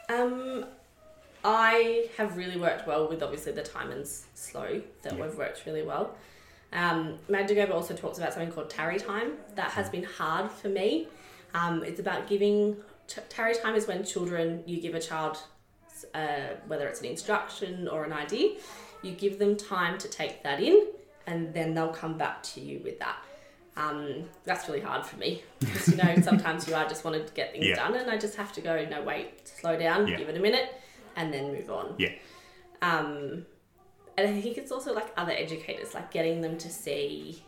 Um, 0.09 0.67
I 1.45 2.09
have 2.17 2.37
really 2.37 2.59
worked 2.59 2.89
well 2.89 3.09
with 3.09 3.23
obviously 3.23 3.53
the 3.53 3.63
time 3.63 3.93
and 3.93 4.05
slow 4.07 4.83
that 5.03 5.17
Yeah. 5.17 5.23
we've 5.25 5.39
worked 5.39 5.65
really 5.65 5.83
well. 5.85 6.17
Um, 6.73 7.19
Magda 7.29 7.55
Gerber 7.55 7.73
also 7.73 7.95
talks 7.95 8.19
about 8.19 8.33
something 8.33 8.51
called 8.51 8.69
tarry 8.69 8.99
time. 8.99 9.35
That 9.55 9.71
has 9.71 9.89
been 9.89 10.03
hard 10.03 10.51
for 10.51 10.69
me. 10.69 11.07
Um, 11.55 11.85
it's 11.85 12.01
about 12.01 12.27
giving 12.29 12.77
t- 13.07 13.21
tarry 13.29 13.55
time 13.55 13.75
is 13.75 13.87
when 13.87 14.05
children 14.05 14.63
you 14.67 14.81
give 14.81 14.95
a 14.95 15.01
child 15.01 15.39
uh, 16.15 16.49
whether 16.67 16.87
it's 16.87 17.01
an 17.01 17.07
instruction 17.07 17.89
or 17.89 18.05
an 18.05 18.13
idea, 18.13 18.57
you 19.03 19.13
give 19.13 19.39
them 19.39 19.57
time 19.57 19.97
to 19.99 20.09
take 20.09 20.43
that 20.43 20.61
in, 20.63 20.89
and 21.27 21.55
then 21.55 21.75
they'll 21.75 21.89
come 21.89 22.19
back 22.19 22.43
to 22.43 22.61
you 22.61 22.81
with 22.85 22.99
that. 22.99 23.17
Um, 23.79 24.25
that's 24.45 24.69
really 24.69 24.81
hard 24.81 25.05
for 25.07 25.17
me 25.17 25.43
because 25.61 25.89
you 25.89 25.97
know 25.97 26.15
sometimes 26.23 26.67
you 26.69 26.75
are 26.75 26.87
just 26.89 27.05
want 27.05 27.27
to 27.27 27.33
get 27.33 27.53
things 27.53 27.67
Yeah. 27.67 27.77
done, 27.77 27.95
and 27.95 28.11
I 28.11 28.17
just 28.19 28.37
have 28.37 28.53
to 28.55 28.61
go 28.61 28.85
no 28.91 29.03
wait, 29.03 29.47
slow 29.49 29.79
down, 29.79 30.07
Yeah. 30.07 30.17
give 30.17 30.29
it 30.29 30.37
a 30.37 30.41
minute, 30.41 30.75
and 31.17 31.33
then 31.33 31.53
move 31.53 31.71
on. 31.71 31.95
yeah 31.99 32.11
Um, 32.83 33.47
and 34.19 34.29
I 34.29 34.41
think 34.41 34.57
it's 34.59 34.73
also 34.73 34.95
like 34.95 35.13
other 35.17 35.33
educators, 35.33 35.95
like 35.95 36.11
getting 36.11 36.41
them 36.41 36.57
to 36.59 36.69
see 36.71 37.43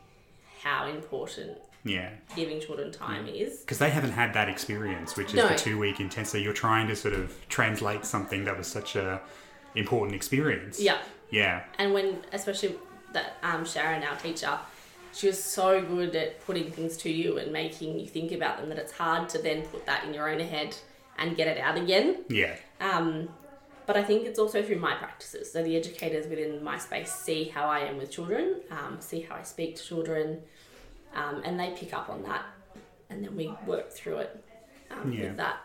how 0.63 0.87
important 0.89 1.59
yeah 1.85 2.11
giving 2.35 2.61
children 2.61 2.91
time 2.91 3.27
is. 3.29 3.59
because 3.61 3.79
they 3.79 3.91
haven't 3.91 4.11
had 4.13 4.33
that 4.35 4.49
experience 4.49 5.17
which 5.17 5.29
is 5.29 5.35
No. 5.37 5.49
the 5.49 5.55
two 5.55 5.79
week 5.79 6.01
intense 6.01 6.31
so 6.31 6.39
you're 6.39 6.53
trying 6.53 6.89
to 6.89 6.97
sort 6.97 7.15
of 7.15 7.35
translate 7.49 8.05
something 8.05 8.45
that 8.45 8.57
was 8.59 8.67
such 8.67 8.97
a 8.97 9.21
important 9.75 10.15
experience 10.17 10.81
Yeah. 10.81 10.99
yeah 11.31 11.65
And 11.79 11.93
when, 11.95 12.19
especially 12.33 12.75
that 13.13 13.35
um, 13.43 13.65
Sharon, 13.65 14.03
our 14.03 14.17
teacher, 14.17 14.59
she 15.13 15.27
was 15.29 15.43
so 15.43 15.81
good 15.83 16.15
at 16.17 16.45
putting 16.45 16.71
things 16.71 16.97
to 16.99 17.11
you 17.11 17.39
and 17.39 17.53
making 17.53 17.99
you 17.99 18.07
think 18.07 18.33
about 18.33 18.59
them 18.59 18.69
that 18.71 18.79
it's 18.79 18.93
hard 18.93 19.29
to 19.31 19.39
then 19.39 19.63
put 19.63 19.87
that 19.87 20.05
in 20.05 20.13
your 20.15 20.29
own 20.29 20.41
head 20.41 20.77
and 21.19 21.37
get 21.37 21.47
it 21.49 21.59
out 21.59 21.77
again. 21.79 22.25
yeah 22.29 22.57
Um, 22.81 23.29
but 23.87 23.97
I 23.97 24.03
think 24.05 24.27
it's 24.27 24.39
also 24.39 24.63
through 24.63 24.79
my 24.81 24.95
practices. 24.95 25.51
So 25.53 25.63
the 25.63 25.75
educators 25.77 26.27
within 26.27 26.63
my 26.63 26.77
space 26.79 27.11
see 27.13 27.45
how 27.45 27.67
I 27.69 27.81
am 27.81 27.97
with 27.97 28.11
children, 28.11 28.57
um, 28.71 28.99
see 29.01 29.21
how 29.21 29.37
I 29.37 29.43
speak 29.43 29.77
to 29.77 29.83
children, 29.83 30.43
um, 31.19 31.43
and 31.45 31.59
they 31.61 31.71
pick 31.81 31.93
up 31.93 32.09
on 32.09 32.23
that, 32.23 32.45
and 33.11 33.23
then 33.25 33.35
we 33.37 33.53
work 33.67 33.91
through 33.91 34.19
it 34.19 34.45
um, 34.91 35.13
Yeah. 35.13 35.25
with 35.25 35.37
that. 35.37 35.57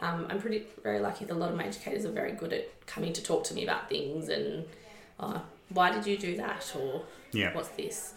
Um, 0.00 0.26
I'm 0.30 0.40
pretty 0.40 0.62
very 0.82 0.98
lucky 1.00 1.24
that 1.26 1.34
a 1.34 1.40
lot 1.42 1.50
of 1.50 1.56
my 1.56 1.64
educators 1.64 2.04
are 2.06 2.12
very 2.22 2.32
good 2.32 2.52
at 2.52 2.86
coming 2.86 3.12
to 3.12 3.22
talk 3.22 3.44
to 3.44 3.54
me 3.54 3.64
about 3.64 3.88
things 3.88 4.30
and 4.30 4.64
uh, 5.18 5.40
why 5.68 5.90
did 5.92 6.06
you 6.06 6.16
do 6.16 6.36
that 6.38 6.74
or 6.74 7.02
yeah 7.32 7.52
what's 7.54 7.68
this. 7.70 8.14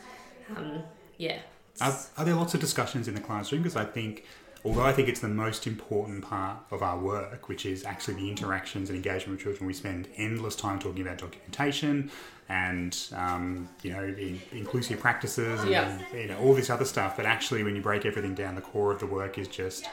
Um, 0.56 0.84
yeah. 1.18 1.40
Are, 1.82 1.94
are 2.18 2.24
there 2.26 2.36
lots 2.36 2.54
of 2.54 2.62
discussions 2.62 3.08
in 3.10 3.16
the 3.16 3.20
classroom? 3.22 3.64
Because 3.64 3.76
I 3.76 3.84
think, 3.86 4.24
although 4.66 4.84
I 4.84 4.94
think 4.94 5.08
it's 5.10 5.20
the 5.20 5.28
most 5.28 5.68
important 5.68 6.24
part 6.24 6.58
of 6.72 6.82
our 6.82 6.98
work, 7.00 7.50
which 7.50 7.66
is 7.66 7.84
actually 7.86 8.16
the 8.16 8.30
interactions 8.30 8.90
and 8.90 8.96
engagement 8.96 9.38
with 9.38 9.44
children, 9.44 9.68
we 9.68 9.74
spend 9.74 10.08
endless 10.18 10.56
time 10.56 10.80
talking 10.80 11.02
about 11.02 11.18
documentation 11.18 12.12
and 12.50 12.98
um, 13.16 13.70
you 13.84 13.92
know 13.92 14.04
in, 14.04 14.42
inclusive 14.52 15.00
practices 15.00 15.62
and 15.62 15.70
Yeah. 15.72 15.98
you 16.14 16.28
know 16.28 16.38
all 16.40 16.54
this 16.54 16.70
other 16.70 16.86
stuff. 16.86 17.16
But 17.18 17.26
actually, 17.26 17.64
when 17.64 17.76
you 17.76 17.82
break 17.82 18.06
everything 18.06 18.36
down, 18.36 18.56
the 18.56 18.62
core 18.62 18.92
of 18.92 19.00
the 19.00 19.06
work 19.08 19.38
is 19.38 19.48
just 19.48 19.86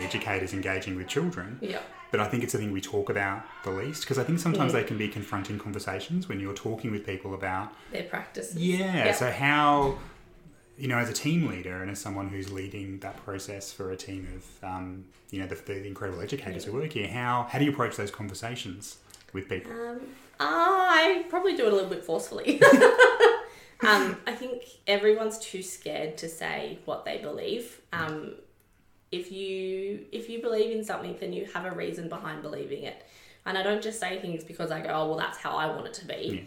educators 0.00 0.52
engaging 0.52 0.96
with 0.96 1.08
children. 1.08 1.58
Yeah. 1.60 1.80
But 2.10 2.20
I 2.20 2.26
think 2.28 2.42
it's 2.42 2.54
a 2.54 2.58
thing 2.58 2.72
we 2.72 2.80
talk 2.80 3.10
about 3.10 3.42
the 3.64 3.70
least 3.70 4.02
because 4.02 4.18
I 4.18 4.24
think 4.24 4.38
sometimes 4.38 4.72
they 4.72 4.82
can 4.82 4.96
be 4.96 5.08
confronting 5.08 5.58
conversations 5.58 6.26
when 6.26 6.40
you're 6.40 6.54
talking 6.54 6.90
with 6.90 7.04
people 7.04 7.34
about 7.34 7.72
Their 7.92 8.04
practices. 8.04 8.56
yeah. 8.56 9.04
Yeah. 9.06 9.12
So 9.12 9.30
how, 9.30 9.98
you 10.78 10.88
know, 10.88 10.98
as 10.98 11.08
a 11.08 11.12
team 11.12 11.46
leader 11.46 11.82
and 11.82 11.90
as 11.90 12.00
someone 12.00 12.28
who's 12.28 12.52
leading 12.52 13.00
that 13.00 13.16
process 13.24 13.72
for 13.72 13.90
a 13.90 13.96
team 13.96 14.28
of, 14.36 14.68
um, 14.68 15.04
you 15.30 15.40
know, 15.40 15.46
the, 15.46 15.56
the 15.56 15.86
incredible 15.86 16.20
educators 16.20 16.64
who 16.64 16.72
work 16.72 16.92
here, 16.92 17.08
how 17.08 17.48
how 17.50 17.58
do 17.58 17.64
you 17.64 17.72
approach 17.72 17.96
those 17.96 18.10
conversations 18.10 18.98
with 19.32 19.48
people? 19.48 19.72
Um, 19.72 20.00
I 20.40 21.24
probably 21.28 21.56
do 21.56 21.66
it 21.66 21.72
a 21.72 21.74
little 21.74 21.90
bit 21.90 22.04
forcefully. 22.04 22.62
um, 23.86 24.16
I 24.26 24.34
think 24.34 24.62
everyone's 24.86 25.38
too 25.38 25.62
scared 25.62 26.16
to 26.18 26.28
say 26.28 26.78
what 26.84 27.04
they 27.04 27.18
believe. 27.18 27.80
Um, 27.92 28.34
if 29.10 29.32
you 29.32 30.06
if 30.12 30.28
you 30.28 30.40
believe 30.40 30.70
in 30.76 30.84
something, 30.84 31.16
then 31.18 31.32
you 31.32 31.46
have 31.54 31.64
a 31.64 31.72
reason 31.72 32.08
behind 32.08 32.42
believing 32.42 32.84
it. 32.84 33.04
And 33.46 33.56
I 33.56 33.62
don't 33.62 33.82
just 33.82 33.98
say 33.98 34.20
things 34.20 34.44
because 34.44 34.70
I 34.70 34.80
go, 34.80 34.90
oh 34.90 35.08
well, 35.08 35.18
that's 35.18 35.38
how 35.38 35.56
I 35.56 35.66
want 35.66 35.86
it 35.86 35.94
to 35.94 36.06
be. 36.06 36.46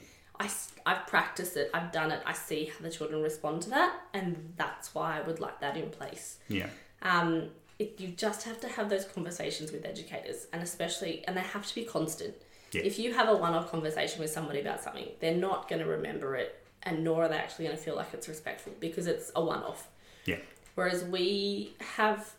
I 0.86 0.94
have 0.96 1.08
practiced 1.08 1.56
it. 1.58 1.70
I've 1.74 1.92
done 1.92 2.12
it. 2.12 2.22
I 2.26 2.34
see 2.34 2.66
how 2.66 2.82
the 2.84 2.90
children 2.92 3.22
respond 3.22 3.62
to 3.64 3.70
that, 3.72 3.94
and 4.14 4.54
that's 4.58 4.94
why 4.96 5.18
I 5.18 5.22
would 5.22 5.40
like 5.40 5.60
that 5.62 5.78
in 5.78 5.90
place 5.90 6.38
Yeah. 6.48 6.70
um, 7.02 7.50
it, 7.80 8.00
you 8.00 8.10
just 8.10 8.44
have 8.44 8.60
to 8.62 8.68
have 8.68 8.90
those 8.90 9.06
conversations 9.06 9.72
with 9.72 9.86
educators 9.86 10.48
and 10.54 10.62
especially 10.62 11.24
and 11.28 11.36
they 11.36 11.42
have 11.42 11.66
to 11.68 11.74
be 11.76 11.84
constant 11.84 12.36
Yeah. 12.72 12.82
if 12.84 13.00
you 13.00 13.14
have 13.14 13.28
a 13.28 13.36
one-off 13.36 13.72
conversation 13.72 14.22
with 14.22 14.30
somebody 14.32 14.60
about 14.62 14.82
something 14.84 15.08
they're 15.20 15.36
not 15.50 15.68
going 15.70 15.82
to 15.82 15.88
remember 15.88 16.36
it 16.36 16.64
and 16.84 17.04
nor 17.04 17.24
are 17.24 17.28
they 17.28 17.38
actually 17.38 17.66
going 17.66 17.78
to 17.78 17.84
feel 17.84 17.96
like 17.96 18.14
it's 18.14 18.28
respectful 18.28 18.74
because 18.80 19.08
it's 19.08 19.32
a 19.36 19.44
one-off 19.44 19.88
Yeah. 20.26 20.38
whereas 20.76 21.04
we 21.04 21.74
have 21.98 22.32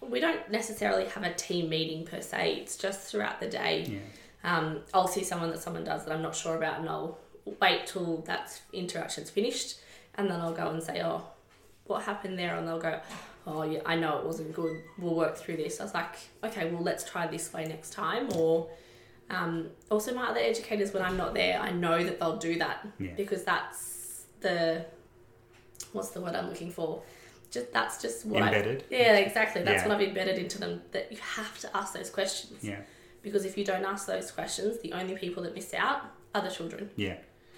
we 0.00 0.18
don't 0.20 0.50
necessarily 0.50 1.06
have 1.06 1.22
a 1.24 1.32
team 1.34 1.68
meeting 1.68 2.04
per 2.04 2.20
se 2.20 2.58
it's 2.62 2.76
just 2.76 3.00
throughout 3.10 3.38
the 3.40 3.48
day 3.48 3.84
Yeah. 3.88 3.98
Um, 4.46 4.80
I'll 4.94 5.08
see 5.08 5.24
someone 5.24 5.50
that 5.50 5.60
someone 5.60 5.84
does 5.84 6.04
that 6.06 6.12
I'm 6.14 6.22
not 6.22 6.34
sure 6.34 6.56
about, 6.56 6.80
and 6.80 6.88
I'll 6.88 7.18
wait 7.60 7.86
till 7.86 8.18
that 8.26 8.58
interaction's 8.72 9.28
finished, 9.28 9.78
and 10.14 10.30
then 10.30 10.40
I'll 10.40 10.54
go 10.54 10.68
and 10.70 10.82
say, 10.82 11.02
"Oh, 11.04 11.22
what 11.84 12.02
happened 12.04 12.38
there?" 12.38 12.56
And 12.56 12.66
they'll 12.66 12.80
go, 12.80 13.00
"Oh, 13.46 13.62
yeah, 13.64 13.80
I 13.84 13.96
know 13.96 14.18
it 14.18 14.24
wasn't 14.24 14.54
good. 14.54 14.82
We'll 14.98 15.14
work 15.14 15.36
through 15.36 15.56
this." 15.58 15.80
I 15.80 15.84
was 15.84 15.94
like, 15.94 16.14
"Okay, 16.44 16.70
well, 16.70 16.82
let's 16.82 17.04
try 17.04 17.26
this 17.26 17.52
way 17.52 17.66
next 17.66 17.90
time." 17.92 18.28
Or 18.36 18.68
um, 19.28 19.68
also, 19.90 20.14
my 20.14 20.28
other 20.28 20.40
educators, 20.40 20.92
when 20.94 21.02
I'm 21.02 21.16
not 21.16 21.34
there, 21.34 21.58
I 21.58 21.70
know 21.72 22.02
that 22.04 22.20
they'll 22.20 22.36
do 22.38 22.58
that 22.58 22.86
Yeah. 22.98 23.12
because 23.16 23.42
that's 23.44 24.22
the 24.40 24.86
what's 25.92 26.10
the 26.10 26.20
word 26.20 26.34
I'm 26.36 26.48
looking 26.48 26.70
for. 26.70 27.02
Just 27.50 27.72
that's 27.72 28.00
just 28.00 28.26
what 28.26 28.42
Embedded? 28.42 28.84
I've, 28.84 28.92
yeah, 28.92 29.16
exactly. 29.16 29.62
That's 29.62 29.82
Yeah. 29.82 29.88
what 29.88 29.96
I've 30.00 30.08
embedded 30.08 30.38
into 30.38 30.58
them. 30.58 30.82
That 30.92 31.10
you 31.10 31.18
have 31.18 31.58
to 31.60 31.76
ask 31.76 31.94
those 31.94 32.10
questions 32.10 32.62
Yeah. 32.62 32.80
Because 33.26 33.44
if 33.44 33.58
you 33.58 33.64
don't 33.64 33.84
ask 33.84 34.06
those 34.06 34.30
questions, 34.30 34.78
the 34.82 34.92
only 34.92 35.16
people 35.16 35.42
that 35.42 35.52
miss 35.52 35.74
out 35.74 36.02
are 36.32 36.42
the 36.42 36.48
children. 36.48 36.88
Yeah. 36.94 37.16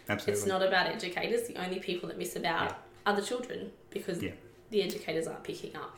Absolutely. 0.09 0.33
It's 0.41 0.47
not 0.49 0.63
about 0.63 0.87
educators. 0.87 1.47
The 1.47 1.57
only 1.63 1.79
people 1.79 2.09
that 2.09 2.17
miss 2.17 2.37
about 2.37 2.79
are 3.05 3.15
the 3.15 3.21
children 3.21 3.71
because 3.91 4.23
Yeah. 4.23 4.31
the 4.71 4.83
educators 4.83 5.27
aren't 5.27 5.45
picking 5.45 5.77
up. 5.77 5.95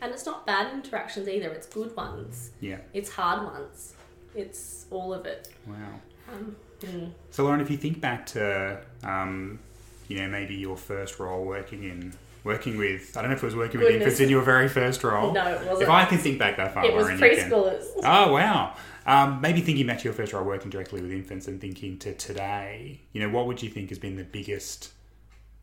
And 0.00 0.12
it's 0.12 0.26
not 0.26 0.44
bad 0.44 0.72
interactions 0.74 1.28
either. 1.28 1.50
It's 1.50 1.68
good 1.68 1.94
ones. 1.94 2.50
Yeah. 2.60 2.78
It's 2.92 3.10
hard 3.10 3.44
ones. 3.44 3.94
It's 4.34 4.86
all 4.90 5.14
of 5.14 5.24
it. 5.24 5.50
Wow. 5.68 6.00
Um, 6.32 6.56
mm, 6.80 7.12
So, 7.30 7.44
Lauren, 7.44 7.60
if 7.60 7.70
you 7.70 7.76
think 7.76 8.00
back 8.00 8.26
to, 8.26 8.82
um, 9.04 9.60
you 10.08 10.18
know, 10.18 10.26
maybe 10.26 10.56
your 10.56 10.76
first 10.76 11.20
role 11.20 11.44
working 11.44 11.84
in 11.84 12.12
working 12.46 12.78
with? 12.78 13.14
I 13.16 13.20
don't 13.20 13.30
know 13.30 13.36
if 13.36 13.42
it 13.42 13.46
was 13.46 13.56
working 13.56 13.80
with 13.80 13.90
infants 13.90 14.20
in 14.20 14.30
your 14.30 14.40
very 14.40 14.68
first 14.68 15.04
role. 15.04 15.32
No, 15.32 15.46
it 15.46 15.66
wasn't. 15.66 15.82
If 15.82 15.90
I 15.90 16.06
can 16.06 16.18
think 16.18 16.38
back 16.38 16.56
that 16.56 16.72
far, 16.72 16.86
it 16.86 16.94
was 16.94 17.08
can. 17.08 17.18
preschoolers. 17.18 17.84
Oh 18.04 18.32
wow! 18.32 18.74
Um, 19.04 19.40
maybe 19.40 19.60
thinking 19.60 19.86
back 19.86 19.98
to 19.98 20.04
your 20.04 20.14
first 20.14 20.32
role 20.32 20.44
working 20.44 20.70
directly 20.70 21.02
with 21.02 21.10
infants 21.10 21.48
and 21.48 21.60
thinking 21.60 21.98
to 21.98 22.14
today, 22.14 23.00
you 23.12 23.20
know, 23.20 23.28
what 23.28 23.46
would 23.46 23.62
you 23.62 23.68
think 23.68 23.90
has 23.90 23.98
been 23.98 24.16
the 24.16 24.24
biggest 24.24 24.92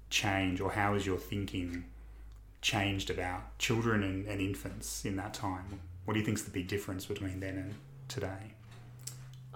change, 0.09 0.61
or 0.61 0.71
how 0.71 0.93
has 0.93 1.05
your 1.05 1.17
thinking 1.17 1.85
changed 2.61 3.09
about 3.09 3.57
children 3.57 4.03
and, 4.03 4.27
and 4.27 4.41
infants 4.41 5.05
in 5.05 5.15
that 5.15 5.33
time? 5.33 5.79
What 6.05 6.13
do 6.13 6.19
you 6.19 6.25
think 6.25 6.37
is 6.37 6.43
the 6.43 6.51
big 6.51 6.67
difference 6.67 7.05
between 7.05 7.39
then 7.39 7.57
and 7.57 7.73
today? 8.09 8.53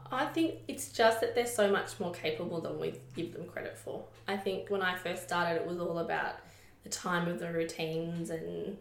I 0.09 0.25
think 0.25 0.55
it's 0.69 0.89
just 0.89 1.19
that 1.19 1.35
they're 1.35 1.45
so 1.45 1.69
much 1.69 1.99
more 1.99 2.13
capable 2.13 2.61
than 2.61 2.79
we 2.79 2.93
give 3.15 3.33
them 3.33 3.45
credit 3.45 3.77
for. 3.77 4.05
I 4.27 4.37
think 4.37 4.69
when 4.69 4.81
I 4.81 4.95
first 4.95 5.23
started, 5.23 5.61
it 5.61 5.67
was 5.67 5.79
all 5.79 5.99
about 5.99 6.35
the 6.83 6.89
time 6.89 7.27
of 7.27 7.39
the 7.39 7.51
routines 7.51 8.29
and, 8.29 8.77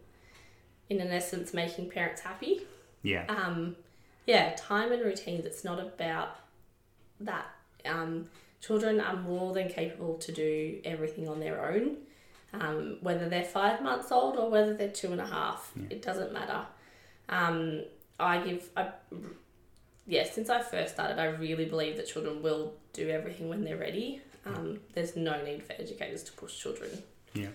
in 0.88 1.00
an 1.00 1.08
essence, 1.10 1.52
making 1.52 1.90
parents 1.90 2.20
happy. 2.20 2.62
Yeah, 3.02 3.24
Um, 3.28 3.76
yeah, 4.26 4.54
time 4.56 4.92
and 4.92 5.02
routines. 5.04 5.44
It's 5.44 5.64
not 5.64 5.78
about 5.78 6.36
that. 7.20 7.46
Um, 7.84 8.26
children 8.60 9.00
are 9.00 9.16
more 9.16 9.52
than 9.54 9.68
capable 9.68 10.14
to 10.18 10.32
do 10.32 10.80
everything 10.84 11.28
on 11.28 11.38
their 11.38 11.64
own, 11.70 11.98
um, 12.52 12.98
whether 13.00 13.28
they're 13.28 13.44
five 13.44 13.80
months 13.82 14.10
old 14.10 14.36
or 14.36 14.50
whether 14.50 14.74
they're 14.74 14.88
two 14.88 15.12
and 15.12 15.20
a 15.20 15.26
half. 15.26 15.72
It 15.90 16.02
doesn't 16.02 16.32
matter. 16.32 16.66
Um, 17.28 17.84
I 18.18 18.38
give, 18.38 18.68
I, 18.76 18.88
yeah, 20.06 20.24
since 20.24 20.50
I 20.50 20.62
first 20.62 20.94
started, 20.94 21.18
I 21.20 21.26
really 21.26 21.66
believe 21.66 21.96
that 21.96 22.08
children 22.08 22.42
will 22.42 22.74
do 22.92 23.08
everything 23.08 23.48
when 23.48 23.62
they're 23.62 23.76
ready. 23.76 24.22
Um, 24.44 24.80
there's 24.94 25.16
no 25.16 25.44
need 25.44 25.62
for 25.64 25.72
educators 25.72 26.22
to 26.24 26.32
push 26.32 26.56
children 26.56 26.90
yeah, 27.34 27.48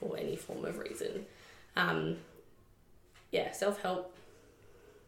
for 0.00 0.16
any 0.16 0.34
form 0.36 0.64
of 0.64 0.78
reason. 0.78 1.26
Um, 1.76 2.16
yeah, 3.30 3.52
self 3.52 3.80
help, 3.82 4.12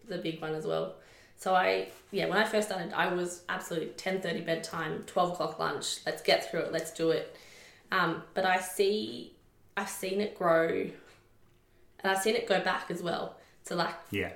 the 0.09 0.19
big 0.19 0.41
one 0.41 0.55
as 0.55 0.65
well. 0.67 0.95
So 1.37 1.55
I, 1.55 1.89
yeah, 2.13 2.27
when 2.29 2.39
I 2.39 2.45
first 2.45 2.69
started, 2.69 2.93
I 2.93 3.13
was 3.13 3.43
absolutely 3.49 3.89
ten 3.91 4.21
thirty 4.21 4.43
bedtime, 4.43 5.03
twelve 5.07 5.33
o'clock 5.33 5.59
lunch. 5.59 5.97
Let's 6.07 6.23
get 6.23 6.49
through 6.49 6.61
it. 6.61 6.73
Let's 6.73 6.93
do 6.93 7.11
it. 7.11 7.35
Um, 7.91 8.23
but 8.35 8.47
I 8.47 8.61
see, 8.61 9.33
I've 9.77 9.89
seen 9.89 10.21
it 10.21 10.39
grow, 10.39 10.69
and 10.69 10.93
I've 12.05 12.23
seen 12.23 12.37
it 12.37 12.47
go 12.47 12.61
back 12.61 12.91
as 12.91 13.03
well. 13.03 13.37
So 13.65 13.75
like 13.75 13.95
yeah, 14.11 14.33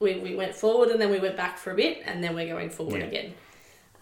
we, 0.00 0.18
we 0.18 0.34
went 0.36 0.54
forward 0.54 0.88
and 0.90 1.00
then 1.00 1.10
we 1.10 1.18
went 1.18 1.36
back 1.36 1.56
for 1.56 1.70
a 1.72 1.74
bit, 1.76 2.02
and 2.04 2.22
then 2.22 2.34
we're 2.34 2.48
going 2.52 2.68
forward 2.70 3.00
Yeah. 3.00 3.06
again. 3.06 3.34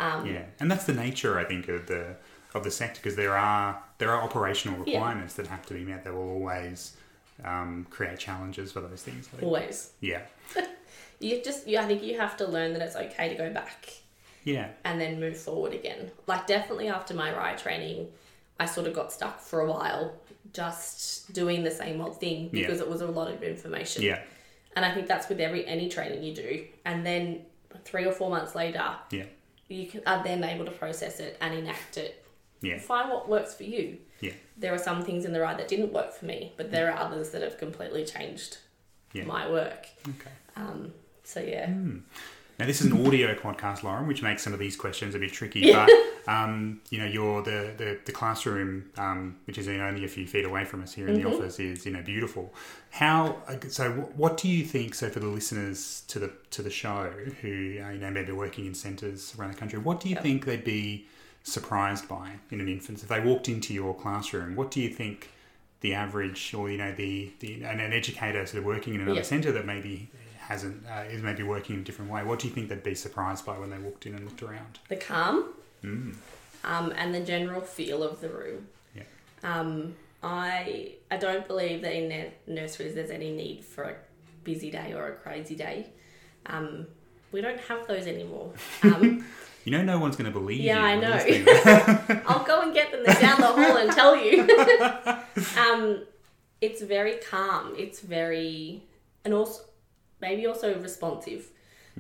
Um, 0.01 0.27
yeah. 0.27 0.43
And 0.61 0.71
that's 0.71 0.85
the 0.85 0.95
nature, 0.95 1.39
I 1.39 1.45
think, 1.45 1.69
of 1.69 1.87
the 1.87 2.17
of 2.55 2.65
the 2.65 2.71
sector 2.71 3.01
because 3.03 3.17
there 3.17 3.37
are 3.37 3.83
there 3.99 4.11
are 4.13 4.23
operational 4.23 4.79
Yeah. 4.87 4.95
requirements 4.99 5.35
that 5.35 5.47
have 5.49 5.67
to 5.67 5.75
be 5.75 5.85
met. 5.85 6.05
That 6.05 6.15
will 6.15 6.31
always 6.31 6.97
um, 7.45 7.87
create 7.91 8.19
challenges 8.19 8.73
for 8.73 8.81
those 8.81 9.03
things. 9.03 9.29
Always, 9.43 9.93
Yeah, 10.01 10.23
you 11.21 11.41
just, 11.43 11.69
you, 11.69 11.79
I 11.79 11.87
think 11.87 12.03
you 12.03 12.19
have 12.19 12.37
to 12.39 12.47
learn 12.47 12.73
that 12.73 12.83
it's 12.83 12.97
okay 12.97 13.29
to 13.29 13.35
go 13.37 13.51
back. 13.53 13.93
yeah, 14.45 14.69
and 14.85 15.01
then 15.01 15.21
move 15.21 15.37
forward 15.37 15.73
again. 15.73 16.11
Like 16.27 16.47
definitely 16.47 16.89
after 16.89 17.15
my 17.15 17.31
RIE 17.31 17.57
training, 17.57 18.09
I 18.59 18.67
sort 18.67 18.87
of 18.89 18.95
got 18.95 19.13
stuck 19.13 19.41
for 19.41 19.61
a 19.61 19.67
while 19.71 20.15
just 20.53 21.33
doing 21.33 21.63
the 21.63 21.71
same 21.71 22.01
old 22.01 22.19
thing 22.19 22.51
Yeah. 22.53 22.63
because 22.67 22.81
it 22.81 22.89
was 22.89 23.03
a 23.03 23.07
lot 23.07 23.31
of 23.31 23.43
information. 23.43 24.03
yeah, 24.03 24.21
And 24.75 24.85
I 24.85 24.93
think 24.95 25.07
that's 25.07 25.29
with 25.29 25.41
every 25.41 25.65
any 25.67 25.89
training 25.89 26.23
you 26.25 26.35
do. 26.35 26.65
And 26.85 27.05
then 27.07 27.43
three 27.85 28.05
or 28.07 28.13
four 28.13 28.31
months 28.31 28.55
later, 28.55 28.85
yeah, 29.11 29.25
you 29.69 29.87
can, 29.87 30.03
are 30.07 30.25
then 30.25 30.43
able 30.43 30.65
to 30.65 30.71
process 30.73 31.21
it 31.21 31.37
and 31.41 31.55
enact 31.55 31.99
it. 31.99 32.25
Yeah, 32.61 32.79
Find 32.79 33.09
what 33.11 33.29
works 33.29 33.55
for 33.55 33.63
you. 33.65 33.99
yeah, 34.21 34.33
There 34.57 34.75
are 34.75 34.79
some 34.79 35.05
things 35.05 35.25
in 35.25 35.33
the 35.33 35.41
RIE 35.41 35.55
that 35.55 35.69
didn't 35.69 35.93
work 35.93 36.13
for 36.13 36.25
me, 36.27 36.53
but 36.57 36.71
there 36.71 36.91
are 36.91 36.99
others 36.99 37.31
that 37.31 37.43
have 37.43 37.57
completely 37.59 38.05
changed 38.05 38.59
Yeah. 39.13 39.25
my 39.25 39.49
work. 39.51 39.87
Okay. 40.09 40.31
Um, 40.57 40.93
so 41.25 41.41
yeah, 41.41 41.67
Now 42.59 42.67
this 42.67 42.81
is 42.81 42.91
an 42.91 43.07
audio 43.07 43.35
podcast, 43.37 43.85
Lauren, 43.85 44.09
which 44.09 44.23
makes 44.23 44.43
some 44.43 44.53
of 44.53 44.59
these 44.59 44.77
questions 44.77 45.15
a 45.15 45.19
bit 45.21 45.33
tricky. 45.33 45.61
Yeah. 45.61 45.87
But 45.87 45.95
um, 46.35 46.81
you 46.91 46.99
know, 46.99 47.07
you're 47.07 47.43
the 47.43 47.73
the, 47.77 47.99
the 48.05 48.13
classroom, 48.13 48.91
um, 48.99 49.37
which 49.47 49.57
is 49.57 49.69
only 49.69 50.05
a 50.05 50.09
few 50.09 50.27
feet 50.27 50.45
away 50.45 50.65
from 50.65 50.83
us 50.83 50.93
here 50.93 51.07
in 51.09 51.15
Mm-hmm. 51.17 51.31
the 51.31 51.37
office, 51.37 51.61
is 51.61 51.87
you 51.87 51.93
know 51.93 52.03
beautiful. 52.03 52.53
How 52.91 53.37
so? 53.69 53.91
What 54.17 54.37
do 54.37 54.49
you 54.49 54.65
think? 54.65 54.95
So 54.95 55.09
for 55.09 55.21
the 55.21 55.27
listeners 55.29 56.03
to 56.09 56.19
the 56.19 56.33
to 56.51 56.63
the 56.63 56.71
show 56.71 57.11
who 57.41 57.79
uh, 57.83 57.91
you 57.91 57.99
know 58.01 58.11
maybe 58.11 58.33
working 58.33 58.67
in 58.67 58.75
centres 58.75 59.35
around 59.39 59.53
the 59.55 59.59
country, 59.59 59.79
what 59.79 60.01
do 60.01 60.09
you 60.09 60.17
Yep. 60.17 60.23
think 60.25 60.45
they'd 60.45 60.65
be 60.65 61.07
surprised 61.53 62.09
by 62.09 62.33
in 62.51 62.61
an 62.61 62.69
infant 62.69 63.03
if 63.03 63.09
they 63.09 63.21
walked 63.21 63.49
into 63.49 63.73
your 63.75 63.95
classroom? 63.95 64.55
What 64.57 64.71
do 64.71 64.81
you 64.81 64.89
think? 64.91 65.31
The 65.81 65.95
average, 65.95 66.53
or 66.55 66.69
you 66.69 66.77
know, 66.77 66.93
the, 66.93 67.31
the 67.39 67.63
an, 67.63 67.79
an 67.79 67.93
educator 67.93 68.45
sort 68.47 68.59
of 68.59 68.65
working 68.65 68.95
in 68.97 69.01
another 69.03 69.19
Yeah. 69.19 69.23
centre 69.23 69.53
that 69.53 69.65
maybe 69.65 70.11
hasn't 70.39 70.85
uh, 70.89 71.03
is 71.09 71.23
maybe 71.23 71.45
working 71.45 71.77
in 71.77 71.83
a 71.83 71.85
different 71.85 72.11
way. 72.11 72.25
What 72.25 72.41
do 72.41 72.49
you 72.49 72.53
think 72.55 72.69
they'd 72.69 72.83
be 72.83 72.97
surprised 72.97 73.47
by 73.47 73.57
when 73.59 73.71
they 73.71 73.79
walked 73.79 74.05
in 74.05 74.15
and 74.17 74.25
looked 74.25 74.43
around? 74.43 74.81
the 74.89 74.97
calm 74.97 75.55
Mm. 75.85 76.17
um, 76.65 76.93
and 76.97 77.15
the 77.15 77.21
general 77.21 77.61
feel 77.61 78.03
of 78.03 78.21
the 78.21 78.29
room. 78.29 78.67
Yeah. 78.97 79.03
Um, 79.45 79.95
I 80.21 80.95
I 81.13 81.17
don't 81.17 81.47
believe 81.47 81.83
that 81.83 81.95
in 81.95 82.09
their 82.09 82.33
nurseries 82.49 82.97
there's 82.97 83.11
any 83.11 83.31
need 83.31 83.65
for 83.65 83.85
a 83.85 83.95
busy 84.43 84.73
day 84.73 84.95
or 84.95 85.07
a 85.07 85.13
crazy 85.15 85.55
day. 85.55 85.91
Um, 86.47 86.89
we 87.31 87.41
don't 87.41 87.61
have 87.61 87.87
those 87.87 88.09
anymore. 88.09 88.53
Um, 88.83 89.25
You 89.69 89.77
know, 89.77 89.83
no 89.85 89.99
one's 89.99 90.17
going 90.17 90.33
to 90.33 90.39
believe 90.39 90.61
Yeah, 90.61 90.95
you. 90.95 91.03
Yeah, 91.03 91.13
I 91.13 91.93
know. 92.07 92.23
I'll 92.27 92.43
go 92.43 92.63
and 92.63 92.73
get 92.73 92.91
them 92.91 93.03
They're 93.05 93.21
down 93.21 93.39
the 93.39 93.49
hall 93.49 93.77
and 93.77 93.93
tell 93.93 94.17
you. 94.17 94.49
um, 95.61 96.05
it's 96.63 96.81
very 96.81 97.17
calm. 97.17 97.75
It's 97.77 98.01
very, 98.01 98.83
and 99.27 99.35
also 99.35 99.65
maybe 100.23 100.47
also 100.47 100.81
responsive. 100.81 101.51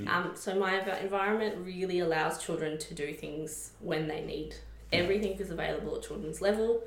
Um, 0.06 0.30
so 0.34 0.58
my 0.58 0.80
environment 0.98 1.56
really 1.62 2.00
allows 2.00 2.42
children 2.42 2.78
to 2.78 2.94
do 2.94 3.12
things 3.12 3.72
when 3.80 4.08
they 4.08 4.24
need. 4.24 4.54
Everything 4.90 5.32
is 5.38 5.50
available 5.50 5.94
at 5.96 6.04
children's 6.04 6.40
level, 6.40 6.84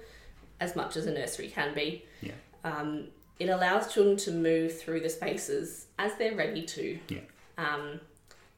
as 0.59 0.75
much 0.75 0.97
as 0.97 1.05
a 1.05 1.11
nursery 1.11 1.49
can 1.49 1.75
be. 1.75 2.05
Yeah. 2.21 2.31
Um, 2.63 3.09
it 3.37 3.49
allows 3.49 3.93
children 3.93 4.17
to 4.17 4.31
move 4.31 4.79
through 4.79 5.01
the 5.01 5.09
spaces 5.09 5.85
as 5.99 6.15
they're 6.15 6.35
ready 6.35 6.63
to. 6.63 6.97
Yeah. 7.09 7.19
Um, 7.59 7.99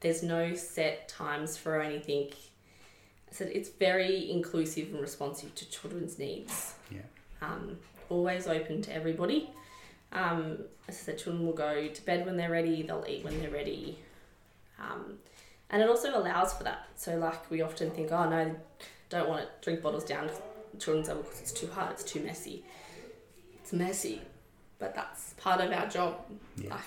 there's 0.04 0.22
no 0.22 0.54
set 0.54 1.08
times 1.08 1.56
for 1.56 1.80
anything. 1.80 2.28
So 3.30 3.46
it's 3.46 3.70
very 3.70 4.30
inclusive 4.30 4.92
and 4.92 5.00
responsive 5.00 5.54
to 5.54 5.70
children's 5.70 6.18
needs. 6.18 6.74
Yeah. 6.90 6.98
Um, 7.40 7.78
always 8.10 8.46
open 8.46 8.82
to 8.82 8.94
everybody. 8.94 9.48
Um, 10.12 10.58
as 10.86 10.96
I 10.96 10.98
said, 10.98 11.18
children 11.18 11.46
will 11.46 11.54
go 11.54 11.88
to 11.88 12.04
bed 12.04 12.26
when 12.26 12.36
they're 12.36 12.50
ready. 12.50 12.82
They'll 12.82 13.06
eat 13.08 13.24
when 13.24 13.40
they're 13.40 13.50
ready. 13.50 13.98
Um, 14.78 15.14
and 15.70 15.80
it 15.80 15.88
also 15.88 16.16
allows 16.18 16.52
for 16.52 16.64
that. 16.64 16.86
So 16.96 17.16
like 17.16 17.50
we 17.50 17.62
often 17.62 17.90
think, 17.90 18.12
oh 18.12 18.28
no, 18.28 18.54
don't 19.08 19.26
want 19.26 19.40
to 19.40 19.48
drink 19.62 19.80
bottles 19.80 20.04
down 20.04 20.28
children's 20.78 21.08
level 21.08 21.22
because 21.22 21.40
it's 21.40 21.52
too 21.52 21.68
hard. 21.68 21.92
It's 21.92 22.04
too 22.04 22.20
messy. 22.20 22.62
It's 23.54 23.72
messy, 23.72 24.20
but 24.78 24.94
that's 24.94 25.32
part 25.38 25.62
of 25.62 25.72
our 25.72 25.88
job. 25.88 26.20
Yeah. 26.58 26.74
Like 26.74 26.84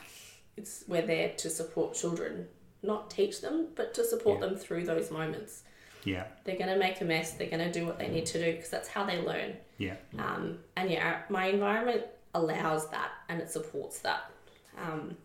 it's 0.55 0.83
we're 0.87 1.01
there 1.01 1.33
to 1.37 1.49
support 1.49 1.95
children, 1.95 2.47
not 2.83 3.09
teach 3.09 3.41
them, 3.41 3.67
but 3.75 3.93
to 3.95 4.03
support 4.03 4.39
Yeah. 4.39 4.47
them 4.47 4.55
through 4.57 4.85
those 4.85 5.11
moments. 5.11 5.63
Yeah. 6.03 6.25
They're 6.43 6.57
gonna 6.57 6.77
make 6.77 7.01
a 7.01 7.05
mess. 7.05 7.33
They're 7.33 7.49
gonna 7.49 7.71
do 7.71 7.85
what 7.85 7.97
they 7.97 8.07
need 8.07 8.25
to 8.27 8.39
do 8.43 8.51
because 8.53 8.69
that's 8.69 8.87
how 8.87 9.03
they 9.05 9.19
learn. 9.19 9.57
Yeah. 9.77 9.95
Um, 10.17 10.59
and 10.75 10.89
yeah, 10.89 11.23
my 11.29 11.47
environment 11.47 12.05
allows 12.33 12.89
that 12.91 13.11
and 13.29 13.41
it 13.41 13.49
supports 13.49 13.99
that. 13.99 14.29
Um, 14.77 15.17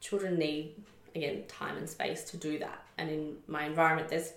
children 0.00 0.38
need 0.38 0.74
again 1.14 1.44
time 1.48 1.76
and 1.76 1.88
space 1.88 2.24
to 2.30 2.36
do 2.36 2.58
that, 2.60 2.82
and 2.96 3.10
in 3.10 3.36
my 3.48 3.64
environment, 3.64 4.08
there's 4.08 4.32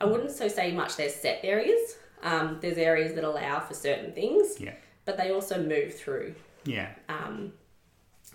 I 0.00 0.06
wouldn't 0.06 0.30
so 0.30 0.48
say 0.48 0.72
much. 0.72 0.96
There's 0.96 1.14
set 1.14 1.40
areas. 1.44 1.98
Um, 2.22 2.58
there's 2.62 2.78
areas 2.78 3.14
that 3.14 3.24
allow 3.24 3.60
for 3.60 3.74
certain 3.74 4.12
things, 4.12 4.58
Yeah. 4.58 4.74
but 5.04 5.18
they 5.18 5.30
also 5.30 5.62
move 5.62 5.94
through 5.94 6.34
Yeah. 6.64 6.94
um, 7.10 7.52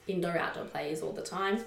indoor 0.08 0.38
outdoor 0.38 0.66
plays 0.66 1.02
all 1.02 1.12
the 1.12 1.24
time. 1.24 1.66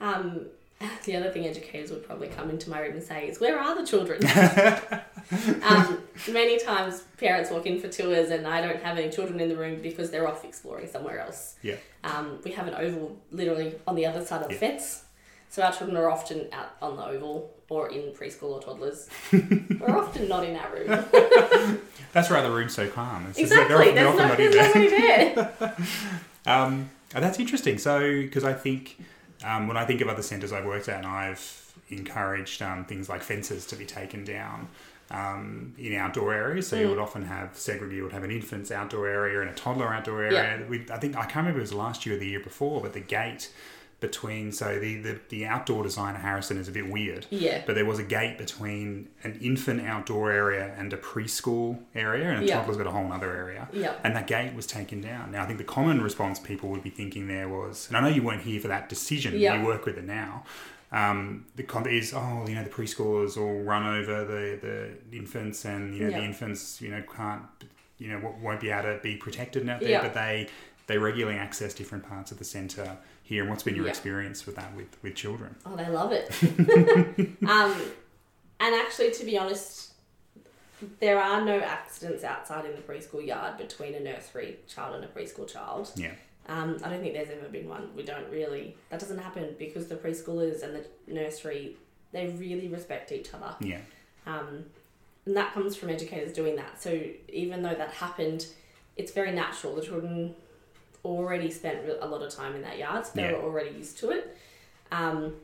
Um, 0.00 0.46
the 1.04 1.16
other 1.16 1.30
thing 1.30 1.46
educators 1.46 1.90
would 1.90 2.06
probably 2.06 2.28
come 2.28 2.50
into 2.50 2.70
my 2.70 2.80
room 2.80 2.94
and 2.94 3.02
say 3.02 3.28
is, 3.28 3.40
"Where 3.40 3.58
are 3.58 3.74
the 3.74 3.86
children?" 3.86 4.20
um, 5.62 5.98
many 6.30 6.58
times 6.58 7.02
parents 7.18 7.50
walk 7.50 7.66
in 7.66 7.80
for 7.80 7.88
tours 7.88 8.30
and 8.30 8.46
I 8.46 8.60
don't 8.60 8.82
have 8.82 8.96
any 8.96 9.10
children 9.10 9.40
in 9.40 9.48
the 9.48 9.56
room 9.56 9.82
because 9.82 10.10
they're 10.10 10.28
off 10.28 10.44
exploring 10.44 10.88
somewhere 10.88 11.20
else. 11.20 11.56
Yeah. 11.62 11.76
Um, 12.04 12.38
we 12.44 12.52
have 12.52 12.68
an 12.68 12.74
oval 12.74 13.16
literally 13.32 13.74
on 13.86 13.96
the 13.96 14.06
other 14.06 14.24
side 14.24 14.42
of 14.42 14.48
the 14.48 14.54
Yeah. 14.54 14.60
fence, 14.60 15.04
so 15.50 15.62
our 15.62 15.72
children 15.72 15.96
are 15.96 16.10
often 16.10 16.46
out 16.52 16.76
on 16.80 16.96
the 16.96 17.04
oval 17.04 17.50
or 17.68 17.88
in 17.90 18.12
preschool 18.12 18.50
or 18.52 18.62
toddlers. 18.62 19.08
We're 19.32 19.98
often 19.98 20.28
not 20.28 20.44
in 20.44 20.56
our 20.56 20.72
room. 20.72 21.80
That's 22.12 22.30
why 22.30 22.40
the 22.40 22.50
room's 22.50 22.74
so 22.74 22.88
calm. 22.88 23.26
It's 23.28 23.38
just 23.38 23.52
exactly. 23.52 23.92
they're 23.92 24.08
often, 24.08 24.16
they're 24.16 24.28
often 24.28 24.50
no, 24.50 24.62
not 24.62 24.76
in 24.76 24.90
there. 24.90 25.34
there. 25.58 25.76
Um, 26.46 26.88
oh, 27.14 27.20
that's 27.20 27.38
interesting. 27.38 27.76
So, 27.78 28.00
because 28.00 28.44
I 28.44 28.54
think 28.54 28.96
um, 29.44 29.68
when 29.68 29.76
I 29.76 29.84
think 29.84 30.00
of 30.00 30.08
other 30.08 30.22
centres 30.22 30.52
I've 30.52 30.64
worked 30.64 30.88
at, 30.88 30.98
and 30.98 31.06
I've 31.06 31.74
encouraged 31.90 32.60
um, 32.62 32.84
things 32.84 33.08
like 33.08 33.22
fences 33.22 33.66
to 33.66 33.76
be 33.76 33.86
taken 33.86 34.24
down. 34.24 34.68
Um, 35.10 35.72
in 35.78 35.94
outdoor 35.94 36.34
areas, 36.34 36.68
so 36.68 36.76
you 36.76 36.90
would 36.90 36.98
often 36.98 37.22
have 37.22 37.56
segregated. 37.56 37.96
You 37.96 38.02
would 38.02 38.12
have 38.12 38.24
an 38.24 38.30
infant's 38.30 38.70
outdoor 38.70 39.08
area 39.08 39.40
and 39.40 39.48
a 39.48 39.54
toddler 39.54 39.90
outdoor 39.90 40.22
area. 40.22 40.66
We, 40.68 40.84
I 40.90 40.98
think 40.98 41.16
I 41.16 41.22
can't 41.22 41.36
remember 41.36 41.60
if 41.60 41.70
it 41.70 41.72
was 41.72 41.72
last 41.72 42.04
year 42.04 42.16
or 42.16 42.18
the 42.18 42.26
year 42.26 42.40
before, 42.40 42.82
but 42.82 42.92
the 42.92 43.00
gate 43.00 43.50
between 44.00 44.52
so 44.52 44.78
the, 44.78 44.96
the 45.02 45.18
the 45.28 45.44
outdoor 45.46 45.82
design 45.82 46.14
at 46.14 46.20
Harrison 46.20 46.56
is 46.56 46.68
a 46.68 46.72
bit 46.72 46.88
weird. 46.88 47.26
Yeah. 47.30 47.62
But 47.66 47.74
there 47.74 47.84
was 47.84 47.98
a 47.98 48.04
gate 48.04 48.38
between 48.38 49.08
an 49.24 49.38
infant 49.42 49.80
outdoor 49.82 50.30
area 50.30 50.72
and 50.78 50.92
a 50.92 50.96
preschool 50.96 51.80
area, 51.94 52.30
and 52.30 52.44
a 52.44 52.46
Yeah. 52.46 52.56
toddler's 52.58 52.76
got 52.76 52.86
a 52.86 52.90
whole 52.92 53.12
other 53.12 53.34
area. 53.34 53.68
Yeah. 53.72 53.94
And 54.04 54.14
that 54.14 54.26
gate 54.28 54.54
was 54.54 54.66
taken 54.66 55.00
down. 55.00 55.32
Now 55.32 55.42
I 55.42 55.46
think 55.46 55.58
the 55.58 55.64
common 55.64 56.00
response 56.00 56.38
people 56.38 56.68
would 56.70 56.84
be 56.84 56.90
thinking 56.90 57.26
there 57.26 57.48
was, 57.48 57.88
and 57.88 57.96
I 57.96 58.00
know 58.00 58.08
you 58.08 58.22
weren't 58.22 58.42
here 58.42 58.60
for 58.60 58.68
that 58.68 58.88
decision. 58.88 59.36
Yeah. 59.36 59.58
You 59.60 59.66
work 59.66 59.84
with 59.84 59.98
it 59.98 60.04
now. 60.04 60.44
Um, 60.90 61.44
the 61.56 61.64
con 61.64 61.86
is 61.86 62.14
oh 62.14 62.44
you 62.48 62.54
know 62.54 62.64
the 62.64 62.70
preschoolers 62.70 63.36
all 63.36 63.60
run 63.62 63.84
over 63.84 64.24
the 64.24 64.58
the 65.10 65.16
infants 65.16 65.64
and 65.66 65.94
you 65.94 66.04
know 66.04 66.10
Yeah. 66.10 66.18
the 66.20 66.24
infants 66.24 66.80
you 66.80 66.90
know 66.90 67.02
can't 67.14 67.42
you 67.98 68.08
know 68.08 68.34
won't 68.40 68.60
be 68.60 68.70
able 68.70 68.84
to 68.94 69.00
be 69.02 69.16
protected 69.16 69.68
out 69.68 69.80
there, 69.80 70.00
but 70.00 70.14
they 70.14 70.48
they 70.86 70.96
regularly 70.96 71.36
access 71.38 71.74
different 71.74 72.08
parts 72.08 72.30
of 72.32 72.38
the 72.38 72.44
centre 72.44 72.96
here. 73.28 73.42
And 73.42 73.50
what's 73.50 73.62
been 73.62 73.76
your 73.76 73.84
Yeah. 73.84 73.90
experience 73.90 74.46
with 74.46 74.56
that 74.56 74.74
with 74.74 74.96
with 75.02 75.14
children? 75.14 75.54
Oh, 75.66 75.76
they 75.76 75.88
love 75.88 76.12
it. 76.12 76.28
um, 77.48 77.74
and 78.60 78.74
actually, 78.74 79.10
to 79.12 79.24
be 79.24 79.36
honest, 79.38 79.92
there 81.00 81.20
are 81.20 81.44
no 81.44 81.58
accidents 81.60 82.24
outside 82.24 82.64
in 82.64 82.72
the 82.72 82.80
preschool 82.82 83.24
yard 83.24 83.58
between 83.58 83.94
a 83.94 84.00
nursery 84.00 84.56
child 84.66 84.96
and 84.96 85.04
a 85.04 85.08
preschool 85.08 85.46
child. 85.46 85.90
Yeah. 85.94 86.12
Um, 86.48 86.78
I 86.82 86.88
don't 86.88 87.00
think 87.00 87.12
there's 87.12 87.28
ever 87.28 87.48
been 87.48 87.68
one. 87.68 87.90
We 87.94 88.02
don't 88.02 88.28
really. 88.30 88.76
That 88.88 88.98
doesn't 89.00 89.18
happen 89.18 89.54
because 89.58 89.86
the 89.88 89.96
preschoolers 89.96 90.62
and 90.62 90.74
the 90.74 91.12
nursery 91.12 91.76
they 92.12 92.28
really 92.28 92.68
respect 92.68 93.12
each 93.12 93.34
other. 93.34 93.54
Yeah. 93.60 93.80
Um, 94.26 94.64
and 95.26 95.36
that 95.36 95.52
comes 95.52 95.76
from 95.76 95.90
educators 95.90 96.32
doing 96.32 96.56
that. 96.56 96.82
So 96.82 96.98
even 97.28 97.60
though 97.60 97.74
that 97.74 97.90
happened, 97.90 98.46
it's 98.96 99.12
very 99.12 99.32
natural. 99.32 99.74
The 99.74 99.82
children 99.82 100.34
already 101.04 101.50
spent 101.50 101.78
a 102.00 102.06
lot 102.06 102.22
of 102.22 102.32
time 102.34 102.54
in 102.54 102.62
that 102.62 102.78
yard, 102.78 103.06
so 103.06 103.12
they 103.14 103.22
Yeah. 103.22 103.32
were 103.32 103.42
already 103.44 103.70
used 103.70 103.98
to 103.98 104.10
it. 104.10 104.36
Um, 104.92 105.36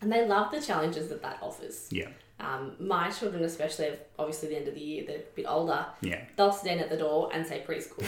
and 0.00 0.12
they 0.12 0.26
love 0.26 0.50
the 0.52 0.60
challenges 0.60 1.08
that 1.08 1.22
that 1.22 1.38
offers. 1.42 1.88
Yeah. 1.90 2.08
Um, 2.38 2.76
my 2.78 3.10
children, 3.10 3.42
especially, 3.44 3.90
obviously 4.18 4.50
the 4.50 4.56
end 4.58 4.68
of 4.68 4.74
the 4.74 4.80
year, 4.80 5.04
they're 5.06 5.16
a 5.18 5.34
bit 5.34 5.46
older. 5.48 5.86
Yeah. 6.02 6.20
They'll 6.36 6.52
stand 6.52 6.80
at 6.80 6.90
the 6.90 6.96
door 6.98 7.30
and 7.32 7.46
say 7.46 7.64
preschool 7.66 8.04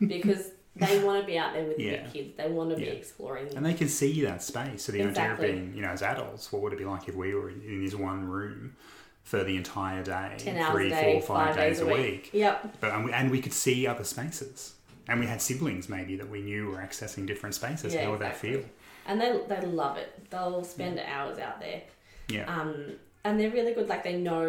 because 0.08 0.52
they 0.74 1.02
want 1.04 1.20
to 1.20 1.26
be 1.26 1.36
out 1.36 1.52
there 1.52 1.64
with 1.64 1.78
Yeah. 1.78 2.04
the 2.04 2.10
kids. 2.10 2.36
They 2.36 2.48
want 2.48 2.74
to 2.74 2.82
Yeah. 2.82 2.92
be 2.92 2.96
exploring. 2.96 3.54
And 3.54 3.66
they 3.66 3.74
can 3.74 3.88
see 3.88 4.22
that 4.22 4.42
space. 4.42 4.84
So 4.84 4.92
the 4.92 5.02
Exactly. 5.02 5.48
idea 5.48 5.56
of 5.58 5.62
being, 5.66 5.76
you 5.76 5.82
know, 5.82 5.88
as 5.90 6.00
adults, 6.02 6.50
what 6.50 6.62
would 6.62 6.72
it 6.72 6.78
be 6.78 6.86
like 6.86 7.08
if 7.08 7.14
we 7.14 7.34
were 7.34 7.50
in, 7.50 7.84
this 7.84 7.94
one 7.94 8.26
room 8.26 8.74
for 9.22 9.44
the 9.44 9.56
entire 9.56 10.02
day, 10.02 10.36
three, 10.72 10.88
day, 10.88 11.20
four, 11.20 11.36
five 11.36 11.48
five 11.48 11.56
days, 11.56 11.80
a 11.80 11.86
week? 11.86 12.30
Yep. 12.32 12.76
But 12.80 12.92
and 12.92 13.04
we, 13.04 13.12
and 13.12 13.30
we 13.30 13.42
could 13.42 13.52
see 13.52 13.86
other 13.86 14.04
spaces, 14.04 14.74
and 15.08 15.20
we 15.20 15.26
had 15.26 15.40
siblings 15.40 15.88
maybe 15.88 16.16
that 16.16 16.28
we 16.28 16.42
knew 16.42 16.66
were 16.70 16.78
accessing 16.78 17.26
different 17.26 17.54
spaces. 17.54 17.94
Yeah, 17.94 18.04
How 18.04 18.10
would 18.10 18.16
exactly. 18.20 18.52
that 18.52 18.60
feel? 18.60 18.70
And 19.06 19.20
they, 19.20 19.40
they 19.48 19.66
love 19.66 19.96
it. 19.96 20.30
They'll 20.30 20.64
spend 20.64 21.00
hours 21.00 21.38
out 21.38 21.60
there. 21.60 21.82
Yeah. 22.28 22.44
um, 22.44 22.92
and 23.24 23.40
they're 23.40 23.50
really 23.50 23.72
good. 23.72 23.88
Like 23.88 24.04
they 24.04 24.16
know, 24.16 24.46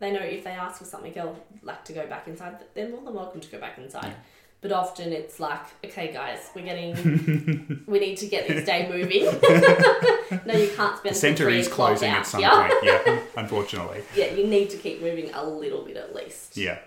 they 0.00 0.12
know 0.12 0.20
if 0.20 0.44
they 0.44 0.50
ask 0.50 0.78
for 0.78 0.84
something, 0.84 1.12
they'll 1.12 1.38
like 1.62 1.84
to 1.84 1.92
go 1.92 2.06
back 2.06 2.26
inside. 2.28 2.56
They're 2.74 2.88
more 2.88 3.02
than 3.02 3.14
welcome 3.14 3.40
to 3.40 3.48
go 3.48 3.58
back 3.58 3.78
inside. 3.78 4.06
Yeah. 4.06 4.14
But 4.60 4.72
often 4.72 5.12
it's 5.12 5.40
like, 5.40 5.60
okay, 5.84 6.10
guys, 6.10 6.50
we're 6.54 6.64
getting, 6.64 7.84
we 7.86 7.98
need 8.00 8.16
to 8.16 8.26
get 8.26 8.48
this 8.48 8.64
day 8.64 8.88
moving. 8.88 9.24
no, 10.46 10.54
you 10.54 10.70
can't 10.74 10.96
spend 10.96 11.14
the 11.14 11.18
centre 11.18 11.50
is 11.50 11.68
closing 11.68 12.10
at 12.10 12.26
some 12.26 12.42
point. 12.42 12.72
Yeah, 12.82 13.20
unfortunately. 13.36 14.02
Yeah, 14.16 14.32
you 14.32 14.46
need 14.46 14.70
to 14.70 14.78
keep 14.78 15.02
moving 15.02 15.32
a 15.34 15.44
little 15.44 15.84
bit 15.84 15.98
at 15.98 16.14
least. 16.14 16.56
Yeah. 16.56 16.78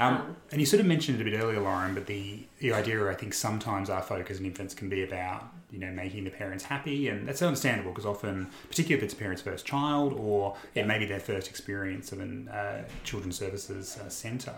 Um, 0.00 0.14
Um, 0.14 0.36
and 0.52 0.60
you 0.60 0.66
sort 0.66 0.80
of 0.80 0.86
mentioned 0.86 1.20
it 1.20 1.26
a 1.26 1.30
bit 1.30 1.38
earlier, 1.38 1.60
Lauren, 1.60 1.94
but 1.94 2.06
the, 2.06 2.44
the 2.60 2.72
idea, 2.72 3.08
I 3.10 3.14
think, 3.14 3.34
sometimes 3.34 3.90
our 3.90 4.02
focus 4.02 4.38
in 4.38 4.46
infants 4.46 4.74
can 4.74 4.88
be 4.88 5.02
about, 5.02 5.48
you 5.70 5.78
know, 5.78 5.90
making 5.90 6.24
the 6.24 6.30
parents 6.30 6.64
happy. 6.64 7.08
And 7.08 7.26
that's 7.26 7.42
understandable 7.42 7.90
because 7.90 8.06
often, 8.06 8.48
particularly 8.68 8.98
if 8.98 9.02
it's 9.04 9.14
a 9.14 9.16
parent's 9.16 9.42
first 9.42 9.66
child 9.66 10.12
or 10.14 10.56
it 10.74 10.86
may 10.86 10.98
be 10.98 11.06
their 11.06 11.20
first 11.20 11.48
experience 11.48 12.12
of 12.12 12.20
an 12.20 12.48
uh, 12.48 12.84
children's 13.04 13.36
services 13.36 13.98
uh, 13.98 14.08
centre. 14.08 14.54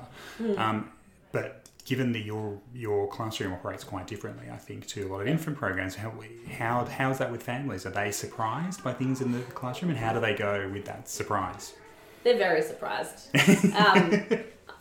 Um, 0.57 0.91
but 1.32 1.62
given 1.84 2.12
that 2.12 2.20
your 2.20 2.59
your 2.74 3.09
classroom 3.09 3.53
operates 3.53 3.84
quite 3.84 4.07
differently, 4.07 4.47
I 4.53 4.57
think, 4.57 4.86
to 4.88 5.07
a 5.07 5.09
lot 5.09 5.20
of 5.22 5.26
infant 5.26 5.57
programs, 5.57 5.95
how, 5.95 6.12
how, 6.59 6.84
how's 6.84 7.18
that 7.18 7.32
with 7.32 7.43
families? 7.43 7.86
Are 7.86 7.91
they 7.91 8.11
surprised 8.12 8.84
by 8.84 8.93
things 8.93 9.20
in 9.20 9.32
the 9.32 9.41
classroom 9.41 9.91
and 9.91 9.99
how 9.99 10.12
do 10.12 10.20
they 10.20 10.34
go 10.34 10.68
with 10.72 10.84
that 10.84 11.09
surprise? 11.09 11.74
They're 12.22 12.36
very 12.36 12.62
surprised. 12.62 13.34
um, 13.74 14.26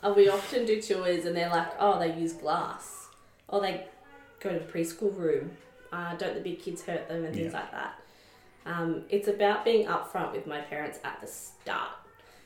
uh, 0.02 0.12
we 0.16 0.28
often 0.28 0.64
do 0.64 0.80
tours 0.80 1.24
and 1.26 1.36
they're 1.36 1.50
like, 1.50 1.68
oh, 1.78 1.98
they 1.98 2.14
use 2.14 2.32
glass. 2.32 3.08
Or 3.48 3.60
they 3.60 3.86
go 4.40 4.50
to 4.52 4.58
the 4.58 4.64
preschool 4.72 5.16
room. 5.16 5.50
Uh, 5.92 6.14
don't 6.16 6.34
the 6.34 6.40
big 6.40 6.60
kids 6.60 6.82
hurt 6.82 7.08
them 7.08 7.24
and 7.24 7.34
things 7.34 7.52
Yeah. 7.52 7.60
like 7.60 7.70
that. 7.72 7.94
Um, 8.66 9.04
it's 9.08 9.26
about 9.28 9.64
being 9.64 9.86
upfront 9.86 10.32
with 10.32 10.46
my 10.46 10.60
parents 10.60 10.98
at 11.04 11.20
the 11.20 11.26
start. 11.26 11.90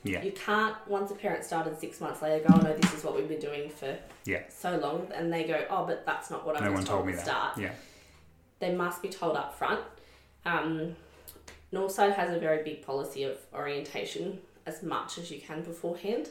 Yeah. 0.04 0.22
You 0.22 0.32
can't, 0.32 0.76
once 0.86 1.10
a 1.10 1.14
parent 1.14 1.44
started 1.44 1.78
six 1.78 2.00
months 2.00 2.22
later, 2.22 2.46
go, 2.46 2.54
oh 2.56 2.60
no, 2.62 2.72
this 2.74 2.92
is 2.94 3.04
what 3.04 3.16
we've 3.16 3.28
been 3.28 3.40
doing 3.40 3.70
for 3.70 3.96
Yeah. 4.24 4.42
so 4.48 4.76
long. 4.78 5.08
And 5.14 5.32
they 5.32 5.44
go, 5.44 5.64
oh, 5.70 5.84
but 5.86 6.04
that's 6.06 6.30
not 6.30 6.46
what 6.46 6.56
I 6.60 6.64
No 6.64 6.70
was 6.72 6.78
one 6.80 6.84
told 6.84 6.96
told 6.98 7.06
me 7.06 7.12
at 7.14 7.18
the 7.20 7.24
that. 7.24 7.30
start 7.54 7.58
Yeah. 7.58 7.72
they 8.60 8.74
must 8.74 9.02
be 9.02 9.08
told 9.08 9.36
up 9.36 9.54
front. 9.58 9.80
Um, 10.46 10.94
Northside 11.72 12.14
has 12.14 12.34
a 12.34 12.38
very 12.38 12.62
big 12.62 12.82
policy 12.86 13.24
of 13.24 13.38
orientation 13.52 14.40
as 14.66 14.82
much 14.82 15.18
as 15.18 15.30
you 15.30 15.40
can 15.40 15.62
beforehand, 15.62 16.28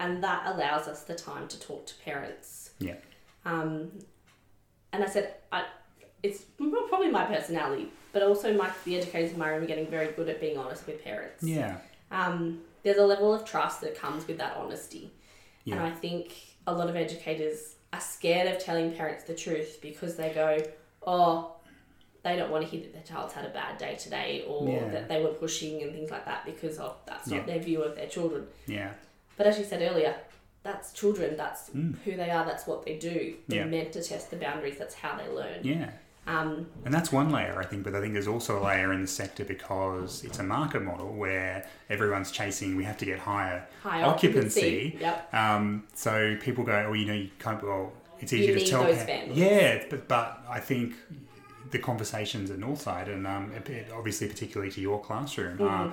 and 0.00 0.22
that 0.24 0.42
allows 0.46 0.88
us 0.88 1.02
the 1.04 1.14
time 1.14 1.46
to 1.48 1.60
talk 1.60 1.86
to 1.86 1.94
parents. 2.04 2.70
Yeah. 2.80 2.96
Um, 3.44 3.90
and 4.92 5.04
I 5.04 5.06
said, 5.06 5.34
I, 5.52 5.64
it's 6.22 6.42
probably 6.88 7.10
my 7.10 7.24
personality, 7.24 7.88
but 8.12 8.22
also 8.22 8.52
my 8.56 8.70
the 8.84 8.96
educators 8.98 9.32
in 9.32 9.38
my 9.38 9.48
room 9.50 9.62
are 9.62 9.66
getting 9.66 9.86
very 9.86 10.08
good 10.12 10.28
at 10.28 10.40
being 10.40 10.58
honest 10.58 10.86
with 10.86 11.04
parents. 11.04 11.42
Yeah. 11.44 11.76
Um, 12.10 12.60
there's 12.82 12.96
a 12.98 13.06
level 13.06 13.32
of 13.32 13.44
trust 13.44 13.80
that 13.82 13.96
comes 13.96 14.26
with 14.26 14.38
that 14.38 14.56
honesty. 14.56 15.12
yeah. 15.64 15.76
And 15.76 15.84
I 15.84 15.90
think 15.90 16.34
a 16.66 16.74
lot 16.74 16.88
of 16.88 16.96
educators 16.96 17.76
are 17.92 18.00
scared 18.00 18.48
of 18.54 18.62
telling 18.62 18.92
parents 18.92 19.24
the 19.24 19.34
truth 19.34 19.78
because 19.82 20.16
they 20.16 20.30
go, 20.30 20.58
oh, 21.06 21.52
they 22.22 22.36
don't 22.36 22.50
want 22.50 22.64
to 22.64 22.70
hear 22.70 22.80
that 22.82 22.92
their 22.92 23.02
child's 23.02 23.32
had 23.34 23.44
a 23.46 23.50
bad 23.50 23.78
day 23.78 23.94
today 23.96 24.44
or 24.46 24.68
Yeah. 24.68 24.88
that 24.88 25.08
they 25.08 25.22
were 25.22 25.30
pushing 25.30 25.82
and 25.82 25.92
things 25.92 26.10
like 26.10 26.24
that 26.26 26.44
because 26.44 26.78
oh, 26.78 26.94
that's 27.06 27.28
not 27.28 27.36
Yeah. 27.40 27.46
their 27.46 27.58
view 27.60 27.82
of 27.82 27.96
their 27.96 28.08
children. 28.08 28.46
Yeah. 28.66 28.92
But 29.40 29.46
as 29.46 29.58
you 29.58 29.64
said 29.64 29.80
earlier, 29.80 30.14
that's 30.64 30.92
children, 30.92 31.34
that's 31.34 31.70
Mm. 31.70 31.94
who 32.04 32.14
they 32.14 32.28
are, 32.28 32.44
that's 32.44 32.66
what 32.66 32.84
they 32.84 32.98
do. 32.98 33.36
They're 33.48 33.60
Yeah. 33.60 33.64
meant 33.64 33.90
to 33.94 34.02
test 34.02 34.28
the 34.30 34.36
boundaries, 34.36 34.76
that's 34.76 34.94
how 34.96 35.16
they 35.16 35.26
learn. 35.28 35.60
Yeah. 35.62 35.92
Um, 36.26 36.66
And 36.84 36.92
that's 36.92 37.10
one 37.10 37.30
layer, 37.30 37.58
I 37.58 37.64
think, 37.64 37.82
but 37.82 37.94
I 37.94 38.02
think 38.02 38.12
there's 38.12 38.28
also 38.28 38.58
a 38.58 38.62
layer 38.62 38.92
in 38.92 39.00
the 39.00 39.06
sector 39.08 39.42
because 39.46 40.22
it's 40.24 40.38
a 40.38 40.42
market 40.42 40.82
model 40.82 41.14
where 41.14 41.64
everyone's 41.88 42.30
chasing, 42.30 42.76
we 42.76 42.84
have 42.84 42.98
to 42.98 43.06
get 43.06 43.20
higher 43.20 43.66
high 43.82 44.02
occupancy. 44.02 44.98
Yep. 45.00 45.32
Um, 45.32 45.84
so 45.94 46.36
people 46.42 46.62
go, 46.62 46.88
oh, 46.90 46.92
you 46.92 47.06
know, 47.06 47.14
you 47.14 47.30
can't, 47.38 47.62
well, 47.62 47.94
it's 48.20 48.34
easy 48.34 48.48
You 48.48 48.52
to 48.52 48.58
need 48.58 48.68
tell. 48.68 49.34
Yeah, 49.34 49.84
but, 49.88 50.06
but 50.06 50.44
I 50.50 50.60
think 50.60 50.92
the 51.70 51.78
conversations 51.78 52.50
at 52.50 52.58
Northside, 52.58 53.08
and 53.08 53.26
um, 53.26 53.54
obviously 53.96 54.28
particularly 54.28 54.70
to 54.72 54.82
your 54.82 55.00
classroom, 55.00 55.56
Mm-hmm. 55.56 55.64
are 55.66 55.92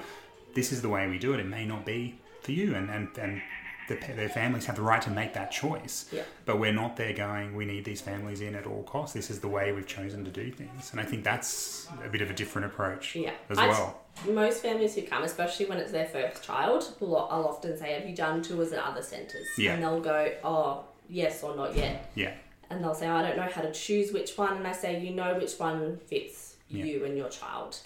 this 0.53 0.73
is 0.73 0.81
the 0.81 0.89
way 0.89 1.07
we 1.07 1.17
do 1.17 1.33
it. 1.33 1.39
It 1.39 1.45
may 1.45 1.65
not 1.65 1.85
be 1.85 2.19
for 2.47 2.53
you, 2.53 2.73
and, 2.75 2.89
and, 2.89 3.09
and 3.19 3.41
the, 3.89 3.95
their 4.15 4.29
families 4.29 4.65
have 4.65 4.75
the 4.77 4.81
right 4.81 5.01
to 5.01 5.11
make 5.11 5.33
that 5.33 5.51
choice. 5.51 6.07
Yeah. 6.11 6.23
But 6.45 6.59
we're 6.59 6.73
not 6.73 6.95
there 6.95 7.13
going, 7.13 7.55
we 7.55 7.65
need 7.65 7.83
these 7.85 8.01
families 8.01 8.39
in 8.41 8.55
at 8.55 8.65
all 8.65 8.83
costs. 8.83 9.13
This 9.13 9.29
is 9.29 9.39
the 9.41 9.47
way 9.49 9.71
we've 9.73 9.85
chosen 9.85 10.23
to 10.25 10.31
do 10.31 10.49
things. 10.51 10.91
And 10.91 10.99
I 10.99 11.03
think 11.03 11.23
that's 11.25 11.87
a 12.03 12.09
bit 12.09 12.21
of 12.21 12.29
a 12.29 12.33
different 12.33 12.65
approach 12.67 13.15
Yeah. 13.15 13.31
as 13.49 13.57
I- 13.57 13.67
well. 13.67 14.01
Most 14.27 14.63
families 14.63 14.95
who 14.95 15.03
come, 15.03 15.23
especially 15.23 15.67
when 15.67 15.77
it's 15.77 15.91
their 15.91 16.07
first 16.07 16.41
child, 16.43 16.91
will 16.99 17.17
I'll 17.17 17.45
often 17.49 17.77
say, 17.77 17.93
"Have 17.93 18.09
you 18.09 18.15
done 18.15 18.41
tours 18.41 18.73
at 18.73 18.83
other 18.83 19.03
centres?" 19.03 19.45
Yeah. 19.59 19.73
And 19.75 19.83
they'll 19.83 20.01
go, 20.01 20.31
"Oh, 20.43 20.85
yes 21.07 21.43
or 21.43 21.55
not 21.55 21.75
yet." 21.75 22.09
Yeah. 22.15 22.33
And 22.71 22.83
they'll 22.83 22.95
say, 22.95 23.07
oh, 23.07 23.15
"I 23.15 23.21
don't 23.21 23.37
know 23.37 23.43
how 23.57 23.61
to 23.61 23.71
choose 23.71 24.11
which 24.11 24.35
one," 24.35 24.57
and 24.57 24.65
I 24.65 24.71
say, 24.71 24.99
"You 24.99 25.11
know 25.13 25.35
which 25.35 25.53
one 25.59 25.97
fits 26.07 26.55
Yeah. 26.67 26.85
you 26.85 27.05
and 27.05 27.15
your 27.15 27.29
child." 27.29 27.77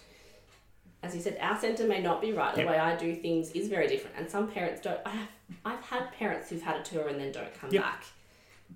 As 1.04 1.16
you 1.16 1.22
said, 1.22 1.38
our 1.42 1.58
centre 1.60 1.86
may 1.88 2.00
not 2.02 2.22
be 2.22 2.32
right. 2.32 2.54
The 2.54 2.62
Yep. 2.62 2.70
way 2.70 2.78
I 2.78 2.96
do 2.96 3.16
things 3.16 3.52
is 3.52 3.68
very 3.70 3.88
different, 3.88 4.18
and 4.18 4.30
some 4.30 4.52
parents 4.52 4.82
don't. 4.82 5.00
I 5.06 5.10
have 5.10 5.28
I've 5.66 5.82
had 5.82 6.12
parents 6.14 6.50
who've 6.50 6.62
had 6.62 6.78
a 6.78 6.84
tour 6.84 7.08
and 7.10 7.20
then 7.20 7.32
don't 7.32 7.54
come 7.60 7.72
Yep. 7.72 7.82
back, 7.84 8.04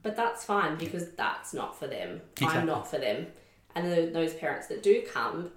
but 0.04 0.16
that's 0.16 0.44
fine 0.44 0.76
because 0.78 1.12
that's 1.12 1.54
not 1.54 1.78
for 1.80 1.88
them. 1.88 2.22
Exactly. 2.34 2.60
I'm 2.60 2.66
not 2.66 2.90
for 2.90 2.98
them, 2.98 3.28
and 3.76 3.88
tho- 3.92 4.10
those 4.10 4.34
parents 4.34 4.68
that 4.68 4.84
do 4.84 5.02
come 5.04 5.52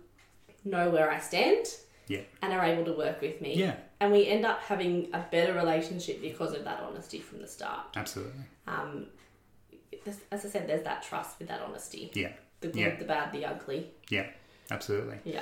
know 0.65 0.91
where 0.91 1.11
I 1.11 1.19
stand 1.19 1.67
Yeah. 2.07 2.21
and 2.43 2.53
are 2.53 2.65
able 2.65 2.85
to 2.85 2.93
work 2.93 3.21
with 3.21 3.41
me. 3.41 3.55
Yeah. 3.55 3.77
And 4.01 4.13
we 4.13 4.27
end 4.29 4.45
up 4.47 4.61
having 4.63 5.09
a 5.13 5.27
better 5.31 5.55
relationship 5.55 6.21
because 6.21 6.53
of 6.53 6.65
that 6.65 6.81
honesty 6.81 7.19
from 7.21 7.41
the 7.41 7.49
start. 7.49 7.87
Absolutely. 7.97 8.45
Um, 8.69 9.09
as 10.31 10.45
I 10.45 10.49
said, 10.49 10.69
there's 10.69 10.85
that 10.85 11.03
trust 11.03 11.39
with 11.39 11.49
that 11.49 11.61
honesty. 11.63 12.11
Yeah. 12.15 12.33
The 12.61 12.69
good, 12.69 12.77
Yeah. 12.77 12.95
the 12.97 13.05
bad, 13.05 13.33
the 13.33 13.45
ugly. 13.45 13.91
Yeah. 14.09 14.27
Absolutely. 14.71 15.19
Yeah. 15.25 15.41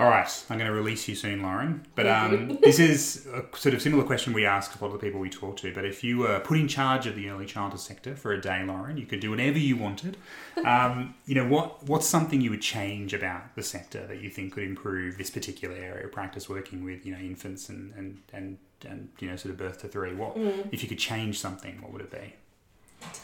All 0.00 0.08
right, 0.08 0.44
I'm 0.48 0.58
going 0.58 0.70
to 0.70 0.76
release 0.76 1.08
you 1.08 1.16
soon, 1.16 1.42
Lauren. 1.42 1.84
But 1.96 2.06
um, 2.06 2.56
this 2.62 2.78
is 2.78 3.26
a 3.26 3.44
sort 3.56 3.74
of 3.74 3.82
similar 3.82 4.04
question 4.04 4.32
we 4.32 4.46
ask 4.46 4.80
a 4.80 4.84
lot 4.84 4.92
of 4.94 5.00
the 5.00 5.04
people 5.04 5.18
we 5.18 5.28
talk 5.28 5.56
to. 5.56 5.74
But 5.74 5.84
if 5.84 6.04
you 6.04 6.18
were 6.18 6.38
put 6.38 6.56
in 6.56 6.68
charge 6.68 7.08
of 7.08 7.16
the 7.16 7.28
early 7.28 7.46
childhood 7.46 7.80
sector 7.80 8.14
for 8.14 8.32
a 8.32 8.40
day, 8.40 8.62
Lauren, 8.64 8.96
you 8.96 9.06
could 9.06 9.18
do 9.18 9.30
whatever 9.30 9.58
you 9.58 9.76
wanted. 9.76 10.16
Um, 10.64 11.14
you 11.24 11.36
know, 11.36 11.46
what 11.46 11.84
what's 11.84 12.06
something 12.06 12.40
you 12.40 12.50
would 12.50 12.62
change 12.62 13.14
about 13.14 13.54
the 13.54 13.62
sector 13.62 14.04
that 14.08 14.20
you 14.20 14.28
think 14.28 14.54
could 14.54 14.64
improve 14.64 15.16
this 15.16 15.30
particular 15.30 15.76
area 15.76 16.06
of 16.06 16.10
practice 16.12 16.48
working 16.48 16.82
with 16.82 17.06
you 17.06 17.12
know 17.12 17.18
infants 17.20 17.68
and 17.68 17.94
and 17.94 18.18
and, 18.32 18.58
and 18.84 19.08
you 19.20 19.30
know 19.30 19.36
sort 19.36 19.52
of 19.52 19.56
birth 19.58 19.80
to 19.82 19.88
three? 19.88 20.14
What 20.16 20.36
Mm. 20.36 20.68
if 20.72 20.82
you 20.82 20.88
could 20.88 20.98
change 20.98 21.38
something? 21.38 21.80
What 21.80 21.92
would 21.92 22.02
it 22.02 22.10
be? 22.10 22.34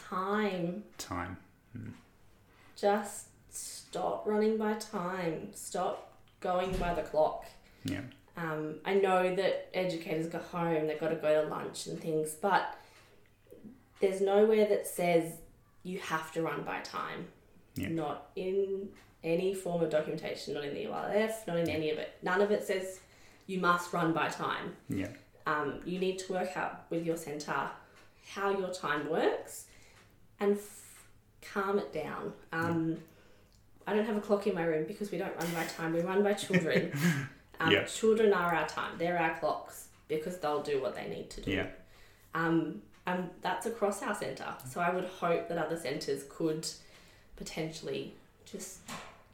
Time. 0.09 0.85
Time. 0.97 1.35
Just 2.77 3.25
stop 3.49 4.23
running 4.25 4.57
by 4.57 4.75
time. 4.75 5.49
Stop 5.53 6.13
going 6.45 6.71
by 6.77 6.93
the 6.93 7.01
clock. 7.01 7.45
Yeah. 7.83 8.01
Um, 8.37 8.75
I 8.85 8.93
know 8.93 9.35
that 9.35 9.69
educators 9.73 10.27
go 10.27 10.37
home, 10.39 10.85
they've 10.87 10.99
got 10.99 11.09
to 11.09 11.15
go 11.15 11.41
to 11.41 11.49
lunch 11.49 11.87
and 11.87 11.99
things, 11.99 12.35
but 12.39 12.75
there's 13.99 14.21
nowhere 14.21 14.67
that 14.67 14.85
says 14.85 15.33
you 15.83 15.97
have 15.99 16.31
to 16.33 16.41
run 16.43 16.61
by 16.63 16.79
time. 16.81 17.27
Yeah. 17.75 17.89
Not 17.89 18.29
in 18.35 18.89
any 19.23 19.53
form 19.55 19.81
of 19.81 19.89
documentation, 19.89 20.53
not 20.53 20.63
in 20.63 20.73
the 20.75 20.85
EYLF, 20.85 21.47
not 21.47 21.57
in 21.57 21.69
any 21.69 21.89
of 21.89 21.97
it. 21.97 22.11
None 22.21 22.41
of 22.41 22.51
it 22.51 22.63
says 22.63 22.99
you 23.47 23.59
must 23.59 23.91
run 23.91 24.13
by 24.13 24.27
time. 24.29 24.75
Yeah. 24.89 25.07
Um, 25.47 25.81
you 25.85 25.97
need 25.99 26.19
to 26.19 26.33
work 26.33 26.55
out 26.55 26.85
with 26.89 27.05
your 27.05 27.17
centre 27.17 27.69
how 28.33 28.49
your 28.57 28.71
time 28.71 29.09
works 29.09 29.65
and 30.39 30.57
f- 30.57 31.07
calm 31.41 31.79
it 31.79 31.93
down. 31.93 32.33
Um, 32.51 32.97
I 33.87 33.93
don't 33.93 34.05
have 34.05 34.17
a 34.17 34.21
clock 34.21 34.47
in 34.47 34.55
my 34.55 34.63
room 34.63 34.85
because 34.87 35.11
we 35.11 35.17
don't 35.17 35.35
run 35.35 35.47
by 35.53 35.63
time, 35.65 35.93
we 35.93 36.01
run 36.01 36.23
by 36.23 36.33
children. 36.33 36.91
Um, 37.57 37.71
Yeah. 37.71 37.85
Children 37.85 38.33
are 38.33 38.53
our 38.53 38.67
time, 38.67 38.97
they're 38.97 39.17
our 39.17 39.39
clocks 39.39 39.87
because 40.09 40.37
they'll 40.39 40.61
do 40.61 40.81
what 40.81 40.93
they 40.93 41.07
need 41.07 41.29
to 41.29 41.41
do. 41.41 41.51
Yeah. 41.51 41.67
Um, 42.33 42.81
and 43.07 43.29
that's 43.41 43.65
across 43.65 44.03
our 44.03 44.13
centre. 44.13 44.53
So 44.69 44.81
I 44.81 44.93
would 44.93 45.05
hope 45.05 45.47
that 45.47 45.57
other 45.57 45.77
centres 45.77 46.25
could 46.29 46.67
potentially 47.37 48.13
just 48.45 48.79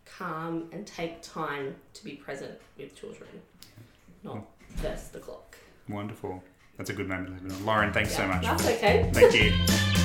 calm 0.06 0.70
and 0.72 0.86
take 0.86 1.24
time 1.24 1.76
to 1.96 2.04
be 2.04 2.12
present 2.12 2.60
with 2.78 2.94
children, 2.96 3.30
not 4.24 4.46
verse 4.76 5.08
the 5.08 5.20
clock. 5.20 5.58
Wonderful. 5.90 6.44
That's 6.78 6.90
a 6.90 6.94
good 6.94 7.08
moment 7.08 7.40
to 7.40 7.44
live 7.48 7.60
in. 7.60 7.66
Lauren, 7.66 7.92
thanks 7.92 8.16
so 8.16 8.28
much. 8.28 8.44
That's 8.44 8.68
okay. 8.68 9.10
Thank 9.14 9.34
you. 9.34 9.98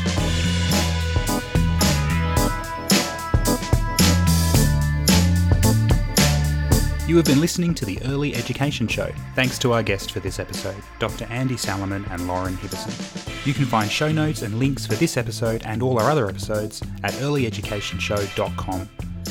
You 7.07 7.15
have 7.19 7.25
been 7.25 7.41
listening 7.41 7.73
to 7.77 7.85
the 7.85 8.03
Early 8.03 8.35
Education 8.35 8.89
Show. 8.89 9.09
Thanks 9.37 9.61
to 9.61 9.73
our 9.73 9.83
guest 9.85 10.11
for 10.11 10.19
this 10.19 10.41
episode, 10.41 10.83
Dr. 10.99 11.25
Andi 11.27 11.53
Salamon 11.53 12.05
and 12.11 12.27
Lauren 12.27 12.57
Hibberson. 12.57 13.47
You 13.47 13.55
can 13.55 13.65
find 13.65 13.89
show 13.89 14.11
notes 14.11 14.43
and 14.43 14.59
links 14.59 14.87
for 14.87 14.95
this 14.95 15.17
episode 15.17 15.63
and 15.67 15.85
all 15.85 16.01
our 16.01 16.11
other 16.11 16.29
episodes 16.29 16.83
at 17.05 17.13
earlyeducationshow.com. 17.13 18.89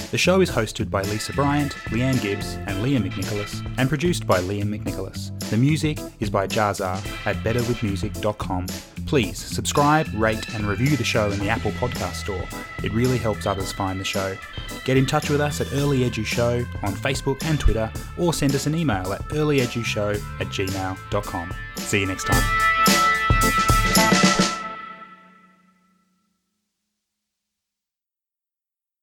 The 0.10 0.18
show 0.18 0.40
is 0.40 0.50
hosted 0.50 0.90
by 0.90 1.02
Lisa 1.02 1.34
Bryant, 1.34 1.74
Leanne 1.90 2.22
Gibbs, 2.22 2.56
and 2.56 2.82
Liam 2.82 3.10
McNicholas, 3.10 3.70
and 3.78 3.90
produced 3.90 4.26
by 4.26 4.40
Liam 4.40 4.74
McNicholas. 4.74 5.38
The 5.50 5.58
music 5.58 6.00
is 6.22 6.30
by 6.30 6.48
Jazar 6.48 6.96
at 7.26 7.36
betterwithmusic.com. 7.44 8.68
Please 9.06 9.38
subscribe, 9.38 10.08
rate, 10.14 10.54
and 10.56 10.66
review 10.66 10.98
the 10.98 11.04
show 11.04 11.32
in 11.32 11.40
the 11.40 11.50
Apple 11.50 11.72
Podcast 11.74 12.16
Store. 12.16 12.44
It 12.84 12.92
really 12.92 13.18
helps 13.18 13.46
others 13.46 13.72
find 13.72 14.00
the 14.00 14.06
show. 14.06 14.36
Get 14.84 14.98
in 14.98 15.06
touch 15.06 15.30
with 15.30 15.42
us 15.42 15.62
at 15.62 15.72
Early 15.74 16.00
Edu 16.00 16.26
Show 16.26 16.66
on 16.82 16.94
Facebook 16.94 17.44
and 17.44 17.60
Twitter, 17.60 17.92
or 18.18 18.34
send 18.34 18.56
us 18.56 18.66
an 18.66 18.76
email 18.76 19.14
at 19.14 19.22
earlyedushow 19.30 20.16
at 20.40 20.48
gmail.com. 20.48 21.54
See 21.78 22.00
you 22.00 22.06
next 22.08 22.26
time. 22.26 23.05